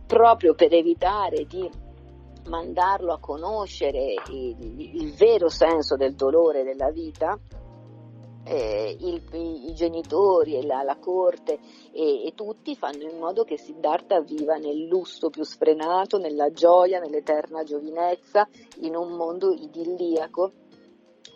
proprio 0.06 0.54
per 0.54 0.72
evitare 0.74 1.46
di 1.46 1.86
mandarlo 2.48 3.12
a 3.12 3.18
conoscere 3.18 4.14
il, 4.30 4.56
il 4.94 5.14
vero 5.14 5.48
senso 5.48 5.96
del 5.96 6.14
dolore 6.14 6.64
della 6.64 6.90
vita, 6.90 7.38
eh, 8.44 8.96
il, 8.98 9.22
i, 9.32 9.68
i, 9.68 9.74
genitori 9.74 10.56
e 10.56 10.64
la, 10.64 10.82
la 10.82 10.96
corte 10.96 11.58
e, 11.92 12.24
e, 12.24 12.32
tutti 12.34 12.74
fanno 12.74 13.02
in 13.02 13.18
modo 13.18 13.44
che 13.44 13.58
Siddhartha 13.58 14.20
viva 14.20 14.56
nel 14.56 14.86
lusso 14.86 15.28
più 15.28 15.44
sfrenato, 15.44 16.16
nella 16.16 16.50
gioia, 16.50 16.98
nell'eterna 16.98 17.62
giovinezza, 17.62 18.48
in 18.80 18.96
un 18.96 19.12
mondo 19.12 19.52
idilliaco 19.52 20.52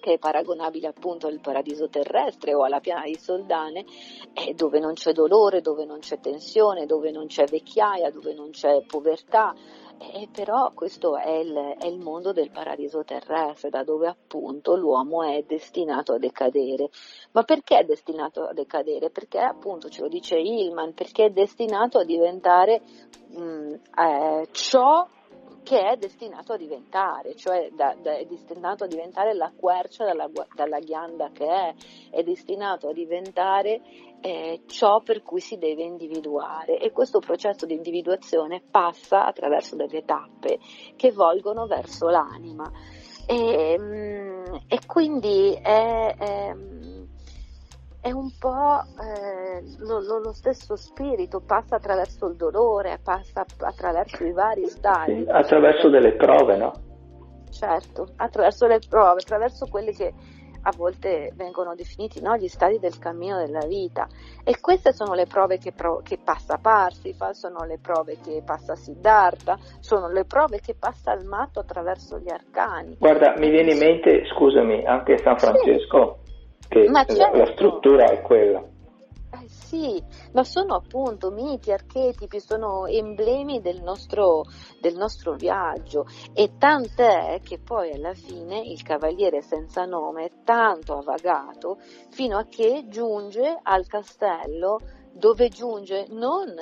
che 0.00 0.14
è 0.14 0.18
paragonabile 0.18 0.88
appunto 0.88 1.28
al 1.28 1.40
paradiso 1.40 1.88
terrestre 1.88 2.54
o 2.54 2.64
alla 2.64 2.80
piana 2.80 3.04
di 3.04 3.14
Soldane, 3.14 3.84
eh, 4.32 4.52
dove 4.52 4.80
non 4.80 4.94
c'è 4.94 5.12
dolore, 5.12 5.60
dove 5.60 5.84
non 5.84 6.00
c'è 6.00 6.18
tensione, 6.18 6.86
dove 6.86 7.12
non 7.12 7.26
c'è 7.26 7.44
vecchiaia, 7.44 8.10
dove 8.10 8.34
non 8.34 8.50
c'è 8.50 8.82
povertà, 8.84 9.54
eh, 9.98 10.28
però 10.32 10.72
questo 10.74 11.16
è 11.16 11.30
il, 11.30 11.76
è 11.78 11.86
il, 11.86 11.98
mondo 11.98 12.32
del 12.32 12.50
paradiso 12.50 13.04
terrestre, 13.04 13.70
da 13.70 13.84
dove 13.84 14.08
appunto 14.08 14.76
l'uomo 14.76 15.22
è 15.22 15.44
destinato 15.46 16.14
a 16.14 16.18
decadere. 16.18 16.90
Ma 17.32 17.42
perché 17.44 17.78
è 17.78 17.84
destinato 17.84 18.44
a 18.44 18.52
decadere? 18.52 19.10
Perché 19.10 19.38
appunto 19.38 19.88
ce 19.88 20.02
lo 20.02 20.08
dice 20.08 20.36
Hillman, 20.38 20.94
perché 20.94 21.26
è 21.26 21.30
destinato 21.30 21.98
a 21.98 22.04
diventare 22.04 22.82
mh, 23.28 23.74
eh, 23.96 24.48
ciò 24.50 25.06
che 25.62 25.80
è 25.80 25.96
destinato 25.96 26.52
a 26.52 26.56
diventare, 26.56 27.34
cioè 27.36 27.70
da, 27.72 27.94
da, 28.00 28.16
è 28.16 28.24
destinato 28.24 28.84
a 28.84 28.86
diventare 28.86 29.34
la 29.34 29.52
quercia 29.54 30.04
dalla, 30.04 30.28
dalla 30.54 30.78
ghianda 30.80 31.30
che 31.32 31.46
è, 31.46 31.74
è 32.10 32.22
destinato 32.22 32.88
a 32.88 32.92
diventare 32.92 33.80
eh, 34.20 34.62
ciò 34.66 35.00
per 35.00 35.22
cui 35.22 35.40
si 35.40 35.58
deve 35.58 35.82
individuare. 35.82 36.78
E 36.78 36.90
questo 36.90 37.20
processo 37.20 37.66
di 37.66 37.74
individuazione 37.74 38.62
passa 38.68 39.26
attraverso 39.26 39.76
delle 39.76 40.04
tappe 40.04 40.58
che 40.96 41.12
volgono 41.12 41.66
verso 41.66 42.08
l'anima. 42.08 42.70
E, 43.26 43.76
mm, 43.78 44.54
e 44.66 44.78
quindi 44.86 45.52
è, 45.54 46.16
è 46.16 46.56
è 48.02 48.10
un 48.10 48.32
po' 48.36 48.82
eh, 49.00 49.62
lo, 49.78 50.00
lo, 50.00 50.32
stesso 50.32 50.74
spirito, 50.74 51.40
passa 51.40 51.76
attraverso 51.76 52.26
il 52.26 52.34
dolore, 52.34 52.98
passa 53.00 53.46
attraverso 53.60 54.24
i 54.24 54.32
vari 54.32 54.66
stadi. 54.66 55.24
Attraverso 55.28 55.88
delle 55.88 56.16
prove, 56.16 56.56
no? 56.56 56.72
Certo, 57.48 58.08
attraverso 58.16 58.66
le 58.66 58.80
prove, 58.88 59.20
attraverso 59.20 59.66
quelli 59.66 59.92
che 59.92 60.12
a 60.64 60.72
volte 60.76 61.32
vengono 61.36 61.76
definiti 61.76 62.20
no, 62.20 62.36
gli 62.36 62.48
stadi 62.48 62.80
del 62.80 62.98
cammino 62.98 63.38
della 63.38 63.64
vita. 63.66 64.08
E 64.42 64.58
queste 64.60 64.92
sono 64.92 65.14
le 65.14 65.26
prove 65.26 65.58
che, 65.58 65.70
pro, 65.70 66.00
che 66.02 66.18
passa 66.18 66.58
Parsifal, 66.58 67.36
sono 67.36 67.64
le 67.64 67.78
prove 67.80 68.18
che 68.20 68.42
passa 68.44 68.74
Siddhartha, 68.74 69.58
sono 69.78 70.08
le 70.08 70.24
prove 70.24 70.58
che 70.58 70.74
passa 70.74 71.12
il 71.12 71.24
matto 71.24 71.60
attraverso 71.60 72.18
gli 72.18 72.30
arcani. 72.30 72.96
Guarda, 72.98 73.34
mi 73.36 73.48
viene 73.48 73.74
in 73.74 73.78
mente, 73.78 74.24
scusami, 74.34 74.84
anche 74.86 75.18
San 75.18 75.38
Francesco. 75.38 76.16
Sì 76.16 76.21
che 76.72 76.88
la, 76.88 77.04
certo. 77.04 77.36
la, 77.36 77.46
struttura 77.52 78.04
è 78.06 78.22
quella. 78.22 78.60
Eh 78.60 79.48
sì, 79.48 80.02
ma 80.32 80.42
sono 80.42 80.74
appunto 80.74 81.30
miti, 81.30 81.70
archetipi, 81.70 82.40
sono 82.40 82.86
emblemi 82.86 83.60
del 83.60 83.82
nostro, 83.82 84.44
del 84.80 84.96
nostro 84.96 85.34
viaggio 85.34 86.06
e 86.32 86.52
tant'è 86.58 87.40
che 87.42 87.58
poi 87.58 87.92
alla 87.92 88.14
fine 88.14 88.60
il 88.60 88.82
cavaliere 88.82 89.42
senza 89.42 89.84
nome 89.84 90.42
tanto 90.44 90.96
ha 90.96 91.02
vagato 91.02 91.78
fino 92.10 92.38
a 92.38 92.46
che 92.46 92.86
giunge 92.88 93.58
al 93.62 93.86
castello 93.86 94.80
dove 95.12 95.48
giunge 95.48 96.06
non 96.10 96.54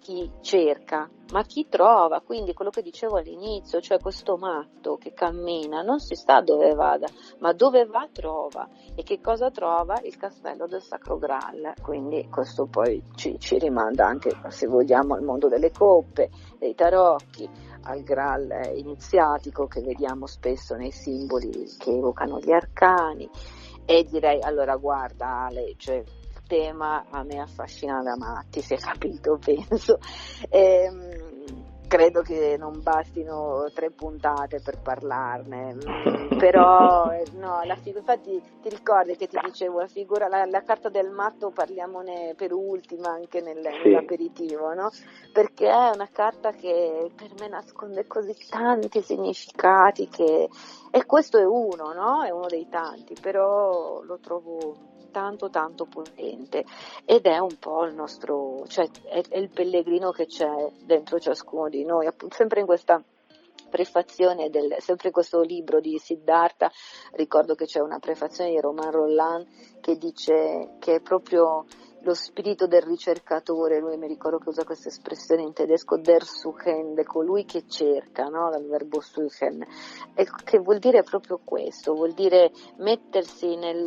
chi 0.00 0.28
cerca, 0.40 1.08
ma 1.32 1.44
chi 1.44 1.68
trova. 1.68 2.20
Quindi 2.20 2.54
quello 2.54 2.70
che 2.70 2.82
dicevo 2.82 3.18
all'inizio, 3.18 3.80
cioè 3.80 4.00
questo 4.00 4.36
matto 4.36 4.96
che 4.96 5.12
cammina, 5.12 5.82
non 5.82 6.00
si 6.00 6.16
sa 6.16 6.40
dove 6.40 6.74
vada, 6.74 7.06
ma 7.38 7.52
dove 7.52 7.84
va 7.84 8.08
trova. 8.10 8.68
E 8.94 9.02
che 9.02 9.20
cosa 9.20 9.50
trova? 9.50 10.00
Il 10.02 10.16
castello 10.16 10.66
del 10.66 10.82
Sacro 10.82 11.18
Graal. 11.18 11.74
Quindi 11.82 12.28
questo 12.28 12.66
poi 12.66 13.02
ci, 13.14 13.38
ci 13.38 13.58
rimanda 13.58 14.06
anche, 14.06 14.30
se 14.48 14.66
vogliamo, 14.66 15.14
al 15.14 15.22
mondo 15.22 15.48
delle 15.48 15.70
coppe, 15.70 16.30
dei 16.58 16.74
tarocchi, 16.74 17.48
al 17.82 18.02
Graal 18.02 18.72
iniziatico 18.74 19.66
che 19.66 19.82
vediamo 19.82 20.26
spesso 20.26 20.74
nei 20.74 20.90
simboli 20.90 21.50
che 21.78 21.90
evocano 21.90 22.40
gli 22.40 22.52
arcani. 22.52 23.28
E 23.84 24.04
direi, 24.04 24.40
allora 24.40 24.76
guarda 24.76 25.46
Ale, 25.46 25.74
cioè, 25.76 26.02
tema 26.50 27.04
a 27.08 27.22
me 27.22 27.38
affascina 27.38 28.02
da 28.02 28.16
matti, 28.16 28.60
si 28.60 28.74
è 28.74 28.76
capito, 28.76 29.38
penso. 29.44 30.00
Ehm, 30.48 31.20
credo 31.86 32.22
che 32.22 32.56
non 32.56 32.82
bastino 32.82 33.68
tre 33.72 33.90
puntate 33.90 34.60
per 34.60 34.80
parlarne, 34.80 35.74
mm, 35.74 36.38
però 36.38 37.10
eh, 37.10 37.24
no, 37.34 37.62
la 37.64 37.76
fig- 37.76 37.96
infatti 37.96 38.40
ti 38.62 38.68
ricordi 38.68 39.16
che 39.16 39.26
ti 39.26 39.38
dicevo 39.42 39.80
la 39.80 39.88
figura, 39.88 40.28
la, 40.28 40.44
la, 40.44 40.62
carta 40.62 40.88
del 40.88 41.10
matto 41.10 41.50
parliamone 41.50 42.34
per 42.36 42.52
ultima 42.52 43.10
anche 43.10 43.40
nel, 43.40 43.62
sì. 43.62 43.88
nell'aperitivo, 43.88 44.72
no? 44.72 44.90
Perché 45.32 45.68
è 45.68 45.90
una 45.92 46.08
carta 46.10 46.52
che 46.52 47.10
per 47.14 47.30
me 47.40 47.48
nasconde 47.48 48.06
così 48.06 48.36
tanti 48.48 49.02
significati 49.02 50.08
che, 50.08 50.48
e 50.90 51.06
questo 51.06 51.38
è 51.38 51.44
uno, 51.44 51.92
no? 51.92 52.22
È 52.22 52.30
uno 52.30 52.46
dei 52.46 52.68
tanti, 52.68 53.16
però 53.20 54.00
lo 54.02 54.18
trovo 54.20 54.90
tanto 55.10 55.50
tanto 55.50 55.84
potente. 55.86 56.64
Ed 57.04 57.26
è 57.26 57.38
un 57.38 57.56
po' 57.58 57.84
il 57.84 57.94
nostro, 57.94 58.64
cioè 58.66 58.88
è, 59.04 59.22
è 59.28 59.38
il 59.38 59.50
pellegrino 59.50 60.10
che 60.10 60.26
c'è 60.26 60.72
dentro 60.84 61.18
ciascuno 61.18 61.68
di 61.68 61.84
noi, 61.84 62.06
appunto 62.06 62.34
sempre 62.34 62.60
in 62.60 62.66
questa 62.66 63.02
prefazione 63.70 64.50
del, 64.50 64.74
sempre 64.78 65.08
in 65.08 65.14
questo 65.14 65.40
libro 65.40 65.80
di 65.80 65.96
Siddhartha, 65.98 66.70
ricordo 67.12 67.54
che 67.54 67.64
c'è 67.64 67.80
una 67.80 67.98
prefazione 67.98 68.50
di 68.50 68.60
Romain 68.60 68.90
Rolland 68.90 69.46
che 69.80 69.96
dice 69.96 70.76
che 70.78 70.96
è 70.96 71.00
proprio 71.00 71.64
lo 72.02 72.14
spirito 72.14 72.66
del 72.66 72.82
ricercatore, 72.82 73.78
lui 73.78 73.96
mi 73.96 74.06
ricordo 74.06 74.38
che 74.38 74.48
usa 74.48 74.64
questa 74.64 74.88
espressione 74.88 75.42
in 75.42 75.52
tedesco, 75.52 75.98
der 75.98 76.24
Suchende, 76.24 77.04
colui 77.04 77.44
che 77.44 77.64
cerca, 77.66 78.24
no? 78.24 78.48
dal 78.50 78.66
verbo 78.66 79.00
suchen, 79.00 79.62
e 80.14 80.26
che 80.44 80.58
vuol 80.58 80.78
dire 80.78 81.02
proprio 81.02 81.40
questo, 81.44 81.94
vuol 81.94 82.12
dire 82.12 82.52
mettersi 82.78 83.56
nel, 83.56 83.84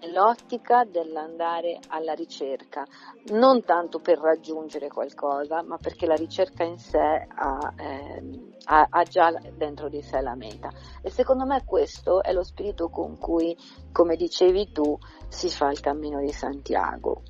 nell'ottica 0.00 0.84
dell'andare 0.84 1.78
alla 1.88 2.12
ricerca, 2.12 2.84
non 3.32 3.62
tanto 3.64 3.98
per 3.98 4.18
raggiungere 4.18 4.88
qualcosa, 4.88 5.62
ma 5.62 5.76
perché 5.76 6.06
la 6.06 6.14
ricerca 6.14 6.62
in 6.62 6.78
sé 6.78 7.26
ha, 7.28 7.72
eh, 7.76 8.22
ha, 8.64 8.86
ha 8.88 9.02
già 9.02 9.32
dentro 9.56 9.88
di 9.88 10.02
sé 10.02 10.20
la 10.20 10.34
meta. 10.36 10.70
E 11.02 11.10
secondo 11.10 11.44
me 11.44 11.64
questo 11.64 12.22
è 12.22 12.32
lo 12.32 12.44
spirito 12.44 12.88
con 12.88 13.18
cui, 13.18 13.56
come 13.92 14.16
dicevi 14.16 14.70
tu, 14.70 14.96
si 15.28 15.50
fa 15.50 15.70
il 15.70 15.80
cammino 15.80 16.20
di 16.20 16.32
Santiago. 16.32 17.22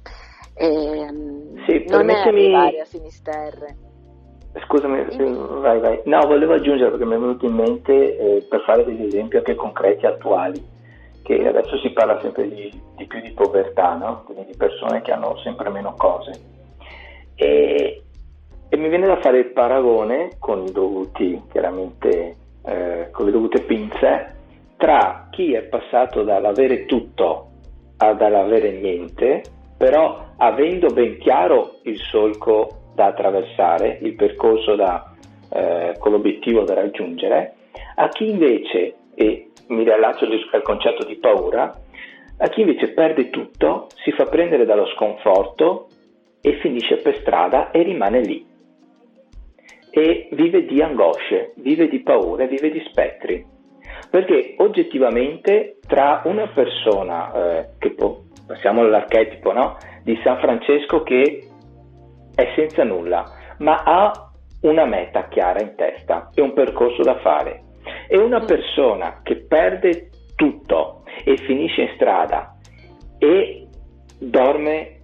E, 0.59 0.67
ehm, 0.67 1.65
sì, 1.67 1.85
non 1.89 2.07
permettimi... 2.07 2.15
è 2.15 2.55
arrivare 2.55 2.81
a 2.81 2.85
Finisterre. 2.85 3.77
Scusami, 4.65 5.05
vai, 5.61 5.81
vai. 5.81 6.01
No, 6.05 6.27
volevo 6.27 6.55
aggiungere 6.55 6.91
perché 6.91 7.05
mi 7.05 7.15
è 7.15 7.19
venuto 7.19 7.45
in 7.45 7.55
mente 7.55 8.17
eh, 8.17 8.47
per 8.49 8.63
fare 8.63 8.85
degli 8.85 9.05
esempi 9.05 9.37
anche 9.37 9.55
concreti 9.55 10.07
attuali, 10.07 10.65
che 11.23 11.39
mm. 11.39 11.47
adesso 11.47 11.77
si 11.79 11.91
parla 11.91 12.19
sempre 12.23 12.49
di, 12.49 12.73
di, 12.97 13.07
più 13.07 13.21
di 13.21 13.33
povertà, 13.33 13.95
no? 13.97 14.23
quindi 14.25 14.47
di 14.47 14.57
persone 14.57 15.03
che 15.03 15.13
hanno 15.13 15.37
sempre 15.43 15.69
meno 15.69 15.95
cose. 15.95 16.33
E, 17.35 18.03
e 18.71 18.77
mi 18.79 18.89
viene 18.89 19.07
da 19.07 19.21
fare 19.21 19.41
il 19.41 19.53
paragone 19.53 20.31
con 20.39 20.65
i 20.65 20.73
dovuti, 20.73 21.43
chiaramente, 21.51 22.37
eh, 22.65 23.09
con 23.13 23.27
le 23.27 23.33
dovute 23.33 23.61
pinze, 23.61 24.35
tra 24.79 25.29
chi 25.31 25.53
è 25.53 25.65
passato 25.65 26.23
dall'avere 26.23 26.87
tutto 26.87 27.51
ad 27.99 28.23
avere 28.23 28.73
niente 28.73 29.43
però 29.77 30.25
avendo 30.37 30.89
ben 30.89 31.19
chiaro 31.19 31.79
il 31.83 31.99
solco 31.99 32.93
da 32.95 33.07
attraversare, 33.07 33.99
il 34.03 34.15
percorso 34.15 34.75
da, 34.75 35.13
eh, 35.53 35.95
con 35.99 36.13
l'obiettivo 36.13 36.65
da 36.65 36.75
raggiungere, 36.75 37.55
a 37.97 38.09
chi 38.09 38.31
invece, 38.31 38.95
e 39.15 39.51
mi 39.69 39.85
riallaccio 39.85 40.27
al 40.53 40.63
concetto 40.63 41.05
di 41.05 41.17
paura, 41.17 41.75
a 42.39 42.49
chi 42.49 42.61
invece 42.61 42.93
perde 42.93 43.31
tutto, 43.31 43.89
si 44.03 44.13
fa 44.13 44.25
prendere 44.25 44.65
dallo 44.65 44.87
sconforto 44.89 45.89
e 46.41 46.59
finisce 46.61 46.97
per 46.99 47.17
strada 47.21 47.71
e 47.71 47.83
rimane 47.83 48.21
lì. 48.21 48.47
E 49.91 50.29
vive 50.33 50.67
di 50.67 50.83
angosce, 50.83 51.53
vive 51.57 51.89
di 51.89 52.01
paure, 52.01 52.47
vive 52.47 52.71
di 52.71 52.83
spettri. 52.89 53.45
Perché 54.11 54.55
oggettivamente 54.59 55.79
tra 55.87 56.23
una 56.27 56.49
persona 56.49 57.33
eh, 57.33 57.69
che 57.79 57.95
può 57.95 58.21
passiamo 58.47 58.83
all'archetipo 58.83 59.53
no? 59.53 59.77
di 60.03 60.19
San 60.23 60.39
Francesco 60.39 61.03
che 61.03 61.49
è 62.35 62.53
senza 62.55 62.85
nulla, 62.85 63.25
ma 63.59 63.83
ha 63.83 64.31
una 64.63 64.85
meta 64.85 65.29
chiara 65.29 65.61
in 65.61 65.75
testa 65.75 66.31
e 66.35 66.41
un 66.41 66.53
percorso 66.53 67.03
da 67.03 67.19
fare. 67.19 67.63
E 68.09 68.19
una 68.19 68.41
mm. 68.41 68.47
persona 68.47 69.21
che 69.23 69.37
perde 69.37 70.11
tutto 70.35 71.05
e 71.25 71.37
finisce 71.39 71.83
in 71.83 71.91
strada 71.95 72.57
e 73.19 73.67
dorme 74.19 75.01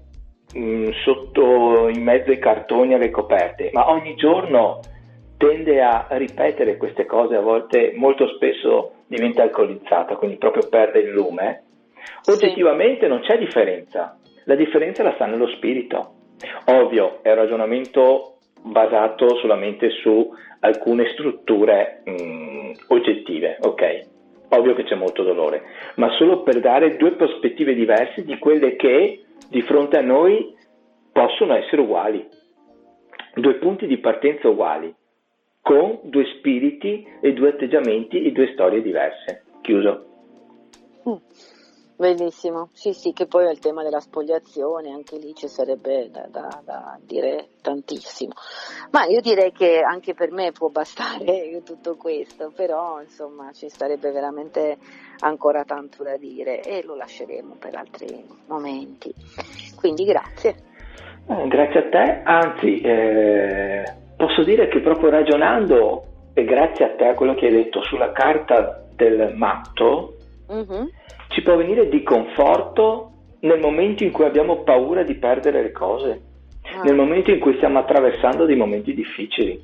mh, 0.54 0.60
mm, 0.60 0.90
sotto 1.04 1.88
in 1.88 2.02
mezzo 2.02 2.30
ai 2.30 2.38
cartoni 2.38 2.94
alle 2.94 3.10
coperte, 3.10 3.70
ma 3.72 3.90
ogni 3.90 4.14
giorno 4.14 4.80
tende 5.36 5.82
a 5.82 6.06
ripetere 6.10 6.76
queste 6.76 7.04
cose, 7.06 7.34
a 7.34 7.40
volte 7.40 7.92
molto 7.96 8.28
spesso 8.28 8.92
diventa 9.06 9.42
alcolizzata, 9.42 10.16
quindi 10.16 10.36
proprio 10.36 10.68
perde 10.68 11.00
il 11.00 11.10
lume 11.10 11.64
Oggettivamente 12.26 13.02
sì. 13.02 13.08
non 13.08 13.20
c'è 13.20 13.38
differenza, 13.38 14.18
la 14.44 14.54
differenza 14.54 15.02
la 15.02 15.12
sta 15.14 15.26
nello 15.26 15.48
spirito. 15.48 16.14
Ovvio, 16.66 17.22
è 17.22 17.30
un 17.30 17.36
ragionamento 17.36 18.38
basato 18.62 19.36
solamente 19.36 19.90
su 19.90 20.30
alcune 20.60 21.08
strutture 21.12 22.02
mh, 22.04 22.10
mm, 22.10 22.72
oggettive, 22.88 23.58
ok? 23.60 24.10
Ovvio 24.50 24.74
che 24.74 24.84
c'è 24.84 24.94
molto 24.94 25.22
dolore, 25.22 25.62
ma 25.96 26.10
solo 26.16 26.42
per 26.42 26.60
dare 26.60 26.96
due 26.96 27.12
prospettive 27.12 27.74
diverse 27.74 28.24
di 28.24 28.38
quelle 28.38 28.76
che 28.76 29.24
di 29.48 29.62
fronte 29.62 29.98
a 29.98 30.02
noi 30.02 30.54
possono 31.12 31.54
essere 31.54 31.80
uguali, 31.80 32.26
due 33.34 33.54
punti 33.54 33.86
di 33.86 33.98
partenza 33.98 34.48
uguali, 34.48 34.94
con 35.60 36.00
due 36.02 36.24
spiriti 36.38 37.06
e 37.20 37.32
due 37.32 37.50
atteggiamenti 37.50 38.24
e 38.24 38.32
due 38.32 38.50
storie 38.52 38.82
diverse. 38.82 39.44
Chiuso. 39.62 40.06
Mm. 41.08 41.14
Benissimo, 42.02 42.70
sì 42.72 42.92
sì, 42.94 43.12
che 43.12 43.26
poi 43.26 43.46
è 43.46 43.50
il 43.52 43.60
tema 43.60 43.84
della 43.84 44.00
spogliazione, 44.00 44.90
anche 44.90 45.18
lì 45.18 45.36
ci 45.36 45.46
sarebbe 45.46 46.10
da, 46.10 46.26
da, 46.28 46.60
da, 46.64 46.98
dire 47.00 47.50
tantissimo. 47.62 48.32
Ma 48.90 49.04
io 49.04 49.20
direi 49.20 49.52
che 49.52 49.82
anche 49.82 50.12
per 50.12 50.32
me 50.32 50.50
può 50.50 50.68
bastare 50.68 51.62
tutto 51.64 51.94
questo, 51.94 52.50
però 52.56 53.00
insomma 53.00 53.52
ci 53.52 53.68
sarebbe 53.68 54.10
veramente 54.10 54.78
ancora 55.20 55.62
tanto 55.62 56.02
da 56.02 56.16
dire 56.16 56.62
e 56.62 56.82
lo 56.84 56.96
lasceremo 56.96 57.54
per 57.60 57.76
altri 57.76 58.26
momenti. 58.48 59.14
Quindi 59.76 60.04
grazie. 60.04 60.56
Eh, 61.28 61.46
grazie 61.46 61.86
a 61.86 61.88
te, 61.88 62.22
anzi 62.24 62.80
eh, 62.80 63.84
posso 64.16 64.42
dire 64.42 64.66
che 64.66 64.80
proprio 64.80 65.08
ragionando, 65.08 66.30
e 66.34 66.42
grazie 66.42 66.84
a 66.84 66.96
te 66.96 67.06
a 67.06 67.14
quello 67.14 67.36
che 67.36 67.46
hai 67.46 67.52
detto 67.52 67.80
sulla 67.84 68.10
carta 68.10 68.82
del 68.92 69.36
matto, 69.36 70.16
mm-hmm 70.52 70.86
ci 71.32 71.42
può 71.42 71.56
venire 71.56 71.88
di 71.88 72.02
conforto 72.02 73.10
nel 73.40 73.58
momento 73.58 74.04
in 74.04 74.12
cui 74.12 74.24
abbiamo 74.24 74.62
paura 74.62 75.02
di 75.02 75.14
perdere 75.14 75.62
le 75.62 75.72
cose, 75.72 76.22
ah. 76.62 76.82
nel 76.82 76.94
momento 76.94 77.30
in 77.30 77.40
cui 77.40 77.56
stiamo 77.56 77.78
attraversando 77.78 78.44
dei 78.44 78.56
momenti 78.56 78.94
difficili. 78.94 79.60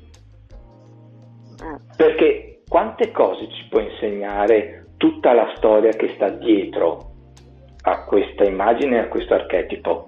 Ah. 1.61 1.79
Perché 1.95 2.61
quante 2.67 3.11
cose 3.11 3.47
ci 3.49 3.67
può 3.69 3.79
insegnare 3.79 4.87
tutta 4.97 5.33
la 5.33 5.51
storia 5.55 5.91
che 5.91 6.09
sta 6.15 6.29
dietro 6.29 7.11
a 7.81 8.03
questa 8.03 8.43
immagine, 8.43 8.99
a 8.99 9.07
questo 9.07 9.33
archetipo? 9.33 10.05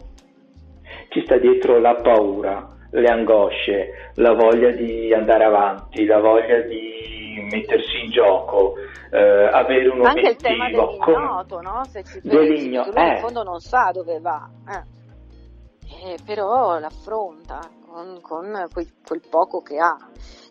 Ci 1.10 1.22
sta 1.22 1.38
dietro 1.38 1.80
la 1.80 1.96
paura, 1.96 2.68
le 2.92 3.08
angosce, 3.08 4.12
la 4.16 4.34
voglia 4.34 4.72
di 4.72 5.14
andare 5.14 5.44
avanti, 5.44 6.06
la 6.06 6.20
voglia 6.20 6.60
di 6.62 7.11
mettersi 7.40 8.04
in 8.04 8.12
gioco, 8.12 8.76
eh, 9.12 9.18
avere 9.18 9.90
un 9.90 10.06
Anche 10.06 10.20
obiettivo. 10.20 10.28
Anche 10.28 10.30
il 10.30 10.38
tema 10.38 10.70
dell'ignoto, 10.70 11.62
no? 11.62 11.84
Se 11.86 12.04
ci 12.04 12.22
pensi, 12.22 12.74
eh. 12.74 13.08
in 13.08 13.18
fondo 13.20 13.44
non 13.44 13.60
sa 13.60 13.92
dove 13.94 14.20
va. 14.20 14.50
Eh. 14.68 16.14
eh, 16.14 16.18
però 16.26 16.80
l'affronta 16.80 17.60
con, 17.92 18.20
con 18.22 18.68
quel, 18.72 18.94
quel, 19.06 19.22
poco 19.30 19.62
che 19.62 19.78
ha. 19.78 19.98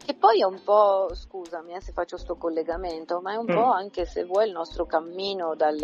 Che 0.04 0.14
poi 0.14 0.40
è 0.40 0.44
un 0.44 0.60
po', 0.64 1.08
scusami 1.12 1.74
eh, 1.74 1.80
se 1.80 1.92
faccio 1.92 2.16
questo 2.16 2.36
collegamento, 2.36 3.20
ma 3.20 3.32
è 3.32 3.36
un 3.36 3.46
mm. 3.50 3.54
po' 3.54 3.70
anche 3.70 4.04
se 4.04 4.24
vuoi 4.24 4.46
il 4.46 4.52
nostro 4.52 4.84
cammino 4.84 5.54
dal, 5.54 5.78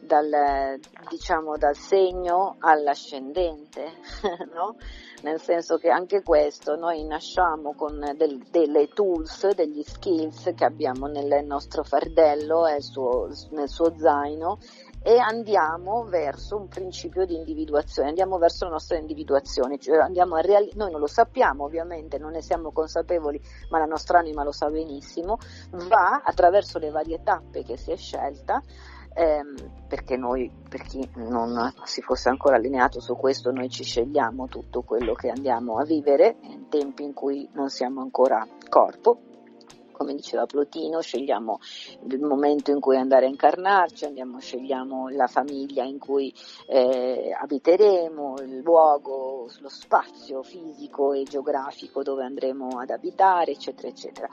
dal, 0.00 0.78
diciamo, 1.08 1.56
dal 1.56 1.76
segno 1.76 2.56
all'ascendente, 2.58 3.92
no? 4.52 4.76
Nel 5.22 5.40
senso 5.40 5.76
che 5.76 5.90
anche 5.90 6.22
questo 6.22 6.76
noi 6.76 7.04
nasciamo 7.04 7.74
con 7.74 7.98
del, 8.16 8.38
delle 8.50 8.88
tools, 8.88 9.52
degli 9.54 9.82
skills 9.82 10.52
che 10.54 10.64
abbiamo 10.64 11.06
nel 11.06 11.44
nostro 11.44 11.82
fardello, 11.82 12.64
suo, 12.78 13.28
nel 13.50 13.68
suo 13.68 13.94
zaino 13.98 14.58
e 15.02 15.18
andiamo 15.18 16.04
verso 16.04 16.56
un 16.56 16.68
principio 16.68 17.24
di 17.24 17.34
individuazione, 17.34 18.08
andiamo 18.08 18.38
verso 18.38 18.64
la 18.64 18.72
nostra 18.72 18.98
individuazione, 18.98 19.78
cioè 19.78 20.06
reali- 20.42 20.72
noi 20.74 20.90
non 20.90 21.00
lo 21.00 21.06
sappiamo 21.06 21.64
ovviamente, 21.64 22.18
non 22.18 22.32
ne 22.32 22.42
siamo 22.42 22.70
consapevoli, 22.70 23.40
ma 23.70 23.78
la 23.78 23.86
nostra 23.86 24.18
anima 24.18 24.44
lo 24.44 24.52
sa 24.52 24.68
benissimo, 24.68 25.38
va 25.88 26.22
attraverso 26.24 26.78
le 26.78 26.90
varie 26.90 27.22
tappe 27.22 27.62
che 27.62 27.76
si 27.76 27.92
è 27.92 27.96
scelta 27.96 28.62
ehm, 29.14 29.86
perché 29.88 30.16
noi, 30.16 30.50
per 30.68 30.82
chi 30.82 31.08
non 31.16 31.72
si 31.84 32.00
fosse 32.00 32.28
ancora 32.28 32.56
allineato 32.56 33.00
su 33.00 33.16
questo, 33.16 33.50
noi 33.50 33.68
ci 33.68 33.82
scegliamo 33.82 34.46
tutto 34.46 34.82
quello 34.82 35.14
che 35.14 35.28
andiamo 35.28 35.78
a 35.78 35.84
vivere 35.84 36.36
in 36.42 36.68
tempi 36.68 37.02
in 37.02 37.12
cui 37.12 37.48
non 37.52 37.68
siamo 37.68 38.00
ancora 38.00 38.46
corpo, 38.68 39.18
come 40.00 40.14
diceva 40.14 40.46
Plotino, 40.46 41.02
scegliamo 41.02 41.58
il 42.08 42.20
momento 42.20 42.70
in 42.70 42.80
cui 42.80 42.96
andare 42.96 43.26
a 43.26 43.28
incarnarci, 43.28 44.06
andiamo, 44.06 44.40
scegliamo 44.40 45.10
la 45.10 45.26
famiglia 45.26 45.84
in 45.84 45.98
cui 45.98 46.32
eh, 46.66 47.36
abiteremo, 47.38 48.36
il 48.40 48.60
luogo, 48.60 49.46
lo 49.60 49.68
spazio 49.68 50.42
fisico 50.42 51.12
e 51.12 51.24
geografico 51.24 52.02
dove 52.02 52.24
andremo 52.24 52.78
ad 52.80 52.88
abitare, 52.88 53.50
eccetera, 53.50 53.88
eccetera. 53.88 54.28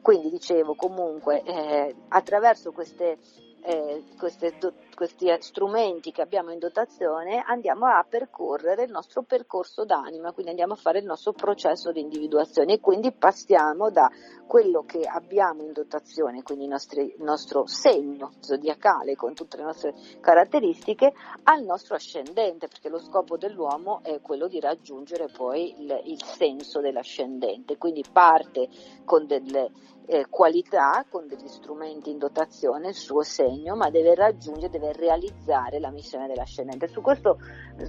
Quindi 0.00 0.28
dicevo 0.28 0.74
comunque 0.74 1.44
eh, 1.44 1.94
attraverso 2.08 2.72
queste 2.72 3.18
eh, 3.64 4.02
queste, 4.18 4.50
do, 4.60 4.72
questi 4.94 5.34
strumenti 5.40 6.12
che 6.12 6.22
abbiamo 6.22 6.50
in 6.52 6.58
dotazione 6.58 7.42
andiamo 7.46 7.86
a 7.86 8.04
percorrere 8.08 8.84
il 8.84 8.90
nostro 8.90 9.22
percorso 9.22 9.84
d'anima, 9.84 10.32
quindi 10.32 10.50
andiamo 10.50 10.74
a 10.74 10.76
fare 10.76 10.98
il 10.98 11.04
nostro 11.04 11.32
processo 11.32 11.92
di 11.92 12.00
individuazione 12.00 12.74
e 12.74 12.80
quindi 12.80 13.12
passiamo 13.12 13.90
da 13.90 14.10
quello 14.46 14.82
che 14.84 15.00
abbiamo 15.04 15.62
in 15.62 15.72
dotazione, 15.72 16.42
quindi 16.42 16.64
il, 16.64 16.70
nostri, 16.70 17.14
il 17.16 17.22
nostro 17.22 17.66
segno 17.66 18.32
zodiacale 18.40 19.16
con 19.16 19.34
tutte 19.34 19.56
le 19.56 19.62
nostre 19.62 19.94
caratteristiche, 20.20 21.12
al 21.44 21.62
nostro 21.62 21.94
ascendente, 21.94 22.68
perché 22.68 22.88
lo 22.88 22.98
scopo 22.98 23.36
dell'uomo 23.36 24.00
è 24.02 24.20
quello 24.20 24.48
di 24.48 24.60
raggiungere 24.60 25.28
poi 25.28 25.74
il, 25.80 26.02
il 26.04 26.22
senso 26.22 26.80
dell'ascendente, 26.80 27.78
quindi 27.78 28.04
parte 28.12 28.68
con 29.04 29.26
delle 29.26 29.70
eh, 30.06 30.26
qualità, 30.28 31.04
con 31.08 31.26
degli 31.26 31.48
strumenti 31.48 32.10
in 32.10 32.18
dotazione, 32.18 32.88
il 32.88 32.94
suo 32.94 33.22
segno, 33.22 33.74
ma 33.74 33.90
deve 33.90 34.14
raggiungere, 34.14 34.70
realizzare 34.92 35.78
la 35.78 35.90
missione 35.90 36.26
dell'ascendente. 36.26 36.88
Su 36.88 37.00
questo 37.00 37.38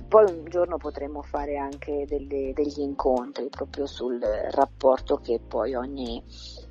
poi 0.08 0.26
un 0.30 0.46
giorno 0.46 0.78
potremo 0.78 1.22
fare 1.22 1.58
anche 1.58 2.06
delle, 2.08 2.54
degli 2.54 2.80
incontri 2.80 3.48
proprio 3.50 3.86
sul 3.86 4.20
rapporto 4.20 5.18
che 5.18 5.40
poi 5.48 5.74
ogni, 5.76 6.22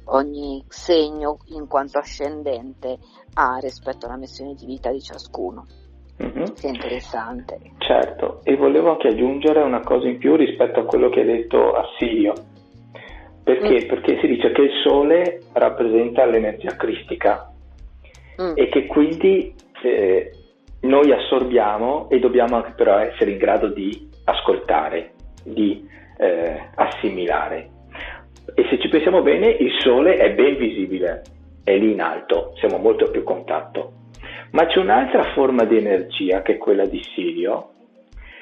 ogni 0.04 0.64
segno 0.68 1.38
in 1.46 1.66
quanto 1.66 1.98
ascendente 1.98 2.98
ha 3.34 3.58
rispetto 3.60 4.06
alla 4.06 4.16
missione 4.16 4.54
di 4.54 4.66
vita 4.66 4.90
di 4.90 5.00
ciascuno. 5.00 5.66
Mm-hmm. 6.22 6.44
È 6.60 6.68
interessante. 6.68 7.58
Certo, 7.78 8.40
e 8.44 8.56
volevo 8.56 8.92
anche 8.92 9.08
aggiungere 9.08 9.62
una 9.62 9.80
cosa 9.80 10.06
in 10.06 10.18
più 10.18 10.36
rispetto 10.36 10.80
a 10.80 10.84
quello 10.84 11.08
che 11.08 11.20
ha 11.20 11.24
detto 11.24 11.72
Assirio 11.72 12.34
perché? 13.42 13.84
Mm. 13.84 13.88
Perché 13.88 14.18
si 14.20 14.26
dice 14.26 14.52
che 14.52 14.62
il 14.62 14.72
sole 14.84 15.40
rappresenta 15.52 16.24
l'energia 16.24 16.76
cristica 16.76 17.52
mm. 18.40 18.52
e 18.54 18.68
che 18.68 18.86
quindi 18.86 19.52
eh, 19.82 20.30
noi 20.82 21.12
assorbiamo 21.12 22.08
e 22.10 22.18
dobbiamo 22.18 22.56
anche 22.56 22.72
però 22.76 22.98
essere 22.98 23.32
in 23.32 23.38
grado 23.38 23.68
di 23.68 24.08
ascoltare, 24.24 25.12
di 25.44 25.86
eh, 26.18 26.70
assimilare. 26.74 27.70
E 28.54 28.66
se 28.68 28.78
ci 28.78 28.88
pensiamo 28.88 29.22
bene, 29.22 29.48
il 29.48 29.72
sole 29.78 30.16
è 30.16 30.32
ben 30.32 30.56
visibile, 30.56 31.22
è 31.64 31.76
lì 31.76 31.92
in 31.92 32.00
alto, 32.00 32.52
siamo 32.56 32.78
molto 32.78 33.10
più 33.10 33.20
a 33.20 33.24
contatto. 33.24 33.92
Ma 34.52 34.66
c'è 34.66 34.78
un'altra 34.78 35.32
forma 35.32 35.64
di 35.64 35.78
energia 35.78 36.42
che 36.42 36.54
è 36.54 36.58
quella 36.58 36.84
di 36.84 37.00
Sirio, 37.14 37.70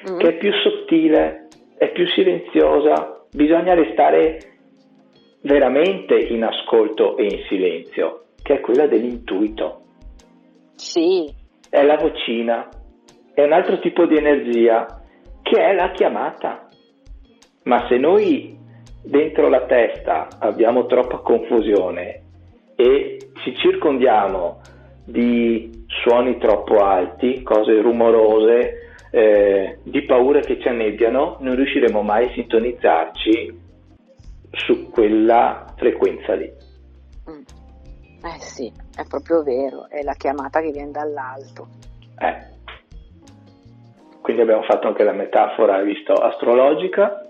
mm. 0.09 0.17
che 0.17 0.27
è 0.29 0.37
più 0.37 0.51
sottile, 0.53 1.47
è 1.77 1.91
più 1.91 2.05
silenziosa, 2.07 3.25
bisogna 3.31 3.73
restare 3.73 4.39
veramente 5.41 6.15
in 6.15 6.43
ascolto 6.43 7.17
e 7.17 7.23
in 7.23 7.43
silenzio, 7.47 8.25
che 8.41 8.55
è 8.55 8.59
quella 8.59 8.87
dell'intuito. 8.87 9.80
Sì. 10.81 11.31
È 11.69 11.83
la 11.83 11.95
vocina, 11.95 12.67
è 13.35 13.43
un 13.43 13.53
altro 13.53 13.79
tipo 13.79 14.07
di 14.07 14.17
energia 14.17 14.99
che 15.43 15.63
è 15.63 15.73
la 15.75 15.91
chiamata. 15.91 16.67
Ma 17.63 17.85
se 17.87 17.97
noi 17.97 18.57
dentro 19.03 19.47
la 19.47 19.65
testa 19.67 20.27
abbiamo 20.39 20.87
troppa 20.87 21.19
confusione 21.19 22.23
e 22.75 23.19
ci 23.43 23.55
circondiamo 23.57 24.59
di 25.05 25.69
suoni 25.85 26.39
troppo 26.39 26.77
alti, 26.83 27.43
cose 27.43 27.79
rumorose, 27.79 28.79
eh, 29.11 29.77
di 29.83 30.03
paure 30.03 30.41
che 30.41 30.59
ci 30.59 30.67
annebbiano, 30.67 31.37
non 31.41 31.55
riusciremo 31.55 32.01
mai 32.01 32.25
a 32.25 32.31
sintonizzarci 32.31 33.59
su 34.51 34.89
quella 34.89 35.73
frequenza 35.77 36.33
lì. 36.33 36.51
Mm. 37.29 37.60
Eh 38.23 38.39
sì, 38.39 38.71
è 38.95 39.03
proprio 39.07 39.43
vero, 39.43 39.87
è 39.89 40.03
la 40.03 40.13
chiamata 40.13 40.61
che 40.61 40.71
viene 40.71 40.91
dall'alto. 40.91 41.67
Eh. 42.19 42.49
Quindi 44.21 44.43
abbiamo 44.43 44.63
fatto 44.63 44.87
anche 44.87 45.03
la 45.03 45.13
metafora, 45.13 45.75
hai 45.75 45.85
visto, 45.85 46.13
astrologica, 46.13 47.25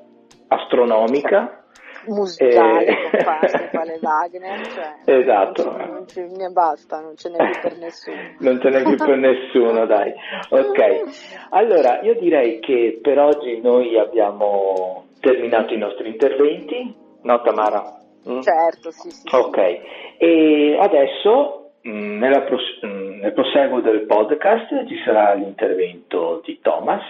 astronomica. 0.48 1.64
Musicale, 2.08 2.86
e... 3.12 3.24
quale 3.70 4.00
Wagner, 4.02 4.66
cioè, 4.68 5.20
esatto. 5.20 5.78
Non, 5.78 5.90
non 5.92 6.08
ce 6.08 6.28
ne 6.28 6.50
basta, 6.50 7.00
non 7.00 7.16
ce 7.16 7.30
n'è 7.30 7.38
più 7.38 7.62
per 7.62 7.78
nessuno. 7.78 8.18
non 8.40 8.60
ce 8.60 8.70
n'è 8.70 8.82
più 8.84 8.98
per 8.98 9.18
nessuno, 9.18 9.86
dai. 9.86 10.12
Ok, 10.50 10.80
allora 11.52 12.02
io 12.02 12.20
direi 12.20 12.60
che 12.60 13.00
per 13.02 13.20
oggi 13.20 13.62
noi 13.62 13.98
abbiamo 13.98 15.06
terminato 15.20 15.74
i 15.74 15.78
nostri 15.78 16.10
interventi, 16.10 17.10
No, 17.24 17.40
Tamara? 17.42 18.01
Mm? 18.30 18.42
Certo, 18.42 18.92
sì, 18.92 19.10
sì. 19.10 19.28
Ok, 19.32 19.58
e 20.18 20.78
adesso 20.80 21.72
mm, 21.88 22.20
nella 22.20 22.42
pros- 22.42 22.80
mm, 22.86 23.20
nel 23.22 23.34
proseguo 23.34 23.82
del 23.82 24.02
podcast 24.02 24.88
ci 24.88 25.02
sarà 25.04 25.34
l'intervento 25.34 26.42
di 26.44 26.60
Thomas 26.62 27.04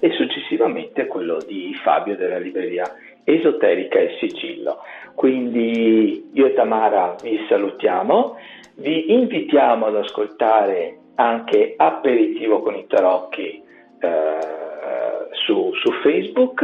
e 0.00 0.10
successivamente 0.12 1.06
quello 1.06 1.38
di 1.46 1.74
Fabio 1.82 2.16
della 2.16 2.38
libreria 2.38 2.84
Esoterica 3.24 3.98
e 3.98 4.16
Sigillo. 4.18 4.78
Quindi 5.14 6.30
io 6.32 6.46
e 6.46 6.54
Tamara 6.54 7.16
vi 7.22 7.44
salutiamo, 7.48 8.36
vi 8.76 9.12
invitiamo 9.12 9.86
ad 9.86 9.96
ascoltare 9.96 10.98
anche 11.16 11.74
Aperitivo 11.76 12.60
con 12.60 12.74
i 12.74 12.86
Tarocchi 12.86 13.62
eh, 14.00 15.23
su, 15.34 15.70
su 15.74 15.92
Facebook, 16.02 16.62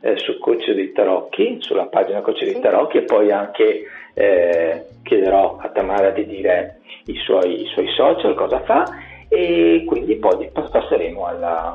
eh, 0.00 0.16
su 0.18 0.38
Coach 0.38 0.70
dei 0.72 0.92
Tarocchi, 0.92 1.58
sulla 1.60 1.86
pagina 1.86 2.20
Coach 2.20 2.44
dei 2.44 2.60
Tarocchi 2.60 2.98
e 2.98 3.02
poi 3.02 3.30
anche 3.30 3.84
eh, 4.14 4.86
chiederò 5.02 5.56
a 5.58 5.68
Tamara 5.68 6.10
di 6.10 6.26
dire 6.26 6.78
i 7.06 7.16
suoi, 7.16 7.62
i 7.62 7.66
suoi, 7.66 7.88
social, 7.94 8.34
cosa 8.34 8.60
fa 8.60 8.84
e 9.28 9.84
quindi 9.86 10.16
poi 10.16 10.50
passeremo 10.52 11.26
alla, 11.26 11.72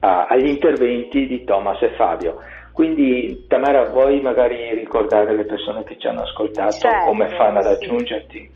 a, 0.00 0.26
agli 0.26 0.48
interventi 0.48 1.26
di 1.26 1.44
Thomas 1.44 1.80
e 1.82 1.90
Fabio. 1.90 2.38
Quindi 2.72 3.46
Tamara 3.48 3.90
vuoi 3.90 4.20
magari 4.20 4.72
ricordare 4.74 5.34
le 5.34 5.44
persone 5.44 5.82
che 5.82 5.98
ci 5.98 6.06
hanno 6.06 6.22
ascoltato 6.22 6.78
certo, 6.78 7.06
come 7.06 7.28
fanno 7.30 7.58
ad 7.58 7.66
aggiungerti? 7.66 8.50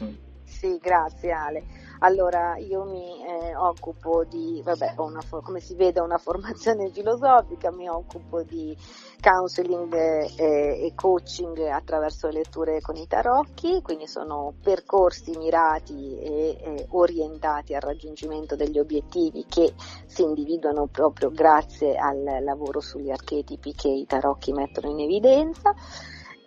Sì, 0.45 0.79
grazie 0.81 1.33
Ale. 1.33 1.63
Allora, 2.05 2.57
io 2.57 2.83
mi 2.83 3.25
eh, 3.25 3.55
occupo 3.55 4.25
di, 4.25 4.61
vabbè, 4.65 4.95
una, 4.97 5.21
come 5.41 5.61
si 5.61 5.77
vede 5.77 6.01
una 6.01 6.19
formazione 6.23 6.91
filosofica, 6.91 7.71
mi 7.71 7.89
occupo 7.89 8.43
di 8.43 8.77
counseling 9.21 9.95
eh, 9.95 10.85
e 10.85 10.93
coaching 10.97 11.57
attraverso 11.69 12.27
le 12.27 12.33
letture 12.39 12.81
con 12.81 12.97
i 12.97 13.07
tarocchi, 13.07 13.83
quindi 13.83 14.09
sono 14.09 14.53
percorsi 14.61 15.31
mirati 15.37 16.19
e 16.19 16.59
eh, 16.61 16.87
orientati 16.91 17.73
al 17.75 17.83
raggiungimento 17.83 18.57
degli 18.57 18.81
obiettivi 18.81 19.47
che 19.49 19.73
si 20.07 20.23
individuano 20.23 20.89
proprio 20.91 21.31
grazie 21.31 21.95
al 21.95 22.43
lavoro 22.43 22.81
sugli 22.81 23.11
archetipi 23.11 23.75
che 23.75 23.89
i 23.89 24.07
tarocchi 24.07 24.53
mettono 24.53 24.91
in 24.91 24.99
evidenza. 24.99 25.73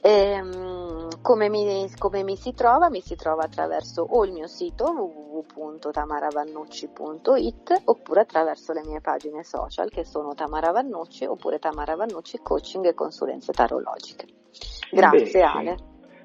Ehm, 0.01 0.84
Come 1.21 1.49
mi, 1.49 1.87
come 1.97 2.23
mi, 2.23 2.35
si 2.35 2.53
trova? 2.53 2.89
Mi 2.89 3.01
si 3.01 3.15
trova 3.15 3.43
attraverso 3.43 4.01
o 4.01 4.25
il 4.25 4.31
mio 4.31 4.47
sito 4.47 4.85
www.tamaravannucci.it 4.85 7.81
oppure 7.85 8.21
attraverso 8.21 8.73
le 8.73 8.81
mie 8.85 9.01
pagine 9.01 9.43
social 9.43 9.89
che 9.89 10.03
sono 10.03 10.33
Tamara 10.33 10.71
Vannucci 10.71 11.25
oppure 11.25 11.59
Tamara 11.59 11.95
Vannucci 11.95 12.39
Coaching 12.41 12.85
e 12.85 12.93
Consulenze 12.93 13.51
Tarologiche. 13.51 14.25
Grazie 14.91 15.41
Ale. 15.41 15.75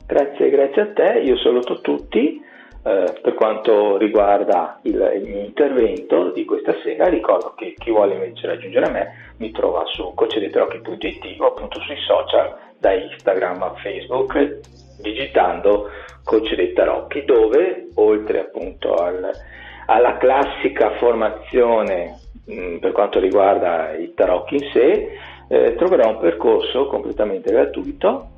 Grazie, 0.07 0.51
grazie 0.51 0.82
a 0.82 0.93
te, 0.93 1.20
io 1.24 1.36
saluto 1.38 1.80
tutti. 1.80 2.49
Eh, 2.82 3.18
per 3.20 3.34
quanto 3.34 3.99
riguarda 3.99 4.80
il, 4.84 4.95
il, 5.16 5.28
mio 5.28 5.45
intervento 5.45 6.30
di 6.30 6.47
questa 6.47 6.72
sera, 6.82 7.09
ricordo 7.09 7.53
che 7.55 7.74
chi 7.76 7.91
vuole 7.91 8.14
invece 8.14 8.47
raggiungere 8.47 8.91
me 8.91 9.34
mi 9.36 9.51
trova 9.51 9.84
su 9.84 10.14
cocedetrocchi.it 10.14 11.41
o 11.41 11.47
appunto 11.47 11.78
sui 11.80 11.99
social 12.07 12.70
da 12.81 12.93
Instagram 12.93 13.62
a 13.62 13.74
Facebook 13.83 14.61
digitando 15.01 15.91
coach 16.24 16.55
dei 16.55 16.72
tarocchi 16.72 17.24
dove 17.24 17.89
oltre 17.95 18.41
appunto 18.41 18.95
al, 18.95 19.31
alla 19.87 20.16
classica 20.16 20.93
formazione 20.99 22.18
mh, 22.47 22.53
mm, 22.53 22.76
per 22.78 22.93
quanto 22.93 23.20
riguarda 23.20 23.95
i 23.95 24.12
tarocchi 24.14 24.55
in 24.55 24.70
sé 24.72 25.18
eh, 25.49 25.74
troverà 25.76 26.09
un 26.09 26.18
percorso 26.18 26.87
completamente 26.87 27.51
gratuito 27.51 28.28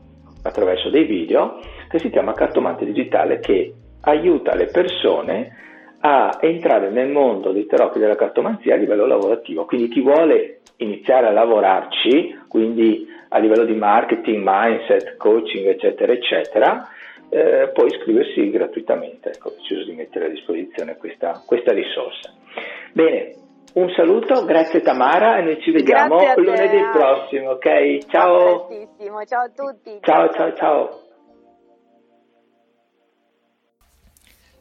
attraverso 0.42 0.90
dei 0.90 1.04
video 1.04 1.60
che 1.88 1.98
si 1.98 2.10
chiama 2.10 2.32
Cartomante 2.32 2.84
Digitale 2.84 3.38
che 3.38 3.74
aiuta 4.00 4.54
le 4.54 4.66
persone 4.66 5.56
a 6.00 6.38
entrare 6.40 6.90
nel 6.90 7.10
mondo 7.10 7.52
dei 7.52 7.66
tarocchi 7.66 8.00
della 8.00 8.16
cartomanzia 8.16 8.74
a 8.74 8.78
livello 8.78 9.06
lavorativo. 9.06 9.64
Quindi 9.66 9.88
chi 9.88 10.00
vuole 10.00 10.60
iniziare 10.78 11.28
a 11.28 11.32
lavorarci, 11.32 12.40
quindi 12.48 13.06
a 13.32 13.38
livello 13.38 13.64
di 13.64 13.74
marketing, 13.74 14.42
mindset, 14.44 15.16
coaching, 15.16 15.66
eccetera, 15.66 16.12
eccetera, 16.12 16.88
eh, 17.30 17.70
può 17.72 17.86
iscriversi 17.86 18.50
gratuitamente. 18.50 19.30
Ecco, 19.30 19.48
ho 19.48 19.54
deciso 19.56 19.84
di 19.84 19.92
mettere 19.92 20.26
a 20.26 20.28
disposizione 20.28 20.96
questa, 20.96 21.42
questa 21.46 21.72
risorsa. 21.72 22.30
Bene, 22.92 23.34
un 23.74 23.90
saluto, 23.96 24.44
grazie 24.44 24.82
Tamara 24.82 25.38
e 25.38 25.42
noi 25.42 25.60
ci 25.62 25.70
vediamo 25.70 26.18
lunedì 26.36 26.78
prossimo, 26.92 27.52
ok? 27.52 28.06
Ciao! 28.08 28.68
Ciao 29.26 29.40
a 29.40 29.48
tutti! 29.48 29.98
Ciao, 30.02 30.30
ciao, 30.30 30.54
ciao! 30.54 31.00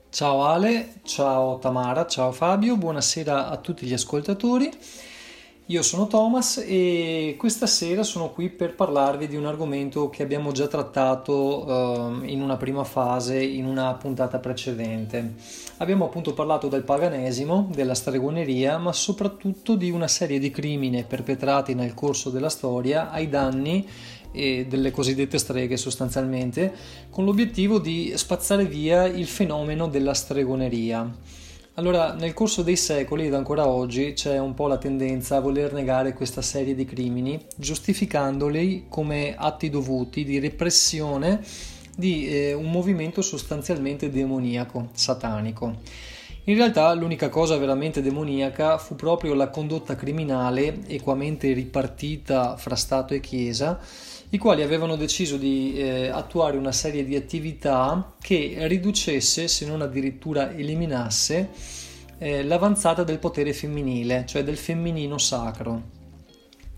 Ciao 0.10 0.44
Ale, 0.44 0.94
ciao 1.04 1.58
Tamara, 1.60 2.06
ciao 2.06 2.32
Fabio, 2.32 2.78
buonasera 2.78 3.50
a 3.50 3.58
tutti 3.58 3.86
gli 3.86 3.94
ascoltatori. 3.94 4.70
Io 5.72 5.84
sono 5.84 6.08
Thomas 6.08 6.62
e 6.68 7.36
questa 7.38 7.66
sera 7.66 8.04
sono 8.04 8.32
qui 8.32 8.50
per 8.50 8.76
parlarvi 8.76 9.30
di 9.30 9.38
un 9.38 9.46
argomento 9.46 10.10
che 10.10 10.22
abbiamo 10.22 10.52
già 10.52 10.68
trattato 10.68 11.66
uh, 11.66 12.26
in 12.26 12.42
una 12.42 12.58
prima 12.58 12.84
fase, 12.84 13.42
in 13.42 13.64
una 13.64 13.94
puntata 13.94 14.40
precedente. 14.40 15.36
Abbiamo 15.78 16.04
appunto 16.04 16.34
parlato 16.34 16.68
del 16.68 16.84
paganesimo, 16.84 17.70
della 17.74 17.94
stregoneria, 17.94 18.80
ma 18.80 18.92
soprattutto 18.92 19.76
di 19.76 19.90
una 19.92 20.10
serie 20.10 20.40
di 20.40 20.52
crimini 20.52 21.06
perpetrati 21.06 21.74
nel 21.74 21.94
corso 21.94 22.30
della 22.30 22.50
storia 22.50 23.10
ai 23.10 23.30
danni 23.30 23.88
e 24.34 24.66
delle 24.68 24.92
cosiddette 24.92 25.38
streghe 25.38 25.78
sostanzialmente, 25.78 26.74
con 27.10 27.24
l'obiettivo 27.24 27.80
di 27.80 28.12
spazzare 28.18 28.66
via 28.66 29.06
il 29.06 29.26
fenomeno 29.26 29.88
della 29.88 30.14
stregoneria. 30.14 31.40
Allora, 31.76 32.14
nel 32.14 32.34
corso 32.34 32.64
dei 32.64 32.76
secoli 32.76 33.28
ed 33.28 33.34
ancora 33.34 33.66
oggi 33.66 34.12
c'è 34.12 34.38
un 34.38 34.54
po' 34.54 34.68
la 34.68 34.78
tendenza 34.78 35.38
a 35.38 35.40
voler 35.40 35.72
negare 35.72 36.12
questa 36.14 36.42
serie 36.42 36.76
di 36.76 36.84
crimini, 36.84 37.40
giustificandoli 37.56 38.88
come 38.90 39.36
atti 39.38 39.70
dovuti 39.70 40.26
di 40.26 40.38
repressione 40.40 41.42
di 41.96 42.28
eh, 42.28 42.54
un 42.54 42.70
movimento 42.70 43.22
sostanzialmente 43.22 44.10
demoniaco, 44.10 44.90
satanico. 44.92 45.78
In 46.46 46.56
realtà 46.56 46.94
l'unica 46.94 47.30
cosa 47.30 47.58
veramente 47.58 48.02
demoniaca 48.02 48.78
fu 48.78 48.96
proprio 48.96 49.34
la 49.34 49.50
condotta 49.50 49.96
criminale 49.96 50.80
equamente 50.88 51.54
ripartita 51.54 52.58
fra 52.58 52.76
Stato 52.76 53.14
e 53.14 53.22
Chiesa, 53.22 53.80
i 54.34 54.38
quali 54.38 54.62
avevano 54.62 54.96
deciso 54.96 55.36
di 55.36 55.74
eh, 55.76 56.08
attuare 56.08 56.56
una 56.56 56.72
serie 56.72 57.04
di 57.04 57.18
attività 57.18 58.16
che 58.22 58.56
riducesse, 58.62 59.50
se 59.50 59.66
non 59.66 59.82
addirittura 59.82 60.54
eliminasse, 60.54 61.50
eh, 62.18 62.42
l'avanzata 62.44 63.04
del 63.04 63.20
potere 63.20 63.52
femminile, 63.52 64.24
cioè 64.26 64.46
del 64.46 64.56
femminino 64.56 65.18
sacro. 65.18 65.82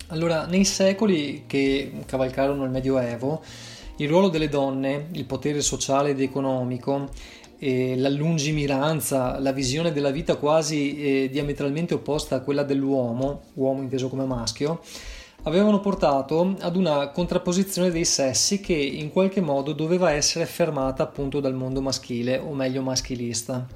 Allora, 0.07 0.47
nei 0.47 0.65
secoli 0.65 1.43
che 1.45 1.91
cavalcarono 2.07 2.63
il 2.63 2.71
Medioevo, 2.71 3.43
il 3.97 4.07
ruolo 4.07 4.29
delle 4.29 4.49
donne, 4.49 5.09
il 5.11 5.25
potere 5.25 5.61
sociale 5.61 6.09
ed 6.11 6.21
economico, 6.21 7.09
eh, 7.59 7.95
la 7.97 8.09
lungimiranza, 8.09 9.37
la 9.39 9.51
visione 9.51 9.91
della 9.91 10.09
vita 10.09 10.37
quasi 10.37 10.97
eh, 10.97 11.29
diametralmente 11.29 11.93
opposta 11.93 12.37
a 12.37 12.41
quella 12.41 12.63
dell'uomo, 12.63 13.43
uomo 13.53 13.83
inteso 13.83 14.09
come 14.09 14.25
maschio, 14.25 14.81
avevano 15.43 15.79
portato 15.79 16.55
ad 16.59 16.75
una 16.75 17.09
contrapposizione 17.09 17.91
dei 17.91 18.05
sessi 18.05 18.59
che 18.59 18.73
in 18.73 19.11
qualche 19.11 19.41
modo 19.41 19.73
doveva 19.73 20.11
essere 20.11 20.45
fermata 20.45 21.03
appunto 21.03 21.39
dal 21.39 21.53
mondo 21.53 21.81
maschile, 21.81 22.37
o 22.37 22.53
meglio 22.53 22.81
maschilista. 22.81 23.67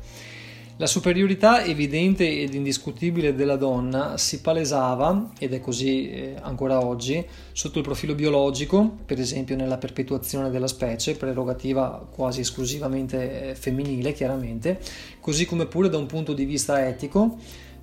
La 0.80 0.86
superiorità 0.86 1.66
evidente 1.66 2.40
ed 2.40 2.54
indiscutibile 2.54 3.34
della 3.34 3.56
donna 3.56 4.16
si 4.20 4.42
palesava, 4.42 5.32
ed 5.40 5.54
è 5.54 5.60
così 5.60 6.12
eh, 6.12 6.36
ancora 6.40 6.86
oggi, 6.86 7.26
sotto 7.52 7.80
il 7.80 7.84
profilo 7.84 8.14
biologico, 8.14 8.98
per 9.04 9.20
esempio 9.20 9.56
nella 9.56 9.80
perpetuazione 9.80 10.52
della 10.52 10.68
specie, 10.68 11.16
prerogativa 11.16 12.08
quasi 12.12 12.42
esclusivamente 12.42 13.50
eh, 13.50 13.56
femminile 13.56 14.14
chiaramente, 14.14 14.80
così 15.20 15.48
come 15.48 15.66
pure 15.66 15.90
da 15.90 15.98
un 15.98 16.06
punto 16.06 16.34
di 16.34 16.46
vista 16.46 16.88
etico, 16.88 17.38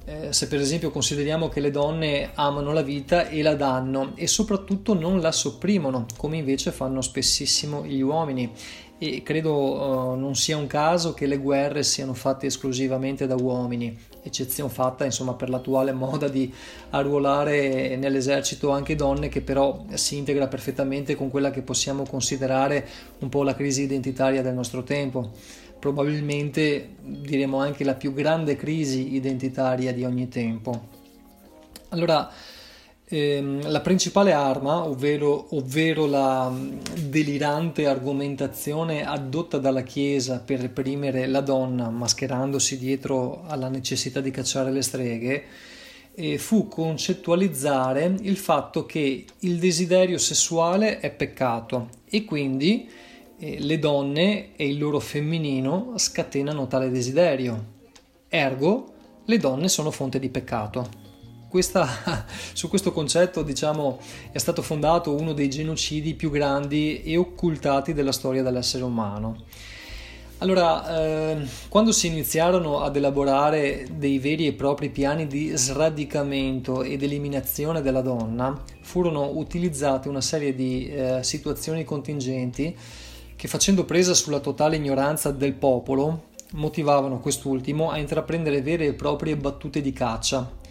eh, 0.06 0.32
se 0.34 0.48
per 0.48 0.60
esempio 0.60 0.90
consideriamo 0.90 1.48
che 1.48 1.60
le 1.60 1.70
donne 1.70 2.32
amano 2.34 2.72
la 2.72 2.82
vita 2.82 3.28
e 3.28 3.40
la 3.40 3.54
danno 3.54 4.12
e 4.16 4.26
soprattutto 4.26 4.92
non 4.92 5.20
la 5.20 5.32
sopprimono, 5.32 6.04
come 6.16 6.36
invece 6.36 6.72
fanno 6.72 7.00
spessissimo 7.00 7.84
gli 7.84 8.02
uomini. 8.02 8.52
E 8.98 9.22
credo 9.22 9.52
uh, 9.52 10.14
non 10.14 10.36
sia 10.36 10.56
un 10.56 10.66
caso 10.66 11.14
che 11.14 11.26
le 11.26 11.38
guerre 11.38 11.82
siano 11.82 12.14
fatte 12.14 12.46
esclusivamente 12.46 13.26
da 13.26 13.34
uomini, 13.34 13.98
eccezione 14.22 14.70
fatta 14.70 15.04
insomma 15.04 15.34
per 15.34 15.48
l'attuale 15.48 15.92
moda 15.94 16.28
di 16.28 16.52
arruolare 16.90 17.96
nell'esercito 17.96 18.70
anche 18.70 18.94
donne 18.94 19.28
che 19.28 19.40
però 19.40 19.84
si 19.94 20.16
integra 20.16 20.46
perfettamente 20.46 21.16
con 21.16 21.28
quella 21.28 21.50
che 21.50 21.62
possiamo 21.62 22.04
considerare 22.08 22.86
un 23.18 23.28
po' 23.28 23.42
la 23.42 23.54
crisi 23.54 23.82
identitaria 23.82 24.42
del 24.42 24.54
nostro 24.54 24.82
tempo 24.84 25.32
probabilmente 25.84 26.94
diremo 26.98 27.58
anche 27.58 27.84
la 27.84 27.92
più 27.92 28.14
grande 28.14 28.56
crisi 28.56 29.16
identitaria 29.16 29.92
di 29.92 30.02
ogni 30.02 30.28
tempo. 30.28 30.88
Allora, 31.90 32.30
ehm, 33.06 33.70
la 33.70 33.80
principale 33.82 34.32
arma, 34.32 34.86
ovvero, 34.86 35.54
ovvero 35.54 36.06
la 36.06 36.48
mm, 36.48 36.78
delirante 37.10 37.86
argomentazione 37.86 39.06
adotta 39.06 39.58
dalla 39.58 39.82
Chiesa 39.82 40.40
per 40.40 40.60
reprimere 40.60 41.26
la 41.26 41.42
donna, 41.42 41.90
mascherandosi 41.90 42.78
dietro 42.78 43.42
alla 43.46 43.68
necessità 43.68 44.22
di 44.22 44.30
cacciare 44.30 44.72
le 44.72 44.80
streghe, 44.80 45.44
eh, 46.14 46.38
fu 46.38 46.66
concettualizzare 46.66 48.14
il 48.22 48.38
fatto 48.38 48.86
che 48.86 49.26
il 49.40 49.58
desiderio 49.58 50.16
sessuale 50.16 51.00
è 51.00 51.10
peccato 51.10 51.90
e 52.08 52.24
quindi 52.24 53.02
le 53.58 53.78
donne 53.78 54.56
e 54.56 54.66
il 54.66 54.78
loro 54.78 55.00
femminino 55.00 55.92
scatenano 55.96 56.66
tale 56.66 56.90
desiderio. 56.90 57.72
Ergo, 58.28 58.92
le 59.24 59.38
donne 59.38 59.68
sono 59.68 59.90
fonte 59.90 60.18
di 60.18 60.28
peccato. 60.28 61.02
Questa, 61.48 61.86
su 62.52 62.68
questo 62.68 62.92
concetto 62.92 63.42
diciamo, 63.42 63.98
è 64.32 64.38
stato 64.38 64.62
fondato 64.62 65.14
uno 65.14 65.32
dei 65.32 65.48
genocidi 65.48 66.14
più 66.14 66.30
grandi 66.30 67.02
e 67.02 67.16
occultati 67.16 67.92
della 67.92 68.12
storia 68.12 68.42
dell'essere 68.42 68.84
umano. 68.84 69.44
Allora, 70.38 70.98
eh, 70.98 71.46
quando 71.68 71.92
si 71.92 72.08
iniziarono 72.08 72.80
ad 72.80 72.96
elaborare 72.96 73.86
dei 73.92 74.18
veri 74.18 74.46
e 74.46 74.52
propri 74.52 74.90
piani 74.90 75.26
di 75.26 75.52
sradicamento 75.54 76.82
ed 76.82 77.02
eliminazione 77.02 77.80
della 77.80 78.02
donna, 78.02 78.62
furono 78.80 79.30
utilizzate 79.38 80.08
una 80.08 80.20
serie 80.20 80.54
di 80.54 80.88
eh, 80.88 81.22
situazioni 81.22 81.84
contingenti 81.84 82.76
che 83.36 83.48
facendo 83.48 83.84
presa 83.84 84.14
sulla 84.14 84.40
totale 84.40 84.76
ignoranza 84.76 85.30
del 85.30 85.54
popolo 85.54 86.32
motivavano 86.52 87.20
quest'ultimo 87.20 87.90
a 87.90 87.98
intraprendere 87.98 88.62
vere 88.62 88.86
e 88.86 88.92
proprie 88.94 89.36
battute 89.36 89.80
di 89.80 89.92
caccia. 89.92 90.62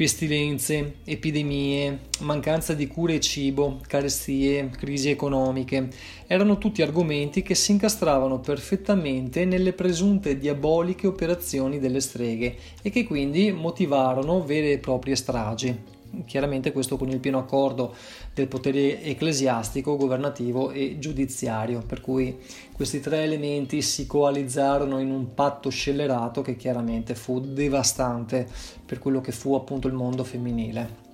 Pestilenze, 0.00 0.94
epidemie, 1.04 1.98
mancanza 2.20 2.72
di 2.72 2.86
cure 2.86 3.16
e 3.16 3.20
cibo, 3.20 3.80
carestie, 3.86 4.70
crisi 4.70 5.10
economiche 5.10 5.90
erano 6.26 6.56
tutti 6.56 6.80
argomenti 6.80 7.42
che 7.42 7.54
si 7.54 7.72
incastravano 7.72 8.40
perfettamente 8.40 9.44
nelle 9.44 9.74
presunte 9.74 10.38
diaboliche 10.38 11.06
operazioni 11.06 11.78
delle 11.78 12.00
streghe 12.00 12.56
e 12.80 12.88
che 12.88 13.04
quindi 13.04 13.52
motivarono 13.52 14.42
vere 14.42 14.72
e 14.72 14.78
proprie 14.78 15.16
stragi. 15.16 15.99
Chiaramente 16.26 16.72
questo 16.72 16.96
con 16.96 17.08
il 17.08 17.18
pieno 17.18 17.38
accordo 17.38 17.94
del 18.34 18.48
potere 18.48 19.02
ecclesiastico, 19.02 19.96
governativo 19.96 20.70
e 20.70 20.98
giudiziario, 20.98 21.82
per 21.86 22.00
cui 22.00 22.38
questi 22.72 23.00
tre 23.00 23.22
elementi 23.22 23.82
si 23.82 24.06
coalizzarono 24.06 24.98
in 24.98 25.10
un 25.10 25.34
patto 25.34 25.68
scellerato 25.68 26.42
che 26.42 26.56
chiaramente 26.56 27.14
fu 27.14 27.40
devastante 27.40 28.46
per 28.84 28.98
quello 28.98 29.20
che 29.20 29.32
fu 29.32 29.54
appunto 29.54 29.86
il 29.86 29.94
mondo 29.94 30.24
femminile. 30.24 31.08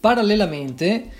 Parallelamente 0.00 1.10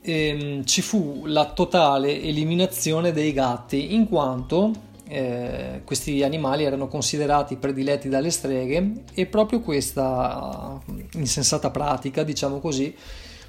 ehm, 0.00 0.64
ci 0.64 0.82
fu 0.82 1.24
la 1.26 1.52
totale 1.52 2.20
eliminazione 2.20 3.12
dei 3.12 3.32
gatti 3.32 3.94
in 3.94 4.08
quanto 4.08 4.92
eh, 5.06 5.82
questi 5.84 6.22
animali 6.22 6.64
erano 6.64 6.88
considerati 6.88 7.56
prediletti 7.56 8.08
dalle 8.08 8.30
streghe 8.30 9.04
e 9.12 9.26
proprio 9.26 9.60
questa 9.60 10.80
insensata 11.14 11.70
pratica, 11.70 12.22
diciamo 12.22 12.58
così, 12.60 12.94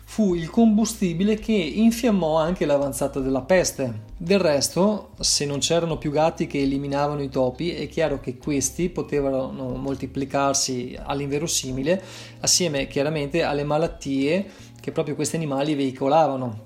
fu 0.07 0.35
il 0.35 0.49
combustibile 0.49 1.35
che 1.35 1.51
infiammò 1.51 2.37
anche 2.37 2.65
l'avanzata 2.65 3.19
della 3.19 3.41
peste. 3.41 4.03
Del 4.15 4.39
resto, 4.39 5.09
se 5.19 5.45
non 5.45 5.59
c'erano 5.59 5.97
più 5.97 6.11
gatti 6.11 6.47
che 6.47 6.61
eliminavano 6.61 7.21
i 7.21 7.29
topi, 7.29 7.71
è 7.71 7.87
chiaro 7.87 8.19
che 8.19 8.37
questi 8.37 8.89
potevano 8.89 9.49
moltiplicarsi 9.51 10.97
all'inverosimile, 11.01 12.01
assieme 12.41 12.87
chiaramente 12.87 13.43
alle 13.43 13.63
malattie 13.63 14.45
che 14.79 14.91
proprio 14.91 15.15
questi 15.15 15.35
animali 15.35 15.73
veicolavano. 15.73 16.63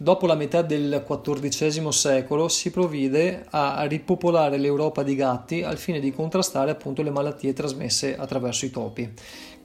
Dopo 0.00 0.26
la 0.26 0.36
metà 0.36 0.62
del 0.62 1.04
XIV 1.04 1.88
secolo 1.88 2.46
si 2.46 2.70
provvide 2.70 3.44
a 3.50 3.82
ripopolare 3.82 4.56
l'Europa 4.56 5.02
di 5.02 5.16
gatti 5.16 5.64
al 5.64 5.76
fine 5.76 5.98
di 5.98 6.12
contrastare 6.12 6.70
appunto 6.70 7.02
le 7.02 7.10
malattie 7.10 7.52
trasmesse 7.52 8.16
attraverso 8.16 8.64
i 8.64 8.70
topi. 8.70 9.12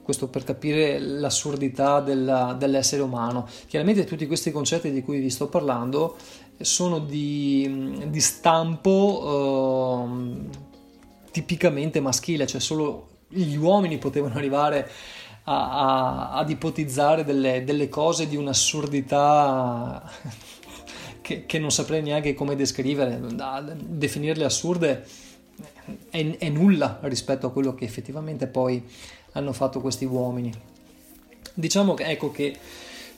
Questo 0.02 0.26
per 0.26 0.42
capire 0.42 0.98
l'assurdità 0.98 2.00
della, 2.00 2.52
dell'essere 2.58 3.02
umano. 3.02 3.46
Chiaramente 3.68 4.02
tutti 4.02 4.26
questi 4.26 4.50
concetti 4.50 4.90
di 4.90 5.04
cui 5.04 5.20
vi 5.20 5.30
sto 5.30 5.46
parlando 5.46 6.16
sono 6.60 6.98
di, 6.98 8.02
di 8.08 8.20
stampo 8.20 10.04
eh, 10.04 10.48
tipicamente 11.30 12.00
maschile, 12.00 12.48
cioè 12.48 12.60
solo 12.60 13.06
gli 13.28 13.54
uomini 13.54 13.98
potevano 13.98 14.34
arrivare 14.34 14.80
a, 14.80 14.88
a, 15.44 16.30
ad 16.32 16.50
ipotizzare 16.50 17.24
delle, 17.24 17.64
delle, 17.64 17.88
cose 17.88 18.26
di 18.26 18.36
un'assurdità 18.36 20.02
che, 21.20 21.46
che, 21.46 21.58
non 21.58 21.70
saprei 21.70 22.02
neanche 22.02 22.34
come 22.34 22.56
descrivere. 22.56 23.20
Definirle 23.76 24.44
assurde 24.44 25.06
è, 26.10 26.36
è 26.38 26.48
nulla 26.48 26.98
rispetto 27.02 27.46
a 27.46 27.52
quello 27.52 27.74
che 27.74 27.84
effettivamente 27.84 28.46
poi 28.46 28.82
hanno 29.32 29.52
fatto 29.52 29.80
questi 29.80 30.04
uomini. 30.04 30.52
Diciamo 31.52 31.94
che, 31.94 32.04
ecco 32.04 32.30
che 32.30 32.56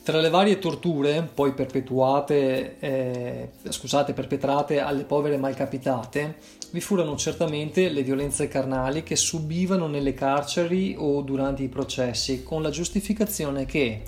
tra 0.07 0.21
le 0.21 0.29
varie 0.29 0.57
torture 0.57 1.29
poi 1.33 1.51
perpetuate, 1.51 2.79
eh, 2.79 3.49
scusate, 3.67 4.13
perpetrate 4.13 4.79
alle 4.79 5.03
povere 5.03 5.35
malcapitate, 5.35 6.37
vi 6.71 6.79
furono 6.79 7.17
certamente 7.17 7.89
le 7.89 8.03
violenze 8.03 8.47
carnali 8.47 9.03
che 9.03 9.17
subivano 9.17 9.87
nelle 9.87 10.13
carceri 10.13 10.95
o 10.97 11.19
durante 11.23 11.63
i 11.63 11.67
processi, 11.67 12.41
con 12.41 12.61
la 12.61 12.69
giustificazione 12.69 13.65
che, 13.65 14.03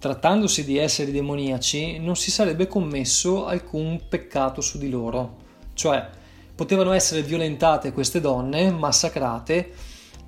trattandosi 0.00 0.64
di 0.64 0.76
esseri 0.76 1.12
demoniaci, 1.12 2.00
non 2.00 2.16
si 2.16 2.32
sarebbe 2.32 2.66
commesso 2.66 3.46
alcun 3.46 4.08
peccato 4.08 4.60
su 4.60 4.76
di 4.76 4.90
loro. 4.90 5.36
Cioè, 5.72 6.04
potevano 6.52 6.90
essere 6.90 7.22
violentate 7.22 7.92
queste 7.92 8.20
donne, 8.20 8.72
massacrate, 8.72 9.70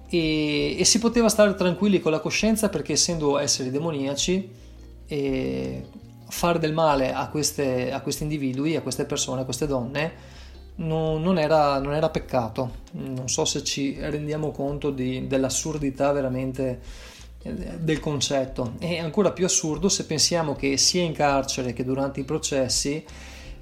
e, 0.08 0.76
e 0.78 0.84
si 0.84 1.00
poteva 1.00 1.28
stare 1.28 1.52
tranquilli 1.56 1.98
con 1.98 2.12
la 2.12 2.20
coscienza 2.20 2.68
perché 2.68 2.92
essendo 2.92 3.38
esseri 3.38 3.72
demoniaci, 3.72 4.59
fare 6.28 6.58
del 6.58 6.72
male 6.72 7.12
a, 7.12 7.28
queste, 7.28 7.92
a 7.92 8.00
questi 8.00 8.22
individui, 8.22 8.76
a 8.76 8.82
queste 8.82 9.04
persone, 9.04 9.42
a 9.42 9.44
queste 9.44 9.66
donne, 9.66 10.12
non, 10.76 11.22
non, 11.22 11.38
era, 11.38 11.78
non, 11.78 11.94
era, 11.94 12.08
peccato. 12.08 12.78
Non 12.92 13.28
so 13.28 13.44
se 13.44 13.62
ci 13.62 13.96
rendiamo 13.98 14.50
conto 14.50 14.90
di, 14.90 15.26
dell'assurdità 15.26 16.12
veramente 16.12 16.80
eh, 17.42 17.52
del 17.78 18.00
concetto. 18.00 18.74
È 18.78 18.98
ancora 18.98 19.32
più 19.32 19.44
assurdo 19.44 19.88
se 19.88 20.04
pensiamo 20.04 20.54
che 20.54 20.76
sia 20.76 21.02
in 21.02 21.12
carcere 21.12 21.72
che 21.72 21.84
durante 21.84 22.20
i 22.20 22.24
processi 22.24 23.04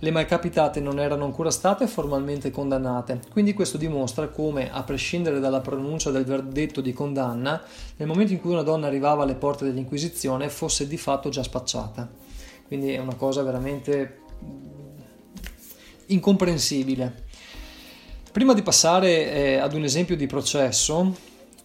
le 0.00 0.10
malcapitate 0.10 0.80
non 0.80 1.00
erano 1.00 1.24
ancora 1.24 1.50
state 1.50 1.86
formalmente 1.86 2.50
condannate. 2.50 3.20
Quindi 3.30 3.54
questo 3.54 3.76
dimostra 3.78 4.28
come, 4.28 4.70
a 4.70 4.82
prescindere 4.82 5.40
dalla 5.40 5.60
pronuncia 5.60 6.10
del 6.10 6.24
verdetto 6.24 6.80
di 6.80 6.92
condanna, 6.92 7.62
nel 7.96 8.06
momento 8.06 8.32
in 8.32 8.40
cui 8.40 8.52
una 8.52 8.62
donna 8.62 8.86
arrivava 8.86 9.24
alle 9.24 9.34
porte 9.34 9.64
dell'Inquisizione 9.64 10.48
fosse 10.48 10.86
di 10.86 10.96
fatto 10.96 11.28
già 11.30 11.42
spacciata. 11.42 12.08
Quindi 12.66 12.92
è 12.92 12.98
una 12.98 13.14
cosa 13.14 13.42
veramente 13.42 14.18
incomprensibile. 16.06 17.26
Prima 18.30 18.54
di 18.54 18.62
passare 18.62 19.32
eh, 19.32 19.56
ad 19.56 19.72
un 19.72 19.84
esempio 19.84 20.14
di 20.14 20.26
processo, 20.26 21.16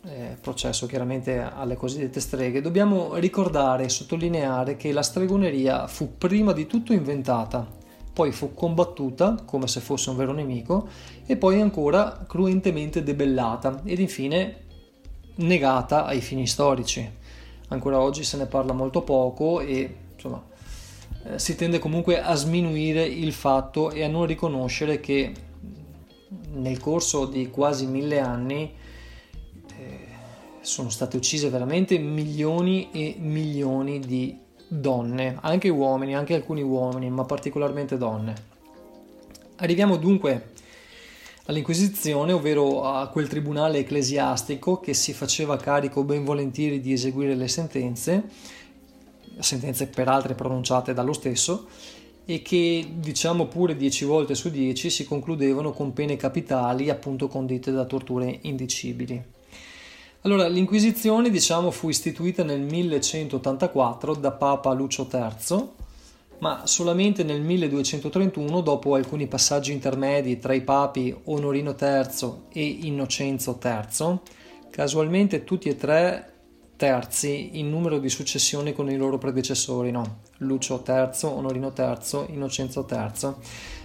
eh, 0.06 0.38
processo 0.42 0.88
chiaramente 0.88 1.40
alle 1.40 1.76
cosiddette 1.76 2.20
streghe, 2.20 2.62
dobbiamo 2.62 3.16
ricordare 3.18 3.84
e 3.84 3.90
sottolineare 3.90 4.76
che 4.76 4.92
la 4.92 5.04
stregoneria 5.04 5.88
fu 5.88 6.18
prima 6.18 6.52
di 6.52 6.66
tutto 6.66 6.94
inventata, 6.94 7.82
poi 8.14 8.32
fu 8.32 8.54
combattuta 8.54 9.42
come 9.44 9.68
se 9.68 9.80
fosse 9.80 10.12
un 10.12 10.16
vero 10.16 10.32
nemico 10.32 10.88
e 11.26 11.36
poi 11.36 11.60
ancora 11.60 12.24
cruentemente 12.28 13.02
debellata 13.02 13.82
ed 13.84 14.00
infine 14.00 14.62
negata 15.36 16.06
ai 16.06 16.22
fini 16.22 16.46
storici. 16.46 17.22
Ancora 17.70 18.00
oggi 18.00 18.24
se 18.24 18.38
ne 18.38 18.46
parla 18.46 18.74
molto 18.74 19.02
poco 19.02 19.60
e 19.60 19.96
insomma 20.14 20.42
eh, 21.26 21.40
si 21.40 21.56
tende 21.56 21.80
comunque 21.80 22.22
a 22.22 22.36
sminuire 22.36 23.04
il 23.04 23.34
fatto 23.34 23.90
e 23.90 24.04
a 24.04 24.08
non 24.08 24.26
riconoscere 24.26 25.00
che 25.00 25.34
nel 26.52 26.80
corso 26.80 27.26
di 27.26 27.50
quasi 27.50 27.88
mille 27.88 28.20
anni 28.20 28.72
eh, 29.78 30.00
sono 30.62 30.90
state 30.90 31.18
uccise 31.18 31.50
veramente 31.50 31.98
milioni 31.98 32.90
e 32.92 33.16
milioni 33.18 34.00
di 34.00 34.38
donne, 34.80 35.38
anche 35.42 35.70
uomini, 35.70 36.16
anche 36.16 36.36
alcuni 36.36 36.62
uomini, 36.62 37.10
ma 37.10 37.24
particolarmente 37.24 37.98
donne. 37.98 38.34
Arriviamo 39.58 39.98
dunque 39.98 40.52
all'Inquisizione, 41.46 42.32
ovvero 42.32 42.84
a 42.84 43.08
quel 43.08 43.28
tribunale 43.28 43.80
ecclesiastico 43.80 44.80
che 44.80 44.94
si 44.94 45.14
faceva 45.14 45.58
carico 45.58 46.04
ben 46.04 46.24
volentieri 46.24 46.80
di 46.80 46.94
eseguire 46.94 47.36
le 47.36 47.48
sentenze 47.48 48.24
sentenze 49.40 49.88
peraltro 49.88 50.36
pronunciate 50.36 50.94
dallo 50.94 51.14
stesso 51.14 51.68
e 52.26 52.42
che 52.42 52.88
diciamo 52.96 53.48
pure 53.48 53.76
10 53.76 54.06
volte 54.06 54.36
su 54.36 54.50
10 54.50 54.90
si 54.90 55.06
concludevano 55.06 55.72
con 55.72 55.94
pene 55.94 56.16
capitali 56.16 56.90
appunto 56.90 57.28
condite 57.28 57.72
da 57.72 57.86
torture 57.86 58.40
indicibili. 58.44 59.22
Allora, 60.26 60.48
l'Inquisizione 60.48 61.30
diciamo 61.30 61.70
fu 61.70 61.90
istituita 61.90 62.46
nel 62.46 62.62
1184 62.62 64.16
da 64.16 64.32
Papa 64.32 64.72
Lucio 64.72 65.06
III, 65.12 65.68
ma 66.40 66.62
solamente 66.66 67.24
nel 67.24 67.42
1231, 67.42 68.62
dopo 68.62 68.96
alcuni 68.96 69.28
passaggi 69.28 69.74
intermedi 69.74 70.40
tra 70.40 70.54
i 70.54 70.62
papi 70.62 71.14
Onorino 71.26 71.76
III 71.78 72.32
e 72.54 72.66
Innocenzo 72.84 73.60
III, 73.62 74.20
casualmente 74.70 75.44
tutti 75.44 75.68
e 75.68 75.76
tre 75.76 76.32
terzi 76.78 77.60
in 77.60 77.70
numero 77.70 78.00
di 78.00 78.08
successione 78.08 78.72
con 78.72 78.90
i 78.90 78.96
loro 78.96 79.18
predecessori, 79.18 79.92
no? 79.92 80.20
Lucio 80.38 80.82
III, 80.88 81.10
Onorino 81.24 81.74
III, 81.76 82.28
Innocenzo 82.30 82.88
III. 82.90 83.34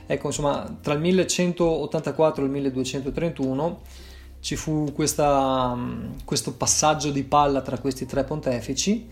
Ecco, 0.07 0.27
insomma, 0.29 0.79
tra 0.81 0.95
il 0.95 1.01
1184 1.01 2.43
e 2.43 2.47
il 2.47 2.53
1231 2.53 4.07
ci 4.41 4.57
fu 4.57 4.93
questa, 4.95 5.77
questo 6.25 6.53
passaggio 6.55 7.11
di 7.11 7.25
palla 7.25 7.61
tra 7.61 7.79
questi 7.79 8.07
tre 8.07 8.25
pontefici 8.25 9.09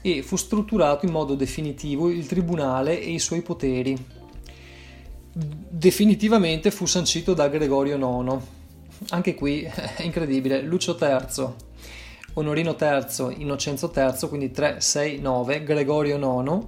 e 0.00 0.22
fu 0.22 0.36
strutturato 0.36 1.04
in 1.06 1.12
modo 1.12 1.34
definitivo 1.34 2.08
il 2.10 2.26
tribunale 2.26 3.00
e 3.00 3.10
i 3.10 3.18
suoi 3.18 3.42
poteri. 3.42 3.96
Definitivamente 5.32 6.70
fu 6.70 6.86
sancito 6.86 7.34
da 7.34 7.48
Gregorio 7.48 7.96
IX. 7.96 8.38
Anche 9.10 9.34
qui 9.34 9.62
è 9.62 10.02
incredibile, 10.02 10.62
Lucio 10.62 10.96
III 10.98 11.68
Onorino 12.34 12.76
III, 12.78 13.42
Innocenzo 13.42 13.92
III, 13.94 14.28
quindi 14.28 14.50
3, 14.52 14.80
6, 14.80 15.18
9, 15.18 15.64
Gregorio 15.64 16.16
IX, 16.16 16.64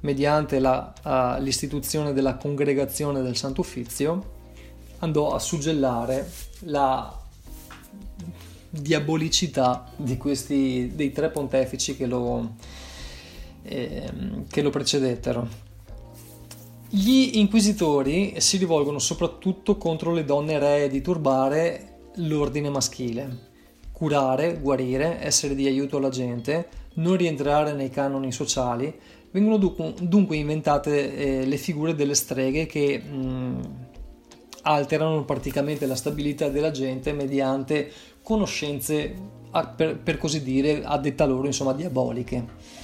mediante 0.00 0.58
la, 0.58 0.92
uh, 1.02 1.42
l'istituzione 1.42 2.12
della 2.12 2.36
congregazione 2.36 3.22
del 3.22 3.36
Santo 3.36 3.62
Uffizio, 3.62 4.32
andò 4.98 5.32
a 5.32 5.38
suggellare 5.38 6.30
la 6.60 7.18
diabolicità 8.80 9.90
di 9.96 10.16
questi, 10.16 10.92
dei 10.94 11.12
tre 11.12 11.30
pontefici 11.30 11.96
che 11.96 12.06
lo, 12.06 12.54
eh, 13.62 14.10
che 14.48 14.62
lo 14.62 14.70
precedettero. 14.70 15.48
Gli 16.88 17.32
inquisitori 17.34 18.34
si 18.38 18.56
rivolgono 18.56 18.98
soprattutto 18.98 19.76
contro 19.76 20.12
le 20.12 20.24
donne 20.24 20.58
ree 20.58 20.88
di 20.88 21.00
turbare 21.00 22.10
l'ordine 22.16 22.70
maschile 22.70 23.52
curare, 23.94 24.58
guarire, 24.58 25.22
essere 25.22 25.54
di 25.54 25.68
aiuto 25.68 25.98
alla 25.98 26.08
gente, 26.08 26.68
non 26.94 27.16
rientrare 27.16 27.72
nei 27.72 27.90
canoni 27.90 28.32
sociali, 28.32 28.92
vengono 29.30 29.56
dunque 29.56 30.36
inventate 30.36 31.16
eh, 31.16 31.46
le 31.46 31.56
figure 31.56 31.94
delle 31.94 32.14
streghe 32.14 32.66
che 32.66 32.98
mh, 32.98 33.16
mm, 33.16 33.60
alterano 34.64 35.24
praticamente 35.24 35.86
la 35.86 35.94
stabilità 35.94 36.48
della 36.48 36.70
gente 36.70 37.12
mediante 37.12 37.90
conoscenze, 38.22 39.14
per, 39.76 39.98
per 39.98 40.18
così 40.18 40.42
dire, 40.42 40.82
a 40.84 40.98
detta 40.98 41.24
loro, 41.24 41.46
insomma, 41.46 41.72
diaboliche. 41.72 42.82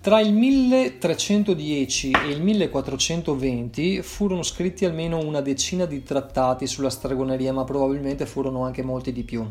Tra 0.00 0.20
il 0.20 0.32
1310 0.32 2.12
e 2.12 2.28
il 2.28 2.40
1420 2.40 4.00
furono 4.02 4.42
scritti 4.42 4.84
almeno 4.84 5.18
una 5.18 5.40
decina 5.40 5.86
di 5.86 6.02
trattati 6.02 6.66
sulla 6.66 6.90
stregoneria, 6.90 7.52
ma 7.52 7.64
probabilmente 7.64 8.24
furono 8.24 8.64
anche 8.64 8.82
molti 8.82 9.12
di 9.12 9.24
più. 9.24 9.44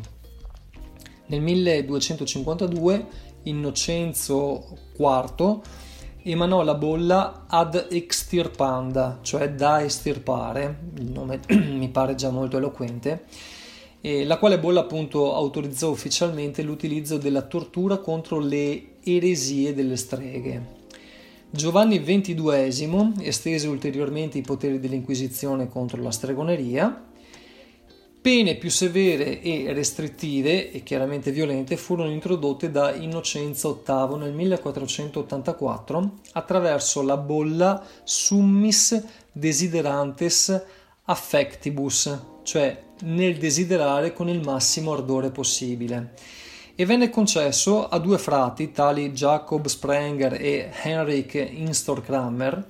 Nel 1.27 1.41
1252 1.41 3.05
Innocenzo 3.43 4.77
IV 4.97 5.61
emanò 6.31 6.63
la 6.63 6.75
bolla 6.75 7.45
ad 7.47 7.87
extirpanda, 7.89 9.19
cioè 9.21 9.51
da 9.51 9.83
estirpare, 9.83 10.79
il 10.95 11.11
nome 11.11 11.39
mi 11.49 11.89
pare 11.89 12.15
già 12.15 12.29
molto 12.29 12.57
eloquente, 12.57 13.25
la 14.01 14.37
quale 14.37 14.59
bolla 14.59 14.81
appunto 14.81 15.33
autorizzò 15.33 15.89
ufficialmente 15.89 16.61
l'utilizzo 16.63 17.17
della 17.17 17.41
tortura 17.41 17.97
contro 17.97 18.39
le 18.39 18.99
eresie 19.03 19.73
delle 19.73 19.95
streghe. 19.95 20.75
Giovanni 21.49 22.03
XXII 22.03 23.13
estese 23.21 23.67
ulteriormente 23.67 24.37
i 24.37 24.41
poteri 24.41 24.79
dell'Inquisizione 24.79 25.69
contro 25.69 26.01
la 26.01 26.11
stregoneria. 26.11 27.06
Pene 28.27 28.55
più 28.55 28.69
severe 28.69 29.41
e 29.41 29.71
restrittive 29.71 30.73
e 30.73 30.83
chiaramente 30.83 31.31
violente 31.31 31.77
furono 31.77 32.11
introdotte 32.11 32.69
da 32.69 32.93
Innocenzo 32.93 33.81
VIII 33.85 34.17
nel 34.17 34.33
1484 34.33 36.11
attraverso 36.33 37.03
la 37.03 37.15
bolla 37.15 37.81
Summis 38.03 39.01
Desiderantes 39.31 40.61
Affectibus, 41.05 42.19
cioè 42.43 42.83
nel 43.03 43.37
desiderare 43.37 44.11
con 44.11 44.27
il 44.27 44.41
massimo 44.41 44.91
ardore 44.91 45.31
possibile. 45.31 46.11
E 46.75 46.85
venne 46.85 47.09
concesso 47.09 47.87
a 47.87 47.97
due 47.97 48.17
frati, 48.17 48.73
tali 48.73 49.13
Jacob 49.13 49.67
Sprenger 49.67 50.33
e 50.33 50.69
Henrik 50.83 51.33
Instor 51.33 52.01
Kramer, 52.03 52.67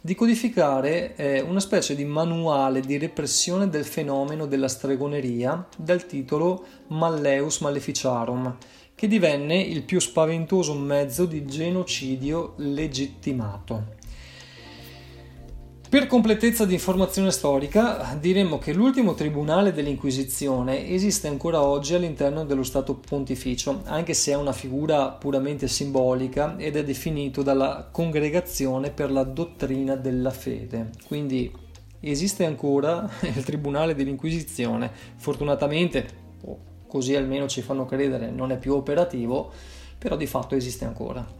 di 0.00 0.14
codificare 0.14 1.14
eh, 1.16 1.40
una 1.40 1.60
specie 1.60 1.94
di 1.94 2.04
manuale 2.04 2.80
di 2.80 2.96
repressione 2.96 3.68
del 3.68 3.84
fenomeno 3.84 4.46
della 4.46 4.68
stregoneria 4.68 5.66
dal 5.76 6.06
titolo 6.06 6.64
Malleus 6.88 7.58
Maleficarum, 7.58 8.56
che 8.94 9.06
divenne 9.06 9.60
il 9.60 9.82
più 9.82 10.00
spaventoso 10.00 10.74
mezzo 10.74 11.26
di 11.26 11.44
genocidio 11.44 12.54
legittimato. 12.56 13.98
Per 15.90 16.06
completezza 16.06 16.66
di 16.66 16.74
informazione 16.74 17.32
storica, 17.32 18.16
diremmo 18.20 18.58
che 18.58 18.72
l'ultimo 18.72 19.14
tribunale 19.14 19.72
dell'Inquisizione 19.72 20.88
esiste 20.88 21.26
ancora 21.26 21.64
oggi 21.64 21.94
all'interno 21.94 22.44
dello 22.44 22.62
Stato 22.62 22.94
Pontificio, 22.94 23.82
anche 23.86 24.14
se 24.14 24.30
è 24.30 24.36
una 24.36 24.52
figura 24.52 25.08
puramente 25.08 25.66
simbolica 25.66 26.54
ed 26.58 26.76
è 26.76 26.84
definito 26.84 27.42
dalla 27.42 27.88
Congregazione 27.90 28.90
per 28.92 29.10
la 29.10 29.24
dottrina 29.24 29.96
della 29.96 30.30
fede. 30.30 30.90
Quindi 31.08 31.52
esiste 31.98 32.44
ancora 32.44 33.10
il 33.22 33.42
tribunale 33.42 33.96
dell'Inquisizione. 33.96 34.92
Fortunatamente, 35.16 36.06
o 36.42 36.56
così 36.86 37.16
almeno 37.16 37.48
ci 37.48 37.62
fanno 37.62 37.84
credere, 37.84 38.30
non 38.30 38.52
è 38.52 38.58
più 38.58 38.74
operativo, 38.74 39.50
però 39.98 40.16
di 40.16 40.26
fatto 40.28 40.54
esiste 40.54 40.84
ancora. 40.84 41.39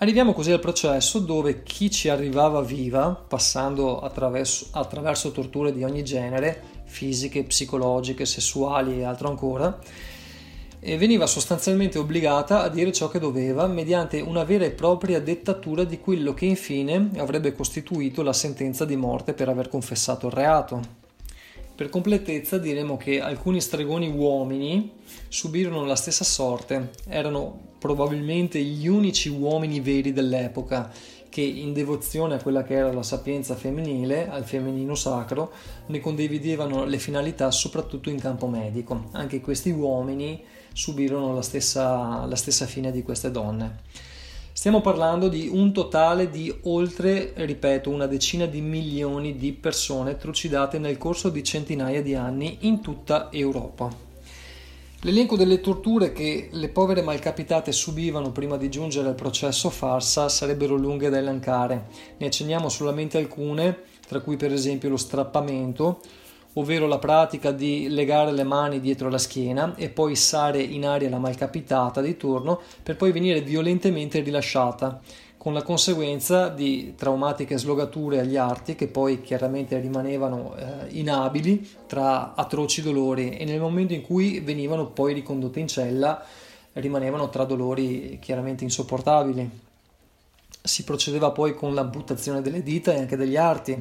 Arriviamo 0.00 0.32
così 0.32 0.52
al 0.52 0.60
processo 0.60 1.18
dove 1.18 1.64
chi 1.64 1.90
ci 1.90 2.08
arrivava 2.08 2.62
viva, 2.62 3.08
passando 3.08 3.98
attraverso, 3.98 4.68
attraverso 4.70 5.32
torture 5.32 5.72
di 5.72 5.82
ogni 5.82 6.04
genere, 6.04 6.62
fisiche, 6.84 7.42
psicologiche, 7.42 8.24
sessuali 8.24 9.00
e 9.00 9.04
altro 9.04 9.28
ancora, 9.28 9.76
e 10.78 10.96
veniva 10.96 11.26
sostanzialmente 11.26 11.98
obbligata 11.98 12.62
a 12.62 12.68
dire 12.68 12.92
ciò 12.92 13.08
che 13.08 13.18
doveva 13.18 13.66
mediante 13.66 14.20
una 14.20 14.44
vera 14.44 14.66
e 14.66 14.70
propria 14.70 15.20
dettatura 15.20 15.82
di 15.82 15.98
quello 15.98 16.32
che 16.32 16.46
infine 16.46 17.10
avrebbe 17.16 17.52
costituito 17.52 18.22
la 18.22 18.32
sentenza 18.32 18.84
di 18.84 18.94
morte 18.94 19.34
per 19.34 19.48
aver 19.48 19.68
confessato 19.68 20.28
il 20.28 20.32
reato. 20.32 20.97
Per 21.78 21.90
completezza 21.90 22.58
diremo 22.58 22.96
che 22.96 23.20
alcuni 23.20 23.60
stregoni 23.60 24.08
uomini 24.08 24.94
subirono 25.28 25.84
la 25.84 25.94
stessa 25.94 26.24
sorte, 26.24 26.90
erano 27.06 27.76
probabilmente 27.78 28.60
gli 28.60 28.88
unici 28.88 29.28
uomini 29.28 29.78
veri 29.78 30.12
dell'epoca 30.12 30.90
che 31.28 31.40
in 31.40 31.72
devozione 31.72 32.34
a 32.34 32.42
quella 32.42 32.64
che 32.64 32.74
era 32.74 32.92
la 32.92 33.04
sapienza 33.04 33.54
femminile, 33.54 34.28
al 34.28 34.44
femminino 34.44 34.96
sacro, 34.96 35.52
ne 35.86 36.00
condividevano 36.00 36.84
le 36.84 36.98
finalità 36.98 37.52
soprattutto 37.52 38.10
in 38.10 38.18
campo 38.18 38.48
medico. 38.48 39.10
Anche 39.12 39.40
questi 39.40 39.70
uomini 39.70 40.42
subirono 40.72 41.32
la 41.32 41.42
stessa, 41.42 42.26
la 42.26 42.34
stessa 42.34 42.66
fine 42.66 42.90
di 42.90 43.04
queste 43.04 43.30
donne. 43.30 44.16
Stiamo 44.58 44.80
parlando 44.80 45.28
di 45.28 45.48
un 45.48 45.72
totale 45.72 46.30
di 46.30 46.52
oltre, 46.62 47.32
ripeto, 47.36 47.90
una 47.90 48.06
decina 48.06 48.44
di 48.44 48.60
milioni 48.60 49.36
di 49.36 49.52
persone 49.52 50.16
trucidate 50.16 50.80
nel 50.80 50.98
corso 50.98 51.28
di 51.28 51.44
centinaia 51.44 52.02
di 52.02 52.16
anni 52.16 52.56
in 52.62 52.80
tutta 52.80 53.28
Europa. 53.30 53.88
L'elenco 55.02 55.36
delle 55.36 55.60
torture 55.60 56.12
che 56.12 56.48
le 56.50 56.68
povere 56.70 57.02
malcapitate 57.02 57.70
subivano 57.70 58.32
prima 58.32 58.56
di 58.56 58.68
giungere 58.68 59.06
al 59.06 59.14
processo 59.14 59.70
farsa 59.70 60.28
sarebbero 60.28 60.74
lunghe 60.74 61.08
da 61.08 61.18
elencare. 61.18 61.86
Ne 62.16 62.26
accenniamo 62.26 62.68
solamente 62.68 63.16
alcune, 63.16 63.82
tra 64.08 64.18
cui 64.18 64.36
per 64.36 64.52
esempio 64.52 64.88
lo 64.88 64.96
strappamento, 64.96 66.00
ovvero 66.58 66.86
la 66.86 66.98
pratica 66.98 67.52
di 67.52 67.88
legare 67.88 68.32
le 68.32 68.44
mani 68.44 68.80
dietro 68.80 69.08
la 69.08 69.18
schiena 69.18 69.74
e 69.76 69.88
poi 69.88 70.12
issare 70.12 70.60
in 70.60 70.86
aria 70.86 71.08
la 71.08 71.18
malcapitata 71.18 72.00
di 72.00 72.16
turno 72.16 72.60
per 72.82 72.96
poi 72.96 73.12
venire 73.12 73.40
violentemente 73.40 74.20
rilasciata 74.20 75.00
con 75.38 75.52
la 75.52 75.62
conseguenza 75.62 76.48
di 76.48 76.94
traumatiche 76.96 77.56
slogature 77.56 78.18
agli 78.18 78.36
arti 78.36 78.74
che 78.74 78.88
poi 78.88 79.20
chiaramente 79.20 79.78
rimanevano 79.78 80.56
eh, 80.56 80.88
inabili 80.98 81.76
tra 81.86 82.34
atroci 82.34 82.82
dolori 82.82 83.36
e 83.36 83.44
nel 83.44 83.60
momento 83.60 83.94
in 83.94 84.02
cui 84.02 84.40
venivano 84.40 84.88
poi 84.88 85.14
ricondotte 85.14 85.60
in 85.60 85.68
cella 85.68 86.24
rimanevano 86.72 87.28
tra 87.28 87.44
dolori 87.44 88.18
chiaramente 88.20 88.64
insopportabili. 88.64 89.48
Si 90.60 90.82
procedeva 90.82 91.30
poi 91.30 91.54
con 91.54 91.72
l'amputazione 91.72 92.42
delle 92.42 92.62
dita 92.62 92.92
e 92.92 92.98
anche 92.98 93.16
degli 93.16 93.36
arti, 93.36 93.80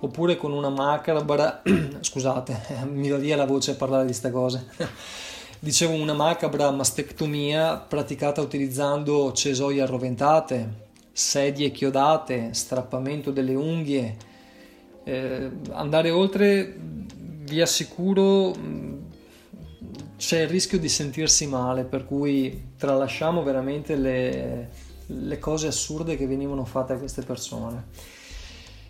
oppure 0.00 0.36
con 0.36 0.52
una 0.52 0.68
macabra, 0.68 1.62
scusate, 2.00 2.84
mi 2.90 3.08
va 3.08 3.16
via 3.16 3.36
la 3.36 3.46
voce 3.46 3.72
a 3.72 3.74
parlare 3.74 4.02
di 4.02 4.08
queste 4.08 4.30
cose. 4.30 4.66
Dicevo 5.60 5.94
una 5.94 6.14
macabra 6.14 6.70
mastectomia 6.70 7.78
praticata 7.78 8.40
utilizzando 8.40 9.32
cesoie 9.32 9.82
arroventate, 9.82 10.86
sedie 11.12 11.72
chiodate, 11.72 12.50
strappamento 12.52 13.32
delle 13.32 13.56
unghie. 13.56 14.16
Eh, 15.02 15.50
andare 15.70 16.10
oltre, 16.10 16.76
vi 16.78 17.60
assicuro, 17.60 18.54
c'è 20.16 20.42
il 20.42 20.48
rischio 20.48 20.78
di 20.78 20.88
sentirsi 20.88 21.48
male, 21.48 21.82
per 21.82 22.04
cui 22.06 22.70
tralasciamo 22.76 23.42
veramente 23.42 23.96
le, 23.96 24.70
le 25.06 25.38
cose 25.40 25.66
assurde 25.66 26.16
che 26.16 26.28
venivano 26.28 26.64
fatte 26.64 26.92
a 26.92 26.98
queste 26.98 27.22
persone. 27.22 28.16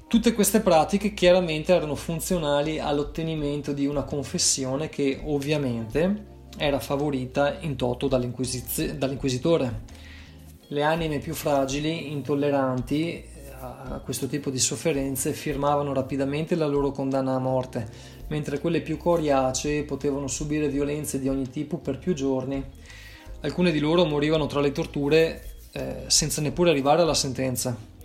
Tutte 0.08 0.32
queste 0.32 0.60
pratiche 0.60 1.12
chiaramente 1.12 1.74
erano 1.74 1.94
funzionali 1.94 2.78
all'ottenimento 2.78 3.72
di 3.72 3.86
una 3.86 4.04
confessione 4.04 4.88
che 4.88 5.20
ovviamente 5.22 6.24
era 6.56 6.80
favorita 6.80 7.58
in 7.60 7.76
toto 7.76 8.08
dall'inquisitore 8.08 10.06
le 10.70 10.82
anime 10.82 11.18
più 11.18 11.34
fragili, 11.34 12.12
intolleranti 12.12 13.12
eh, 13.12 13.26
a 13.60 14.00
questo 14.04 14.26
tipo 14.26 14.50
di 14.50 14.58
sofferenze, 14.58 15.32
firmavano 15.32 15.94
rapidamente 15.94 16.54
la 16.56 16.66
loro 16.66 16.90
condanna 16.90 17.34
a 17.34 17.38
morte, 17.38 17.88
mentre 18.28 18.58
quelle 18.60 18.82
più 18.82 18.98
coriacee 18.98 19.84
potevano 19.84 20.26
subire 20.26 20.68
violenze 20.68 21.20
di 21.20 21.28
ogni 21.28 21.48
tipo 21.48 21.78
per 21.78 21.98
più 21.98 22.12
giorni. 22.12 22.62
Alcune 23.40 23.70
di 23.70 23.78
loro 23.78 24.04
morivano 24.04 24.46
tra 24.46 24.60
le 24.60 24.72
torture 24.72 25.56
eh, 25.72 26.04
senza 26.08 26.42
neppure 26.42 26.70
arrivare 26.70 27.02
alla 27.02 27.14
sentenza. 27.14 27.96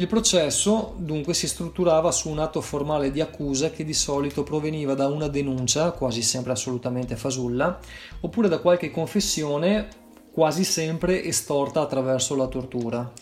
Il 0.00 0.06
processo 0.06 0.94
dunque 0.96 1.34
si 1.34 1.46
strutturava 1.46 2.10
su 2.10 2.30
un 2.30 2.38
atto 2.38 2.62
formale 2.62 3.10
di 3.10 3.20
accusa 3.20 3.68
che 3.68 3.84
di 3.84 3.92
solito 3.92 4.44
proveniva 4.44 4.94
da 4.94 5.08
una 5.08 5.28
denuncia, 5.28 5.90
quasi 5.90 6.22
sempre 6.22 6.52
assolutamente 6.52 7.16
fasulla, 7.16 7.78
oppure 8.20 8.48
da 8.48 8.60
qualche 8.60 8.90
confessione 8.90 9.88
quasi 10.32 10.64
sempre 10.64 11.22
estorta 11.22 11.82
attraverso 11.82 12.34
la 12.34 12.46
tortura. 12.46 13.12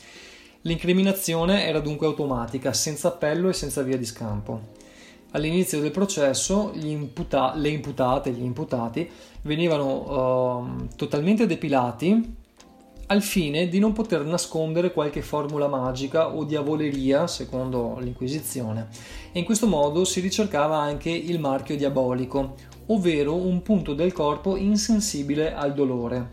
L'incriminazione 0.61 1.67
era 1.67 1.81
dunque 1.81 2.07
automatica, 2.07 2.73
senza 2.73 3.09
appello 3.09 3.49
e 3.49 3.55
senza 3.55 3.83
via 3.83 3.99
di 3.99 4.07
scampo. 4.07 4.77
all'inizio 5.33 5.81
del 5.81 5.91
processo 5.91 6.71
imputa- 6.75 7.55
le 7.57 7.71
imputate, 7.71 8.31
gli 8.31 8.45
imputati 8.45 9.11
venivano 9.43 10.61
uh, 10.61 10.89
totalmente 10.95 11.45
depilati 11.47 12.37
al 13.11 13.23
fine 13.23 13.69
di 13.69 13.79
non 13.79 13.93
poter 13.93 14.23
nascondere 14.25 14.93
qualche 14.93 15.23
formula 15.23 15.67
magica 15.67 16.35
o 16.35 16.45
diavoleria, 16.45 17.27
secondo 17.27 17.97
l'Inquisizione, 18.01 18.89
e 19.33 19.39
in 19.39 19.45
questo 19.47 19.67
modo 19.67 20.05
si 20.05 20.21
ricercava 20.21 20.77
anche 20.77 21.09
il 21.11 21.39
marchio 21.39 21.77
diabolico, 21.77 22.55
ovvero 22.87 23.35
un 23.35 23.63
punto 23.63 23.95
del 23.95 24.13
corpo 24.13 24.57
insensibile 24.57 25.55
al 25.55 25.73
dolore. 25.73 26.33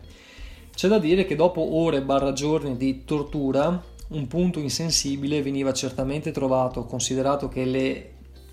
C'è 0.74 0.88
da 0.88 0.98
dire 0.98 1.24
che 1.24 1.34
dopo 1.34 1.76
ore 1.76 2.02
barra 2.02 2.34
giorni 2.34 2.76
di 2.76 3.04
tortura, 3.04 3.82
un 4.08 4.26
punto 4.26 4.58
insensibile 4.58 5.42
veniva 5.42 5.72
certamente 5.72 6.30
trovato, 6.30 6.84
considerato 6.84 7.48
che 7.48 7.64
le 7.64 8.10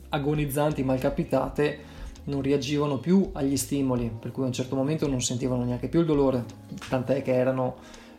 agonizzanti 0.10 0.82
malcapitate 0.84 1.92
non 2.26 2.42
reagivano 2.42 3.00
più 3.00 3.32
agli 3.34 3.58
stimoli, 3.58 4.10
per 4.18 4.32
cui 4.32 4.44
a 4.44 4.48
un 4.48 4.54
certo 4.54 4.78
momento 4.78 5.10
non 5.10 5.22
sentivano 5.22 5.66
neanche 5.66 5.90
più 5.90 6.00
il 6.00 6.06
dolore, 6.06 6.46
tant'è 6.88 7.22
che 7.22 7.34
erano 7.34 7.76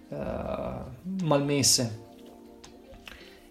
uh, 0.09 1.25
malmesse. 1.25 2.03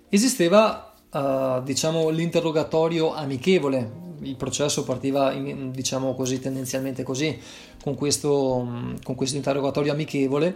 Esisteva, 0.09 0.93
uh, 1.11 1.63
diciamo, 1.63 2.09
l'interrogatorio 2.09 3.13
amichevole, 3.13 4.01
il 4.21 4.35
processo 4.35 4.83
partiva, 4.83 5.33
diciamo 5.33 6.15
così, 6.15 6.39
tendenzialmente 6.39 7.03
così, 7.03 7.37
con 7.81 7.95
questo, 7.95 8.95
con 9.03 9.15
questo 9.15 9.35
interrogatorio 9.35 9.91
amichevole, 9.91 10.55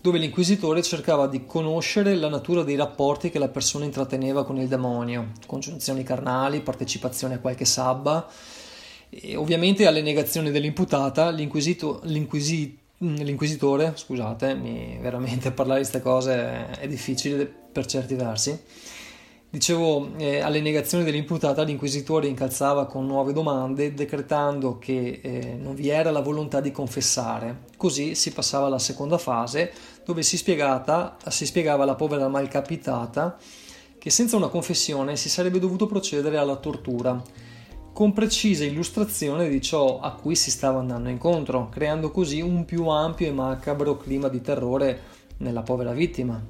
dove 0.00 0.18
l'inquisitore 0.18 0.82
cercava 0.82 1.26
di 1.26 1.44
conoscere 1.44 2.14
la 2.14 2.28
natura 2.28 2.62
dei 2.62 2.76
rapporti 2.76 3.30
che 3.30 3.38
la 3.38 3.48
persona 3.48 3.84
intratteneva 3.84 4.44
con 4.44 4.58
il 4.58 4.68
demonio, 4.68 5.32
congiunzioni 5.46 6.04
carnali, 6.04 6.60
partecipazione 6.60 7.34
a 7.34 7.40
qualche 7.40 7.64
sabba, 7.64 8.28
e 9.10 9.36
ovviamente 9.36 9.86
alle 9.86 10.02
negazioni 10.02 10.50
dell'imputata, 10.50 11.30
l'inquisito, 11.30 12.00
l'inquisito 12.04 12.86
l'inquisitore, 12.98 13.92
scusate, 13.94 14.54
mi, 14.54 14.98
veramente 15.00 15.50
parlare 15.52 15.80
di 15.80 15.88
queste 15.88 16.06
cose 16.06 16.70
è 16.70 16.86
difficile 16.86 17.46
per 17.46 17.86
certi 17.86 18.14
versi. 18.14 18.60
Dicevo, 19.50 20.10
eh, 20.18 20.40
alle 20.40 20.60
negazioni 20.60 21.04
dell'imputata 21.04 21.62
l'inquisitore 21.62 22.26
incalzava 22.26 22.84
con 22.84 23.06
nuove 23.06 23.32
domande, 23.32 23.94
decretando 23.94 24.78
che 24.78 25.20
eh, 25.22 25.56
non 25.58 25.74
vi 25.74 25.88
era 25.88 26.10
la 26.10 26.20
volontà 26.20 26.60
di 26.60 26.70
confessare. 26.70 27.62
Così 27.78 28.14
si 28.14 28.32
passava 28.32 28.66
alla 28.66 28.78
seconda 28.78 29.16
fase, 29.16 29.72
dove 30.04 30.22
si, 30.22 30.36
si 30.36 31.46
spiegava 31.46 31.82
alla 31.82 31.94
povera 31.94 32.28
malcapitata 32.28 33.38
che 33.98 34.10
senza 34.10 34.36
una 34.36 34.48
confessione 34.48 35.16
si 35.16 35.28
sarebbe 35.28 35.58
dovuto 35.58 35.86
procedere 35.86 36.36
alla 36.36 36.56
tortura 36.56 37.20
con 37.98 38.12
precisa 38.12 38.64
illustrazione 38.64 39.48
di 39.48 39.60
ciò 39.60 39.98
a 39.98 40.12
cui 40.12 40.36
si 40.36 40.52
stava 40.52 40.78
andando 40.78 41.08
incontro, 41.08 41.68
creando 41.68 42.12
così 42.12 42.40
un 42.40 42.64
più 42.64 42.86
ampio 42.86 43.26
e 43.26 43.32
macabro 43.32 43.96
clima 43.96 44.28
di 44.28 44.40
terrore 44.40 45.00
nella 45.38 45.62
povera 45.62 45.90
vittima. 45.90 46.40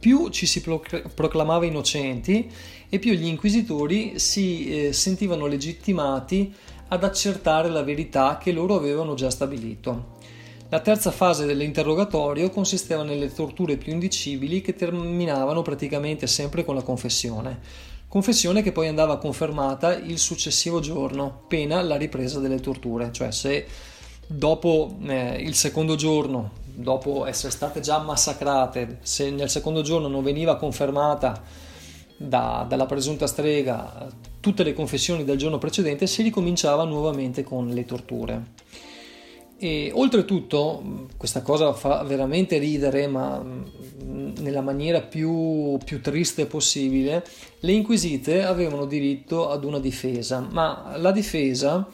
Più 0.00 0.30
ci 0.30 0.46
si 0.46 0.62
proclamava 0.62 1.66
innocenti 1.66 2.50
e 2.88 2.98
più 2.98 3.12
gli 3.12 3.26
inquisitori 3.26 4.18
si 4.18 4.86
eh, 4.86 4.92
sentivano 4.94 5.44
legittimati 5.44 6.50
ad 6.88 7.04
accertare 7.04 7.68
la 7.68 7.82
verità 7.82 8.38
che 8.38 8.52
loro 8.52 8.74
avevano 8.74 9.12
già 9.12 9.28
stabilito. 9.28 10.16
La 10.70 10.80
terza 10.80 11.10
fase 11.10 11.44
dell'interrogatorio 11.44 12.48
consisteva 12.48 13.02
nelle 13.02 13.30
torture 13.30 13.76
più 13.76 13.92
indicibili 13.92 14.62
che 14.62 14.74
terminavano 14.74 15.60
praticamente 15.60 16.26
sempre 16.26 16.64
con 16.64 16.74
la 16.74 16.82
confessione 16.82 17.91
confessione 18.12 18.60
che 18.60 18.72
poi 18.72 18.88
andava 18.88 19.16
confermata 19.16 19.94
il 19.94 20.18
successivo 20.18 20.80
giorno, 20.80 21.44
pena 21.48 21.80
la 21.80 21.96
ripresa 21.96 22.40
delle 22.40 22.60
torture, 22.60 23.10
cioè 23.10 23.30
se 23.30 23.66
dopo 24.26 24.98
eh, 25.06 25.40
il 25.40 25.54
secondo 25.54 25.94
giorno, 25.94 26.50
dopo 26.62 27.24
essere 27.24 27.50
state 27.50 27.80
già 27.80 28.00
massacrate, 28.00 28.98
se 29.00 29.30
nel 29.30 29.48
secondo 29.48 29.80
giorno 29.80 30.08
non 30.08 30.22
veniva 30.22 30.56
confermata 30.58 31.42
da, 32.14 32.66
dalla 32.68 32.84
presunta 32.84 33.26
strega 33.26 34.06
tutte 34.40 34.62
le 34.62 34.74
confessioni 34.74 35.24
del 35.24 35.38
giorno 35.38 35.56
precedente, 35.56 36.06
si 36.06 36.20
ricominciava 36.20 36.84
nuovamente 36.84 37.42
con 37.42 37.68
le 37.68 37.86
torture. 37.86 38.42
E 39.64 39.92
oltretutto, 39.94 41.06
questa 41.16 41.40
cosa 41.40 41.72
fa 41.72 42.02
veramente 42.02 42.58
ridere, 42.58 43.06
ma 43.06 43.40
nella 44.40 44.60
maniera 44.60 45.00
più, 45.02 45.78
più, 45.84 46.00
triste 46.00 46.46
possibile, 46.46 47.24
le 47.60 47.70
inquisite 47.70 48.42
avevano 48.42 48.86
diritto 48.86 49.48
ad 49.48 49.62
una 49.62 49.78
difesa, 49.78 50.44
ma 50.50 50.94
la 50.96 51.12
difesa 51.12 51.88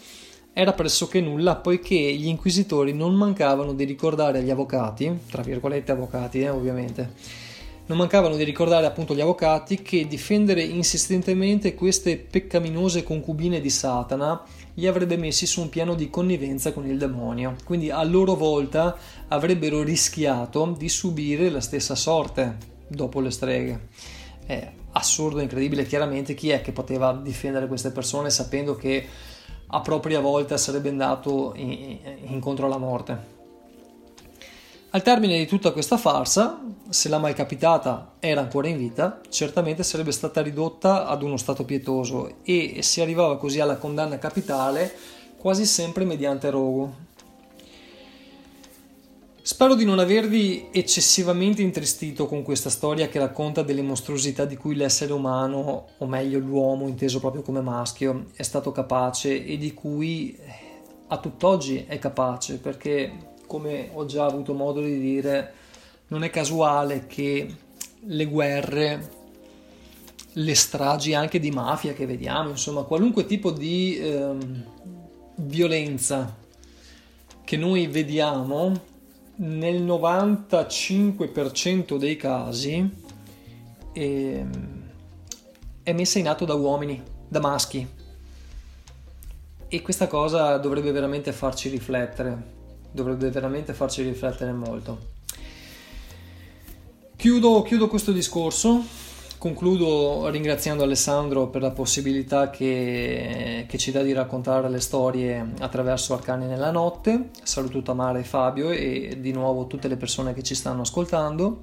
era 0.55 0.73
pressoché 0.73 1.21
nulla 1.21 1.57
poiché 1.57 1.95
gli 1.95 2.29
inquisitori 2.29 2.95
non 2.95 3.13
mancavano 3.13 3.75
di 3.75 3.85
ricordare 3.85 4.39
agli 4.39 4.49
avvocati, 4.49 5.19
tra 5.31 5.43
virgolette 5.43 5.93
avvocati 5.93 6.41
eh, 6.41 6.49
ovviamente, 6.49 7.13
non 7.85 7.99
mancavano 7.99 8.37
di 8.37 8.45
ricordare 8.45 8.87
appunto 8.87 9.13
agli 9.13 9.21
avvocati 9.21 9.83
che 9.83 10.07
difendere 10.07 10.63
insistentemente 10.63 11.75
queste 11.75 12.17
peccaminose 12.17 13.03
concubine 13.03 13.61
di 13.61 13.69
Satana 13.69 14.43
li 14.79 14.87
avrebbe 14.87 15.17
messi 15.17 15.45
su 15.45 15.61
un 15.61 15.69
piano 15.69 15.95
di 15.95 16.09
connivenza 16.09 16.73
con 16.73 16.87
il 16.87 16.99
demonio, 16.99 17.57
quindi 17.65 17.91
a 17.91 18.03
loro 18.05 18.37
volta 18.37 18.97
avrebbero 19.27 19.83
rischiato 19.83 20.75
di 20.79 20.89
subire 20.89 21.51
la 21.51 21.61
stessa 21.61 21.97
sorte 21.97 22.57
dopo 22.87 23.19
le 23.21 23.31
streghe. 23.31 23.89
È 24.47 24.73
assurdo, 24.93 25.41
incredibile, 25.41 25.85
chiaramente 25.85 26.35
chi 26.35 26.51
è 26.51 26.61
che 26.61 26.71
poteva 26.71 27.13
difendere 27.13 27.67
queste 27.67 27.91
persone 27.91 28.31
sapendo 28.31 28.77
che 28.77 29.05
a 29.67 29.81
propria 29.81 30.21
volta 30.21 30.57
sarebbe 30.57 30.91
andato 30.91 31.53
in, 31.57 31.99
incontro 32.27 32.67
alla 32.67 32.79
morte. 32.79 33.37
Al 34.91 35.03
termine 35.03 35.37
di 35.37 35.47
tutta 35.47 35.73
questa 35.73 35.99
farsa, 35.99 36.63
se 36.89 37.11
la 37.11 37.19
malcapitata 37.19 38.15
era 38.21 38.41
ancora 38.41 38.69
in 38.69 38.79
vita, 38.79 39.21
certamente 39.29 39.83
sarebbe 39.83 40.13
stata 40.13 40.41
ridotta 40.41 41.07
ad 41.07 41.23
uno 41.23 41.37
stato 41.37 41.67
pietoso 41.67 42.37
e 42.43 42.79
si 42.81 43.03
arrivava 43.03 43.37
così 43.37 43.61
alla 43.61 43.77
condanna 43.77 44.17
capitale 44.17 44.91
quasi 45.37 45.67
sempre 45.67 46.07
mediante 46.07 46.49
rogo. 46.49 47.07
Spero 49.43 49.75
di 49.75 49.85
non 49.85 49.99
avervi 49.99 50.69
eccessivamente 50.73 51.61
intristito 51.61 52.27
con 52.27 52.43
questa 52.43 52.71
storia 52.71 53.09
che 53.09 53.19
racconta 53.19 53.63
delle 53.63 53.83
mostruosità 53.83 54.47
di 54.47 54.57
cui 54.57 54.75
l'essere 54.75 55.13
umano, 55.13 55.89
o 55.99 56.07
meglio 56.07 56.39
l'uomo 56.39 56.89
inteso 56.89 57.21
proprio 57.21 57.43
come 57.43 57.61
maschio, 57.61 58.29
è 58.35 58.43
stato 58.43 58.73
capace 58.73 59.45
e 59.45 59.59
di 59.59 59.75
cui 59.75 60.35
a 61.09 61.19
tutt'oggi 61.19 61.85
è 61.87 61.99
capace 61.99 62.57
perché 62.57 63.37
come 63.49 63.91
ho 63.95 64.05
già 64.05 64.27
avuto 64.27 64.55
modo 64.55 64.81
di 64.81 65.01
dire, 65.01 65.53
non 66.09 66.23
è 66.23 66.31
casuale 66.31 67.09
che 67.09 67.53
le 68.01 68.27
guerre, 68.27 69.11
le 70.35 70.55
stragi 70.55 71.15
anche 71.15 71.41
di 71.41 71.51
mafia 71.51 71.95
che 71.95 72.07
vediamo, 72.07 72.51
insomma, 72.51 72.83
qualunque 72.83 73.27
tipo 73.27 73.51
di 73.51 73.99
eh, 73.99 74.37
violenza 75.37 76.37
che 77.43 77.57
noi 77.57 77.89
vediamo, 77.89 78.87
nel 79.37 79.83
95% 79.83 81.97
dei 81.97 82.17
casi 82.17 82.91
eh, 83.93 84.47
è 85.83 85.93
messa 85.93 86.19
in 86.19 86.29
atto 86.29 86.45
da 86.45 86.53
uomini, 86.55 87.03
da 87.27 87.41
maschi. 87.41 87.97
E 89.71 89.83
questa 89.83 90.07
cosa 90.07 90.57
dovrebbe 90.59 90.93
veramente 90.93 91.31
farci 91.33 91.69
riflettere 91.69 92.57
dovrebbe 92.99 93.31
veramente 93.31 93.73
farci 93.73 94.03
riflettere 94.03 94.53
molto. 94.53 95.17
Chiudo, 97.17 97.63
chiudo 97.63 97.89
questo 97.89 98.13
discorso, 98.13 98.83
concludo 99.39 100.29
ringraziando 100.29 100.83
Alessandro 100.83 101.49
per 101.49 101.63
la 101.63 101.71
possibilità 101.71 102.51
che, 102.51 103.67
che, 103.69 103.79
ci 103.79 103.91
dà 103.91 104.03
di 104.03 104.13
raccontare 104.13 104.69
le 104.69 104.81
storie 104.81 105.53
attraverso 105.61 106.15
Arcani 106.15 106.47
nella 106.47 106.71
notte. 106.71 107.31
Saluto 107.43 107.83
Tamara 107.83 108.19
e 108.19 108.25
Fabio 108.25 108.71
e 108.71 109.19
di 109.21 109.33
nuovo 109.33 109.67
tutte 109.67 109.89
le 109.89 109.97
persone 109.97 110.35
che 110.35 110.43
ci 110.43 110.55
stanno 110.55 110.83
ascoltando. 110.83 111.61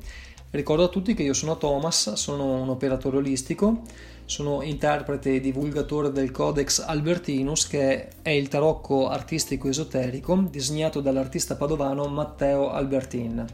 Ricordo 0.52 0.84
a 0.84 0.90
tutti 0.90 1.14
che 1.14 1.24
io 1.24 1.34
sono 1.34 1.58
Thomas, 1.58 2.14
sono 2.14 2.62
un 2.62 2.70
operatore 2.70 3.18
olistico 3.18 3.82
sono 4.26 4.64
interprete 4.64 5.36
e 5.36 5.40
divulgatore 5.40 6.12
del 6.12 6.32
Codex 6.32 6.80
Albertinus 6.80 7.68
che 7.68 8.08
è 8.22 8.30
il 8.30 8.48
tarocco 8.48 9.08
artistico 9.08 9.70
esoterico 9.70 10.48
disegnato 10.50 11.00
dall'artista 11.00 11.56
padovano 11.56 12.08
Matteo 12.08 12.72
Albertin. 12.72 13.46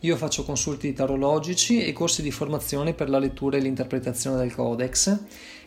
Io 0.00 0.16
faccio 0.16 0.44
consulti 0.44 0.92
tarologici 0.92 1.82
e 1.82 1.94
corsi 1.94 2.20
di 2.20 2.30
formazione 2.30 2.92
per 2.92 3.08
la 3.08 3.18
lettura 3.18 3.56
e 3.56 3.60
l'interpretazione 3.60 4.36
del 4.36 4.54
Codex 4.54 5.18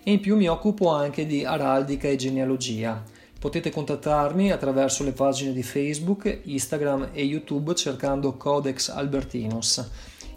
e 0.04 0.12
in 0.12 0.20
più 0.20 0.36
mi 0.36 0.48
occupo 0.48 0.90
anche 0.90 1.26
di 1.26 1.44
araldica 1.44 2.08
e 2.08 2.16
genealogia. 2.16 3.04
Potete 3.40 3.72
contattarmi 3.72 4.52
attraverso 4.52 5.04
le 5.04 5.12
pagine 5.12 5.54
di 5.54 5.64
Facebook, 5.64 6.42
Instagram 6.44 7.10
e 7.14 7.24
YouTube 7.24 7.74
cercando 7.74 8.38
Codex 8.38 8.90
Albertinus. 8.90 9.90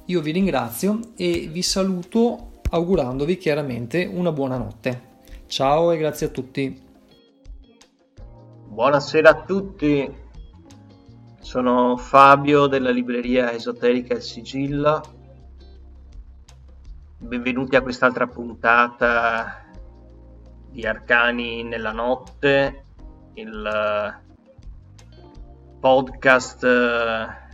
Io 0.07 0.21
vi 0.23 0.33
ringrazio 0.33 1.01
e 1.17 1.49
vi 1.53 1.63
saluto 1.63 2.50
augurandovi 2.71 3.37
chiaramente 3.37 4.05
una 4.05 4.31
buona 4.31 4.57
notte. 4.57 5.09
Ciao 5.47 5.91
e 5.91 5.99
grazie 5.99 6.27
a 6.27 6.31
tutti. 6.31 6.89
Buonasera 8.69 9.29
a 9.29 9.43
tutti, 9.43 10.09
sono 11.41 11.97
Fabio 11.97 12.69
della 12.69 12.91
libreria 12.91 13.53
esoterica 13.53 14.15
Il 14.15 14.23
Sigillo. 14.23 15.03
Benvenuti 17.19 17.75
a 17.75 17.83
quest'altra 17.83 18.29
puntata 18.29 19.65
di 20.71 20.87
Arcani 20.87 21.65
nella 21.65 21.91
notte, 21.91 22.85
il 23.35 24.21
podcast 25.81 26.67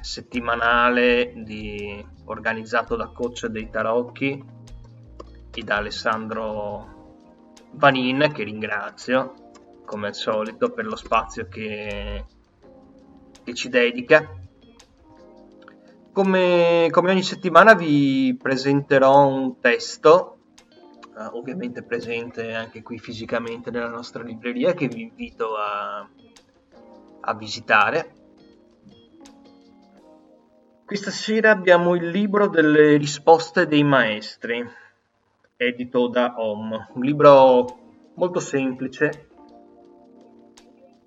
settimanale 0.02 1.32
di, 1.36 2.06
organizzato 2.26 2.94
da 2.94 3.06
coach 3.06 3.46
dei 3.46 3.70
tarocchi 3.70 4.54
e 5.60 5.64
da 5.64 5.76
Alessandro 5.76 6.94
Vanin 7.72 8.30
che 8.32 8.44
ringrazio 8.44 9.34
come 9.84 10.08
al 10.08 10.14
solito 10.14 10.70
per 10.70 10.84
lo 10.84 10.96
spazio 10.96 11.48
che, 11.48 12.24
che 13.42 13.54
ci 13.54 13.68
dedica. 13.68 14.28
Come, 16.12 16.88
come, 16.90 17.10
ogni 17.10 17.22
settimana 17.22 17.74
vi 17.74 18.36
presenterò 18.40 19.26
un 19.26 19.60
testo 19.60 20.38
eh, 21.16 21.24
ovviamente 21.32 21.82
presente 21.82 22.54
anche 22.54 22.82
qui 22.82 22.98
fisicamente 22.98 23.70
nella 23.70 23.88
nostra 23.88 24.22
libreria 24.22 24.74
che 24.74 24.88
vi 24.88 25.02
invito 25.02 25.56
a, 25.56 26.06
a 27.20 27.34
visitare. 27.34 28.12
Questa 30.84 31.10
sera 31.10 31.50
abbiamo 31.50 31.94
il 31.94 32.08
libro 32.10 32.48
delle 32.48 32.96
risposte 32.96 33.66
dei 33.66 33.82
maestri, 33.82 34.64
edito 35.56 36.08
da 36.08 36.34
Om, 36.36 36.88
un 36.94 37.02
libro 37.02 37.64
molto 38.14 38.40
semplice, 38.40 39.28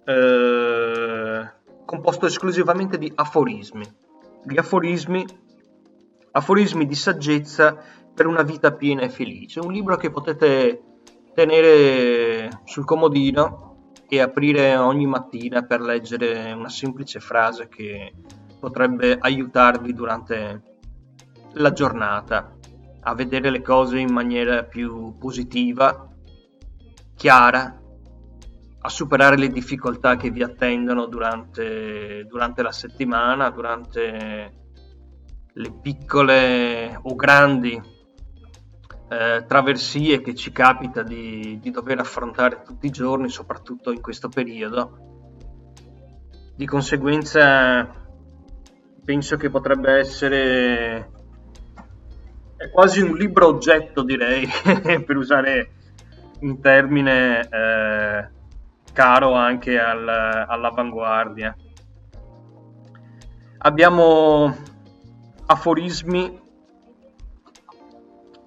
eh, 0.06 1.52
composto 1.86 2.26
esclusivamente 2.26 2.98
di 2.98 3.12
aforismi. 3.14 3.86
Gli 4.44 4.58
aforismi, 4.58 5.26
aforismi 6.32 6.86
di 6.86 6.96
saggezza 6.96 7.78
per 8.14 8.26
una 8.26 8.42
vita 8.42 8.74
piena 8.74 9.02
e 9.02 9.10
felice. 9.10 9.60
Un 9.60 9.72
libro 9.72 9.98
che 9.98 10.10
potete 10.10 10.84
tenere 11.34 12.50
sul 12.66 12.86
comodino 12.86 13.92
e 14.08 14.20
aprire 14.20 14.76
ogni 14.76 15.06
mattina 15.06 15.62
per 15.64 15.82
leggere 15.82 16.52
una 16.54 16.70
semplice 16.70 17.20
frase 17.20 17.68
che 17.68 18.14
potrebbe 18.60 19.18
aiutarvi 19.20 19.94
durante 19.94 20.64
la 21.54 21.72
giornata 21.72 22.58
a 23.02 23.14
vedere 23.14 23.50
le 23.50 23.62
cose 23.62 24.00
in 24.00 24.12
maniera 24.12 24.64
più 24.64 25.18
positiva, 25.18 26.08
chiara, 27.16 27.80
a 28.82 28.90
superare 28.90 29.38
le 29.38 29.50
difficoltà 29.50 30.16
che 30.16 30.30
vi 30.30 30.42
attendono 30.42 31.06
durante, 31.06 32.26
durante 32.26 32.62
la 32.62 32.72
settimana, 32.72 33.50
durante 33.50 34.54
le 35.52 35.72
piccole 35.82 36.98
o 37.02 37.16
grandi 37.16 37.82
eh, 39.10 39.44
traversie 39.46 40.22
che 40.22 40.36
ci 40.36 40.52
capita 40.52 41.04
di, 41.04 41.60
di 41.60 41.72
dover 41.72 42.00
affrontare 42.00 42.62
tutti 42.64 42.86
i 42.86 42.92
giorni, 42.92 43.28
soprattutto 43.30 43.92
in 43.92 44.02
questo 44.02 44.30
periodo. 44.30 45.08
Di 46.56 46.66
conseguenza 46.66 47.90
penso 49.04 49.38
che 49.38 49.50
potrebbe 49.50 49.94
essere 49.98 51.19
è 52.60 52.70
quasi 52.70 53.00
un 53.00 53.16
libro 53.16 53.48
oggetto 53.48 54.04
direi 54.04 54.46
per 55.06 55.16
usare 55.16 55.72
un 56.42 56.60
termine 56.60 57.40
eh, 57.40 58.30
caro 58.92 59.34
anche 59.34 59.80
al, 59.80 60.06
all'avanguardia. 60.06 61.56
Abbiamo 63.60 64.54
aforismi 65.46 66.42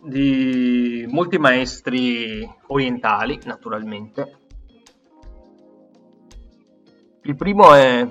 di 0.02 1.06
molti 1.08 1.38
maestri 1.38 2.46
orientali 2.66 3.40
naturalmente. 3.44 4.40
Il 7.22 7.34
primo 7.34 7.72
è 7.72 8.06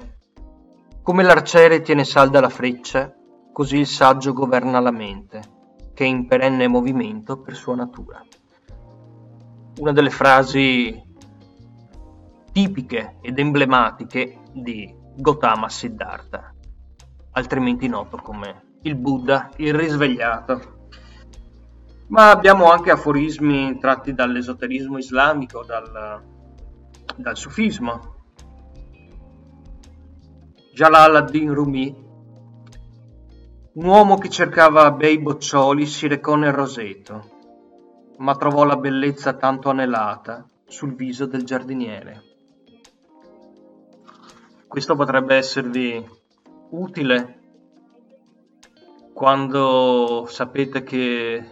come 1.04 1.22
l'arciere 1.22 1.82
tiene 1.82 2.06
salda 2.06 2.40
la 2.40 2.50
freccia, 2.50 3.14
così 3.54 3.78
il 3.78 3.88
saggio 3.88 4.34
governa 4.34 4.80
la 4.80 4.92
mente, 4.92 5.60
che 6.02 6.08
è 6.08 6.10
in 6.10 6.26
perenne 6.26 6.68
movimento 6.68 7.38
per 7.38 7.56
sua 7.56 7.76
natura. 7.76 8.26
Una 9.78 9.92
delle 9.92 10.10
frasi 10.10 11.00
tipiche 12.52 13.18
ed 13.22 13.38
emblematiche 13.38 14.40
di 14.52 14.92
Gautama 15.16 15.70
Siddhartha, 15.70 16.56
altrimenti 17.34 17.88
noto 17.88 18.18
come 18.18 18.78
il 18.82 18.96
Buddha, 18.96 19.52
il 19.58 19.76
risvegliato. 19.76 20.88
Ma 22.08 22.32
abbiamo 22.32 22.72
anche 22.72 22.90
aforismi 22.90 23.78
tratti 23.78 24.16
dall'esoterismo 24.16 24.98
islamico, 24.98 25.64
dal, 25.64 26.20
dal 27.16 27.38
sufismo, 27.38 28.16
Jalal 30.74 31.18
ad-Din 31.18 31.54
Rumi, 31.54 32.10
un 33.74 33.86
uomo 33.86 34.18
che 34.18 34.28
cercava 34.28 34.92
bei 34.92 35.18
boccioli 35.18 35.86
si 35.86 36.08
recò 36.08 36.36
nel 36.36 36.52
roseto, 36.52 37.30
ma 38.18 38.36
trovò 38.36 38.66
la 38.66 38.76
bellezza 38.76 39.34
tanto 39.34 39.70
anelata 39.70 40.46
sul 40.66 40.94
viso 40.94 41.26
del 41.26 41.46
giardiniere. 41.46 42.22
Questo 44.68 44.96
potrebbe 44.96 45.36
esservi 45.36 46.06
utile 46.72 47.40
quando 49.14 50.26
sapete 50.28 50.84
che 50.84 51.48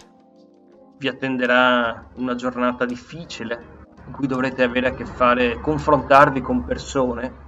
vi 0.97 1.07
attenderà 1.07 2.09
una 2.15 2.35
giornata 2.35 2.83
difficile 2.83 3.77
in 4.07 4.11
cui 4.11 4.27
dovrete 4.27 4.63
avere 4.63 4.87
a 4.87 4.93
che 4.93 5.05
fare, 5.05 5.61
confrontarvi 5.61 6.41
con 6.41 6.65
persone 6.65 7.47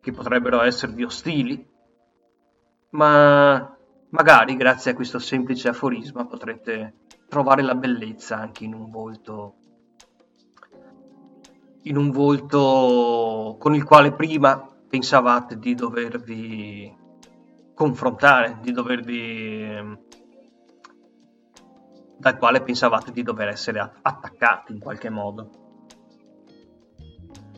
che 0.00 0.12
potrebbero 0.12 0.60
esservi 0.60 1.04
ostili, 1.04 1.72
ma 2.94 3.76
magari 4.10 4.56
grazie 4.56 4.92
a 4.92 4.94
questo 4.94 5.18
semplice 5.18 5.68
aforisma 5.68 6.26
potrete 6.26 6.94
trovare 7.28 7.62
la 7.62 7.74
bellezza 7.74 8.38
anche 8.38 8.64
in 8.64 8.74
un 8.74 8.90
volto 8.90 9.56
in 11.82 11.96
un 11.96 12.10
volto 12.10 13.56
con 13.58 13.74
il 13.74 13.84
quale 13.84 14.12
prima 14.12 14.70
pensavate 14.88 15.58
di 15.58 15.74
dovervi 15.74 16.96
confrontare, 17.74 18.58
di 18.62 18.72
dovervi 18.72 19.98
dal 22.16 22.38
quale 22.38 22.62
pensavate 22.62 23.12
di 23.12 23.22
dover 23.22 23.48
essere 23.48 23.80
attaccati 24.00 24.72
in 24.72 24.78
qualche 24.78 25.10
modo. 25.10 25.50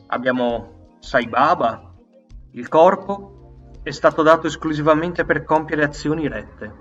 Abbiamo 0.08 0.96
Sai 0.98 1.28
Baba, 1.28 1.94
il 2.52 2.68
corpo 2.68 3.35
è 3.86 3.92
stato 3.92 4.22
dato 4.24 4.48
esclusivamente 4.48 5.24
per 5.24 5.44
compiere 5.44 5.84
azioni 5.84 6.26
rette, 6.26 6.74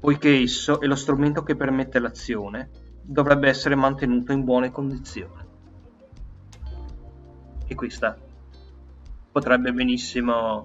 poiché 0.00 0.40
esso 0.40 0.80
è 0.80 0.86
lo 0.86 0.94
strumento 0.94 1.42
che 1.42 1.56
permette 1.56 1.98
l'azione, 1.98 2.70
dovrebbe 3.02 3.50
essere 3.50 3.74
mantenuto 3.74 4.32
in 4.32 4.42
buone 4.42 4.70
condizioni. 4.70 5.44
E 7.66 7.74
questa 7.74 8.16
potrebbe 9.30 9.74
benissimo 9.74 10.64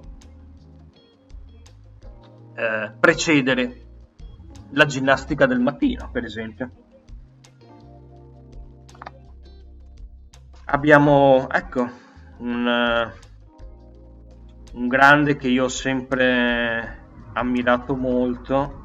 eh, 2.56 2.94
precedere 2.98 3.86
la 4.70 4.86
ginnastica 4.86 5.48
del 5.48 5.60
mattino, 5.60 6.10
per 6.12 6.24
esempio. 6.24 6.72
Abbiamo, 10.64 11.50
ecco, 11.50 11.90
un 12.38 13.12
un 14.74 14.88
grande 14.88 15.36
che 15.36 15.50
io 15.50 15.66
ho 15.66 15.70
sempre 15.70 17.00
ammirato 17.34 17.96
molto 17.96 18.80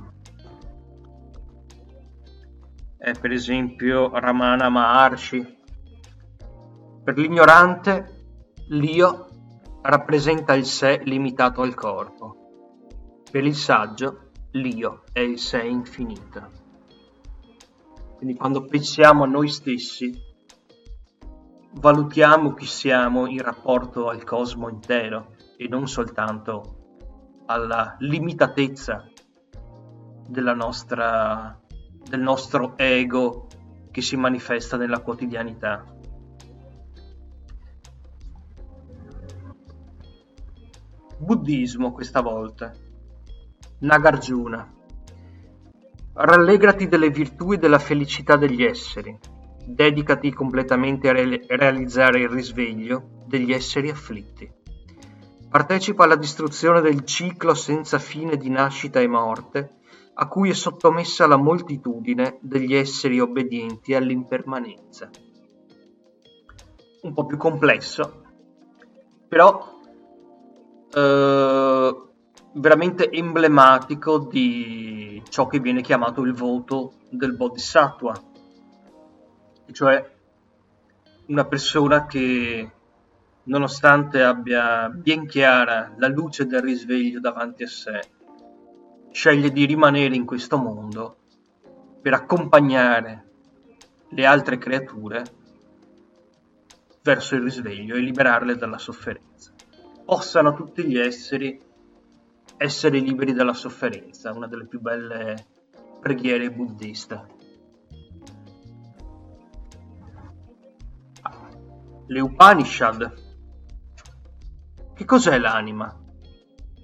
è 2.96 3.12
per 3.12 3.30
esempio 3.30 4.10
Ramana 4.18 4.68
Maharshi. 4.68 5.58
Per 7.04 7.16
l'ignorante, 7.16 8.24
l'io 8.70 9.28
rappresenta 9.82 10.54
il 10.54 10.64
sé 10.64 11.02
limitato 11.04 11.62
al 11.62 11.74
corpo. 11.74 12.34
Per 13.30 13.44
il 13.44 13.54
saggio, 13.54 14.30
l'io 14.52 15.04
è 15.12 15.20
il 15.20 15.38
sé 15.38 15.62
infinito. 15.62 16.50
Quindi 18.16 18.34
quando 18.34 18.64
pensiamo 18.64 19.22
a 19.22 19.28
noi 19.28 19.48
stessi, 19.50 20.12
valutiamo 21.74 22.54
chi 22.54 22.66
siamo 22.66 23.26
in 23.28 23.40
rapporto 23.40 24.08
al 24.08 24.24
cosmo 24.24 24.68
intero 24.68 25.35
e 25.56 25.68
non 25.68 25.88
soltanto 25.88 26.76
alla 27.46 27.96
limitatezza 28.00 29.08
della 30.28 30.54
nostra, 30.54 31.58
del 32.08 32.20
nostro 32.20 32.76
ego 32.76 33.46
che 33.90 34.02
si 34.02 34.16
manifesta 34.16 34.76
nella 34.76 35.00
quotidianità. 35.00 35.84
Buddismo 41.18 41.92
questa 41.92 42.20
volta. 42.20 42.72
Nagarjuna. 43.78 44.74
Rallegrati 46.12 46.88
delle 46.88 47.10
virtù 47.10 47.52
e 47.52 47.58
della 47.58 47.78
felicità 47.78 48.36
degli 48.36 48.62
esseri. 48.62 49.18
Dedicati 49.64 50.32
completamente 50.32 51.08
a 51.08 51.12
re- 51.12 51.44
realizzare 51.48 52.20
il 52.20 52.28
risveglio 52.28 53.24
degli 53.26 53.52
esseri 53.52 53.88
afflitti. 53.88 54.64
Partecipa 55.48 56.04
alla 56.04 56.16
distruzione 56.16 56.80
del 56.80 57.04
ciclo 57.04 57.54
senza 57.54 57.98
fine 57.98 58.36
di 58.36 58.50
nascita 58.50 59.00
e 59.00 59.06
morte 59.06 59.76
a 60.18 60.28
cui 60.28 60.50
è 60.50 60.54
sottomessa 60.54 61.26
la 61.26 61.36
moltitudine 61.36 62.38
degli 62.40 62.74
esseri 62.74 63.20
obbedienti 63.20 63.94
all'impermanenza. 63.94 65.10
Un 67.02 67.12
po' 67.12 67.26
più 67.26 67.36
complesso, 67.36 68.22
però 69.28 69.78
eh, 70.92 72.02
veramente 72.54 73.10
emblematico 73.10 74.18
di 74.18 75.22
ciò 75.28 75.46
che 75.46 75.60
viene 75.60 75.82
chiamato 75.82 76.22
il 76.22 76.32
voto 76.32 76.94
del 77.10 77.36
Bodhisattva, 77.36 78.14
cioè 79.72 80.14
una 81.26 81.44
persona 81.44 82.06
che 82.06 82.70
nonostante 83.46 84.22
abbia 84.22 84.88
ben 84.88 85.26
chiara 85.26 85.92
la 85.96 86.08
luce 86.08 86.46
del 86.46 86.62
risveglio 86.62 87.20
davanti 87.20 87.64
a 87.64 87.68
sé, 87.68 88.00
sceglie 89.10 89.50
di 89.50 89.64
rimanere 89.66 90.14
in 90.14 90.24
questo 90.24 90.56
mondo 90.56 91.16
per 92.00 92.14
accompagnare 92.14 93.24
le 94.10 94.26
altre 94.26 94.58
creature 94.58 95.24
verso 97.02 97.34
il 97.34 97.42
risveglio 97.42 97.96
e 97.96 98.00
liberarle 98.00 98.56
dalla 98.56 98.78
sofferenza. 98.78 99.52
Possano 100.04 100.54
tutti 100.54 100.84
gli 100.84 100.98
esseri 100.98 101.60
essere 102.58 102.98
liberi 102.98 103.32
dalla 103.32 103.52
sofferenza, 103.52 104.32
una 104.32 104.46
delle 104.46 104.66
più 104.66 104.80
belle 104.80 105.46
preghiere 106.00 106.50
buddiste. 106.50 107.34
Le 112.06 112.20
Upanishad. 112.20 113.25
Che 114.96 115.04
cos'è 115.04 115.36
l'anima? 115.36 115.94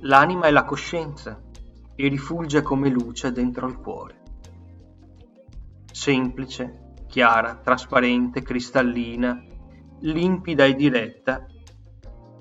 L'anima 0.01 0.45
è 0.45 0.51
la 0.51 0.67
coscienza 0.67 1.41
e 1.95 2.09
rifulge 2.09 2.61
come 2.61 2.91
luce 2.91 3.33
dentro 3.33 3.67
il 3.67 3.79
cuore. 3.79 4.21
Semplice, 5.91 6.93
chiara, 7.07 7.55
trasparente, 7.55 8.43
cristallina, 8.43 9.43
limpida 10.01 10.67
e 10.67 10.75
diretta, 10.75 11.47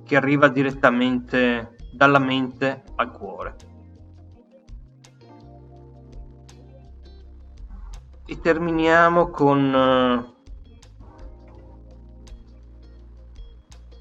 che 0.04 0.16
arriva 0.18 0.50
direttamente 0.50 1.78
dalla 1.94 2.20
mente 2.20 2.84
al 2.96 3.12
cuore. 3.14 3.56
E 8.26 8.40
terminiamo 8.42 9.30
con 9.30 9.74
eh, 9.74 10.34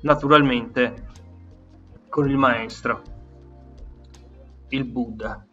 naturalmente 0.00 1.06
con 2.10 2.28
il 2.28 2.36
maestro 2.36 3.02
il 4.70 4.84
Buddha. 4.84 5.44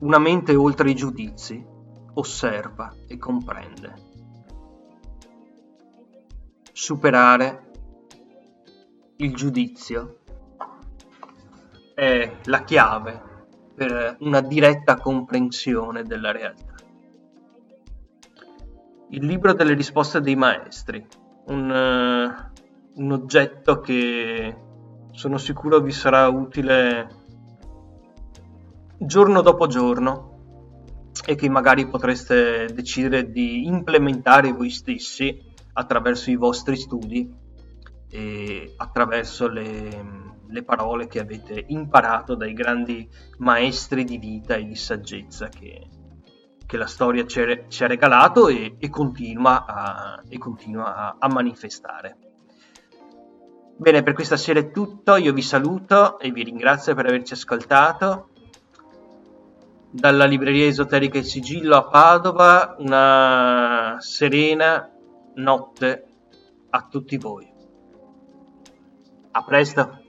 Una 0.00 0.18
mente 0.18 0.54
oltre 0.54 0.90
i 0.90 0.94
giudizi 0.94 1.64
osserva 2.14 2.92
e 3.06 3.16
comprende. 3.18 3.94
Superare 6.72 7.70
il 9.16 9.34
giudizio 9.34 10.18
è 11.94 12.38
la 12.44 12.64
chiave 12.64 13.28
per 13.74 14.16
una 14.20 14.40
diretta 14.40 14.96
comprensione 14.96 16.02
della 16.02 16.32
realtà. 16.32 16.74
Il 19.10 19.26
libro 19.26 19.52
delle 19.52 19.74
risposte 19.74 20.20
dei 20.20 20.36
maestri, 20.36 21.04
un, 21.46 21.68
uh, 21.68 22.49
un 23.00 23.12
oggetto 23.12 23.80
che 23.80 24.56
sono 25.12 25.38
sicuro 25.38 25.80
vi 25.80 25.90
sarà 25.90 26.28
utile 26.28 27.08
giorno 28.98 29.40
dopo 29.40 29.66
giorno 29.66 30.28
e 31.24 31.34
che 31.34 31.48
magari 31.48 31.88
potreste 31.88 32.66
decidere 32.74 33.30
di 33.30 33.66
implementare 33.66 34.52
voi 34.52 34.68
stessi 34.68 35.48
attraverso 35.72 36.30
i 36.30 36.36
vostri 36.36 36.76
studi 36.76 37.32
e 38.10 38.74
attraverso 38.76 39.48
le, 39.48 40.42
le 40.46 40.62
parole 40.62 41.06
che 41.06 41.20
avete 41.20 41.64
imparato 41.68 42.34
dai 42.34 42.52
grandi 42.52 43.08
maestri 43.38 44.04
di 44.04 44.18
vita 44.18 44.56
e 44.56 44.66
di 44.66 44.74
saggezza 44.74 45.48
che, 45.48 45.88
che 46.66 46.76
la 46.76 46.86
storia 46.86 47.24
ci 47.26 47.40
ha 47.40 47.86
regalato 47.86 48.48
e, 48.48 48.76
e 48.78 48.90
continua, 48.90 49.64
a, 49.64 50.22
e 50.28 50.36
continua 50.36 50.94
a, 50.94 51.16
a 51.18 51.28
manifestare. 51.28 52.29
Bene, 53.80 54.02
per 54.02 54.12
questa 54.12 54.36
sera 54.36 54.60
è 54.60 54.70
tutto, 54.70 55.16
io 55.16 55.32
vi 55.32 55.40
saluto 55.40 56.18
e 56.18 56.30
vi 56.30 56.42
ringrazio 56.42 56.94
per 56.94 57.06
averci 57.06 57.32
ascoltato. 57.32 58.28
Dalla 59.90 60.26
libreria 60.26 60.66
esoterica 60.66 61.16
Il 61.16 61.24
Sigillo 61.24 61.76
a 61.76 61.84
Padova, 61.84 62.76
una 62.78 63.96
serena 63.98 64.86
notte 65.36 66.04
a 66.68 66.86
tutti 66.90 67.16
voi. 67.16 67.50
A 69.30 69.42
presto! 69.44 69.99